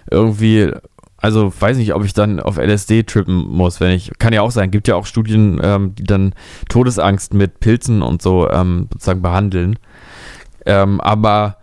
[0.10, 0.72] irgendwie,
[1.18, 4.52] also weiß nicht, ob ich dann auf LSD trippen muss, wenn ich, kann ja auch
[4.52, 6.34] sein, gibt ja auch Studien, ähm, die dann
[6.70, 9.78] Todesangst mit Pilzen und so ähm, sozusagen behandeln.
[10.66, 11.58] Ähm, aber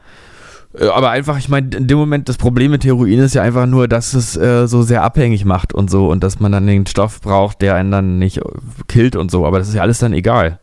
[0.79, 3.67] äh, aber einfach, ich meine, in dem Moment, das Problem mit Heroin ist ja einfach
[3.67, 6.87] nur, dass es äh, so sehr abhängig macht und so und dass man dann den
[6.87, 8.43] Stoff braucht, der einen dann nicht äh,
[8.87, 10.61] killt und so, aber das ist ja alles dann egal.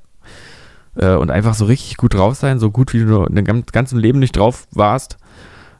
[0.95, 3.99] äh, und einfach so richtig gut drauf sein, so gut wie du in deinem ganzen
[3.99, 5.17] Leben nicht drauf warst,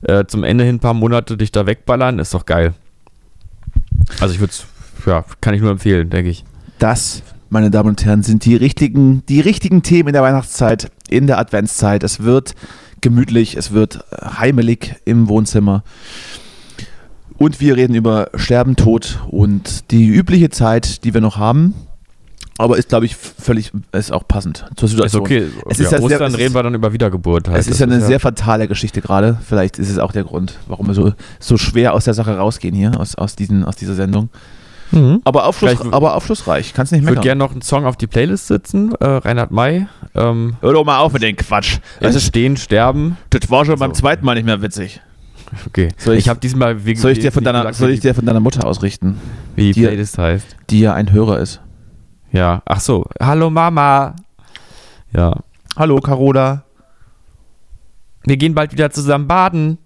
[0.02, 2.74] äh, zum Ende hin ein paar Monate dich da wegballern, ist doch geil.
[4.20, 4.66] Also ich würde es,
[5.06, 6.44] ja, kann ich nur empfehlen, denke ich.
[6.80, 11.28] Das, meine Damen und Herren, sind die richtigen, die richtigen Themen in der Weihnachtszeit, in
[11.28, 12.04] der Adventszeit.
[12.04, 12.56] Es wird
[13.02, 15.84] gemütlich, es wird heimelig im Wohnzimmer.
[17.38, 21.74] Und wir reden über Sterben, Tod und die übliche Zeit, die wir noch haben.
[22.58, 25.22] Aber ist, glaube ich, völlig, ist auch passend zur Ist Situation.
[25.24, 25.44] okay.
[25.70, 27.60] Es ja, ist ja sehr- Ostern es ist- reden wir dann über Wiedergeburt halt.
[27.60, 29.38] Es ist ja eine sehr fatale Geschichte gerade.
[29.46, 32.74] Vielleicht ist es auch der Grund, warum wir so, so schwer aus der Sache rausgehen
[32.74, 34.30] hier, aus, aus, diesen, aus dieser Sendung.
[34.92, 35.20] Mhm.
[35.26, 38.48] Aber, Aufschluss, aber aufschlussreich, kannst nicht Ich würde gerne noch einen Song auf die Playlist
[38.48, 38.94] setzen.
[39.02, 39.88] Äh, Reinhard May.
[40.14, 41.80] Ähm, Hör doch mal auf mit dem Quatsch.
[42.00, 43.18] Das, ist, Entstehen, Sterben.
[43.32, 44.02] das war schon beim So.
[44.02, 45.02] zweiten Mal nicht mehr witzig.
[45.68, 45.90] Okay.
[45.98, 47.00] Soll ich- ich habe diesmal wegen.
[47.00, 49.18] Soll ich dir von deiner, soll ich dir von deiner Mutter ausrichten,
[49.56, 50.56] Wie die Playlist heißt.
[50.70, 51.60] die ja ein Hörer ist?
[52.36, 52.62] Ja.
[52.66, 53.06] Ach so.
[53.22, 54.16] Hallo Mama.
[55.14, 55.36] Ja.
[55.78, 56.64] Hallo Carola.
[58.24, 59.78] Wir gehen bald wieder zusammen baden.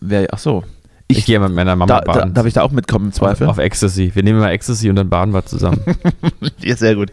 [0.00, 0.64] Wer, ach so.
[1.08, 2.34] Ich, Ich- gehe mit meiner Mama Da, da, baden.
[2.34, 3.46] darf ich da auch mitkommen im Zweifel?
[3.46, 4.10] Auf Ecstasy.
[4.14, 5.80] Wir nehmen mal Ecstasy und dann baden wir zusammen.
[6.60, 7.10] Ja, sehr gut.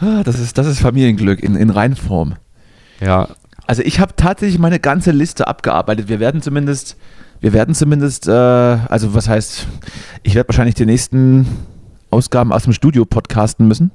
[0.00, 2.36] Ah, Das ist, das ist Familienglück in, in Reinform.
[3.00, 3.28] ja.
[3.66, 6.08] Also ich habe tatsächlich meine ganze Liste abgearbeitet.
[6.08, 6.96] Wir werden zumindest,
[7.40, 9.66] wir werden zumindest, äh, also was heißt,
[10.22, 11.46] ich werde wahrscheinlich die nächsten
[12.10, 13.90] Ausgaben aus dem Studio podcasten müssen.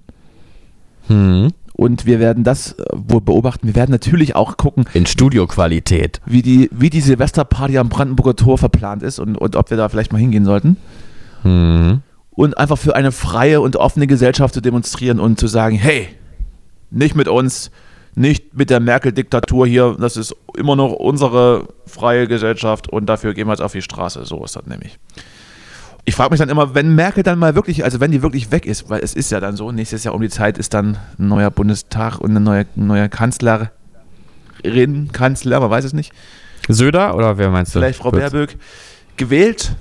[1.08, 1.50] Hm.
[1.76, 3.68] Und wir werden das äh, wohl beobachten.
[3.68, 6.22] Wir werden natürlich auch gucken, In Studioqualität.
[6.26, 9.90] wie die, wie die Silvesterparty am Brandenburger Tor verplant ist und, und ob wir da
[9.90, 10.78] vielleicht mal hingehen sollten.
[11.42, 12.02] Hm.
[12.32, 16.08] Und einfach für eine freie und offene Gesellschaft zu demonstrieren und zu sagen, hey,
[16.90, 17.72] nicht mit uns,
[18.16, 23.48] nicht mit der Merkel-Diktatur hier, das ist immer noch unsere freie Gesellschaft und dafür gehen
[23.48, 24.26] wir jetzt auf die Straße.
[24.26, 25.00] So ist das nämlich.
[26.06, 28.66] Ich frage mich dann immer, wenn Merkel dann mal wirklich, also wenn die wirklich weg
[28.66, 31.28] ist, weil es ist ja dann so, nächstes Jahr um die Zeit ist dann ein
[31.30, 33.70] neuer Bundestag und eine neue, neue Kanzlerin,
[35.14, 36.12] Kanzler, man weiß es nicht,
[36.68, 37.80] Söder oder wer meinst du?
[37.80, 38.32] vielleicht Frau Kurz.
[38.32, 38.58] Baerböck,
[39.18, 39.76] gewählt.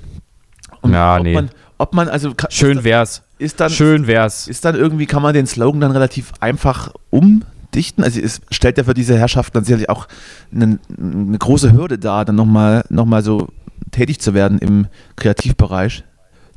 [0.85, 1.33] Ja, ob nee.
[1.33, 3.23] Man, ob man also Schön wär's.
[3.37, 4.47] ist dann, Schön wär's.
[4.47, 8.03] ist dann irgendwie, kann man den Slogan dann relativ einfach umdichten?
[8.03, 10.07] Also es stellt ja für diese Herrschaft dann sicherlich auch
[10.53, 13.47] eine, eine große Hürde dar, dann nochmal noch mal so
[13.91, 16.03] tätig zu werden im Kreativbereich.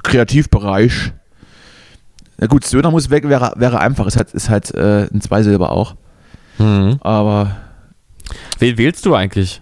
[0.07, 1.13] Kreativbereich.
[2.39, 5.73] Na gut, Söder muss weg, wäre, wäre einfach, ist halt, ist halt äh, ein Zweisilber
[5.73, 5.95] auch.
[6.59, 6.99] Hm.
[7.01, 7.57] Aber
[8.59, 9.61] Wen wählst du eigentlich?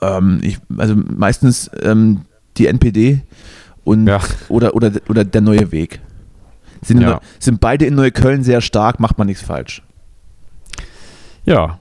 [0.00, 2.22] ähm, ich, also meistens ähm,
[2.56, 3.22] die NPD
[3.84, 4.20] und Ja.
[4.48, 6.00] oder, oder, oder der neue Weg.
[6.82, 7.20] Sind, in Ja.
[7.38, 9.82] Sind beide in Neukölln sehr stark, macht man nichts falsch.
[11.44, 11.78] Ja.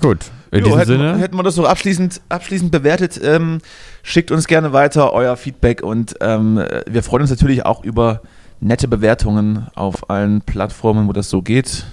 [0.00, 0.30] Gut.
[0.50, 1.18] In Jo, diesem hätten, Sinne.
[1.18, 3.20] hätten wir das so abschließend, abschließend bewertet.
[3.22, 3.58] Ähm,
[4.02, 8.22] schickt uns gerne weiter euer Feedback und ähm, wir freuen uns natürlich auch über
[8.60, 11.84] nette Bewertungen auf allen Plattformen, wo das so geht.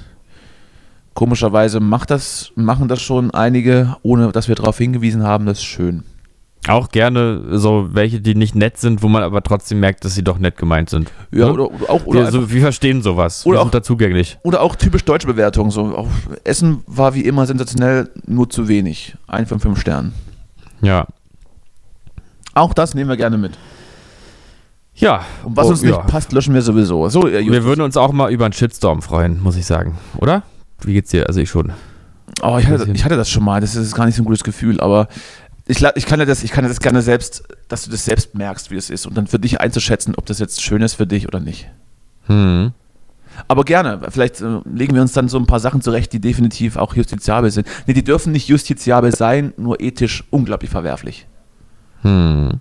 [1.14, 5.46] Komischerweise macht das, machen das schon einige, ohne dass wir darauf hingewiesen haben.
[5.46, 6.04] Das ist schön.
[6.68, 10.24] Auch gerne so welche, die nicht nett sind, wo man aber trotzdem merkt, dass sie
[10.24, 11.12] doch nett gemeint sind.
[11.32, 11.54] Ja, Ne?
[11.54, 13.46] oder, oder auch, oder, wir, so, wir verstehen sowas.
[13.46, 14.40] Oder wir auch- sind da zugänglich.
[14.44, 15.70] oder auch typisch deutsche Bewertungen.
[15.70, 16.08] So, auch
[16.44, 19.16] Essen war wie immer sensationell, nur zu wenig.
[19.28, 20.14] Ein von fünf Sternen.
[20.82, 21.06] Ja.
[22.54, 23.58] Auch das nehmen wir gerne mit.
[24.96, 25.26] Ja.
[25.44, 25.98] Und was Oh, uns nicht ja.
[26.00, 27.10] passt, löschen wir sowieso.
[27.10, 29.98] So, ihr Wir würden uns auch mal über einen Shitstorm freuen, muss ich sagen.
[30.18, 30.44] Oder?
[30.82, 31.28] Wie geht's dir?
[31.28, 31.74] Also ich schon.
[32.42, 33.62] Oh, ich hatte, ich hatte das schon mal.
[33.62, 35.08] Das ist gar nicht so ein gutes Gefühl, aber
[35.68, 38.36] ich, ich, kann ja das, ich kann ja das gerne selbst, dass du das selbst
[38.36, 41.08] merkst, wie es ist und dann für dich einzuschätzen, ob das jetzt schön ist für
[41.08, 41.68] dich oder nicht.
[42.28, 42.72] Hm.
[43.48, 46.78] Aber gerne, vielleicht äh, legen wir uns dann so ein paar Sachen zurecht, die definitiv
[46.78, 47.68] auch justiziabel sind.
[47.86, 51.28] Nee, die dürfen nicht justiziabel sein, nur ethisch unglaublich verwerflich.
[52.04, 52.60] Hm.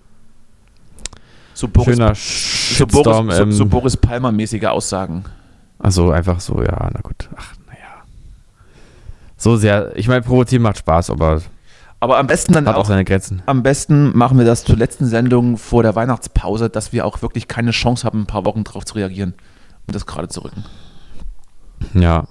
[1.53, 2.87] So Boris, Schöner so.
[2.87, 5.23] Boris, so, ähm, so Boris Palmer-mäßige Aussagen.
[5.79, 7.29] also einfach so, ja, na gut.
[7.37, 8.03] Ach, naja.
[9.37, 11.41] So sehr, ich meine, provozieren macht Spaß, aber
[11.99, 13.41] Aber am besten dann hat auch auch, seine Grenzen.
[13.45, 17.47] am besten machen wir das zur letzten Sendung vor der Weihnachtspause, dass wir auch wirklich
[17.47, 19.33] keine Chance haben, ein paar Wochen drauf zu reagieren
[19.87, 20.65] und das gerade zu rücken.
[21.93, 22.25] Ja.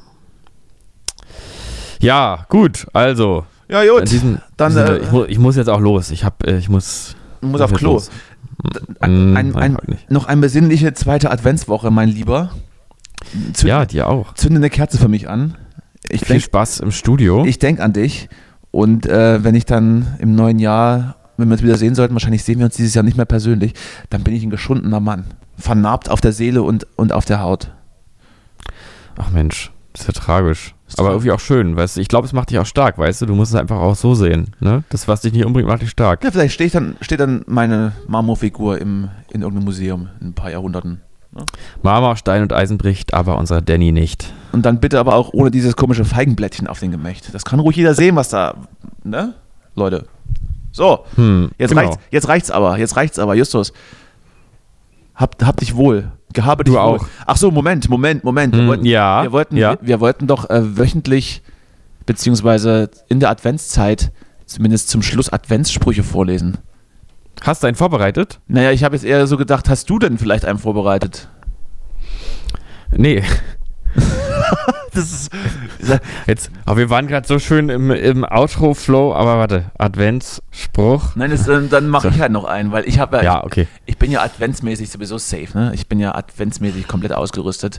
[2.01, 3.47] Ja, gut, also.
[3.69, 6.11] Ja, in diesem, dann, äh, ich, mu ich muss jetzt auch los.
[6.11, 7.16] Ich hab, äh, ich muss.
[7.41, 7.93] Ich auf muss Klo.
[7.95, 8.11] los.
[9.01, 10.11] Ein, Mm, ein, nein, ein, nicht.
[10.11, 12.51] noch eine besinnliche zweite Adventswoche, mein Lieber.
[13.55, 14.35] Zünd, Ja, dir auch.
[14.35, 15.57] Zünde eine Kerze für mich an.
[16.09, 17.45] Ich Viel denke Spaß im Studio.
[17.47, 18.28] ich denk an dich.
[18.75, 22.43] Und äh, wenn ich dann im neuen Jahr, wenn wir uns wieder sehen sollten, wahrscheinlich
[22.43, 23.73] sehen wir uns dieses Jahr nicht mehr persönlich,
[24.11, 25.27] dann bin ich ein geschundener Mann.
[25.57, 27.71] Vernarbt auf der Seele und, und auf der Haut.
[29.17, 30.75] Ach Mensch, das ist ja tragisch.
[30.89, 32.01] Ist Aber irgendwie auch schön, weißt du.
[32.01, 33.27] Ich glaube, es macht dich auch stark, weißt du.
[33.27, 34.49] Du musst es einfach auch so sehen.
[34.59, 34.83] Ne?
[34.89, 36.25] Das, was dich nicht umbringt, macht dich stark.
[36.25, 40.51] Ja, vielleicht steht dann, steht dann meine Marmorfigur im, in irgendeinem Museum in ein paar
[40.51, 41.01] Jahrhunderten.
[41.82, 44.32] Marmor, Stein und Eisen bricht, aber unser Danny nicht.
[44.52, 47.35] Und dann bitte aber auch ohne dieses komische Feigenblättchen auf den Gemächt.
[47.35, 48.55] Das kann ruhig jeder sehen, was da,
[49.02, 49.35] ne?
[49.74, 50.06] Leute.
[50.73, 51.82] So, Hm, jetzt, genau.
[51.82, 53.73] reicht's, jetzt reicht's aber, jetzt reicht's aber, Justus.
[55.15, 56.11] Hab, hab dich wohl.
[56.32, 56.85] Gehabe dich Du wohl.
[56.98, 57.06] auch.
[57.27, 58.55] Ach so, Moment, Moment, Moment.
[58.55, 59.73] Wir Hm, wollten, ja, wir wollten, ja.
[59.73, 61.43] wir, wir wollten doch äh, wöchentlich,
[62.06, 64.11] beziehungsweise in der Adventszeit,
[64.47, 66.59] zumindest zum Schluss Adventssprüche vorlesen.
[67.43, 68.40] Hast du einen vorbereitet?
[68.48, 71.28] Naja, ich habe jetzt eher so gedacht, hast du denn vielleicht einen vorbereitet?
[72.97, 73.23] Nee.
[74.94, 75.32] Das ist,
[76.28, 81.16] Jetzt, aber wir waren gerade so schön im, im Outro-Flow, aber warte, Adventsspruch.
[81.16, 83.66] nein, das, äh, dann mache ich halt noch einen, weil ich habe ja, Ja, okay.
[83.86, 85.73] ich bin ja adventsmäßig sowieso safe, ne?
[85.74, 87.78] Ich bin ja adventsmäßig komplett ausgerüstet.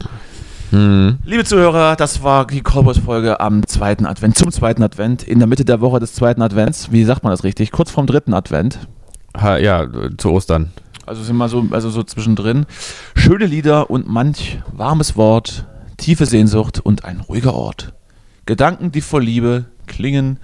[0.72, 1.19] Hm.
[1.23, 5.64] Liebe Zuhörer, das war die Cowboys-Folge am zweiten Advent, zum zweiten Advent, in der Mitte
[5.64, 6.91] der Woche des zweiten Advents.
[6.91, 7.72] Wie sagt man das richtig?
[7.72, 8.80] Kurz vorm dritten Advent.
[9.41, 9.88] Ha, ja,
[10.18, 10.72] zu Ostern.
[11.06, 12.66] Also sind wir so, also so zwischendrin.
[13.16, 15.66] Schöne Lieder und manch warmes Wort,
[15.98, 17.94] tiefe Sehnsucht und ein ruhiger Ort.
[18.45, 20.40] Gedanken, die voll Liebe klingen.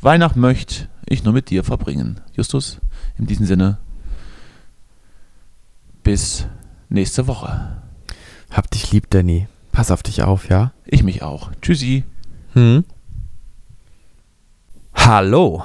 [0.00, 2.20] Weihnacht möcht ich nur mit dir verbringen.
[2.34, 2.78] Justus,
[3.16, 3.78] in diesem Sinne,
[6.02, 6.46] bis
[6.88, 7.76] nächste Woche.
[8.50, 9.48] Hab dich lieb, Danny.
[9.72, 10.72] Pass auf dich auf, ja?
[10.84, 11.50] Ich mich auch.
[11.60, 12.04] Tschüssi.
[12.54, 12.84] Hm?
[14.94, 15.64] Hallo,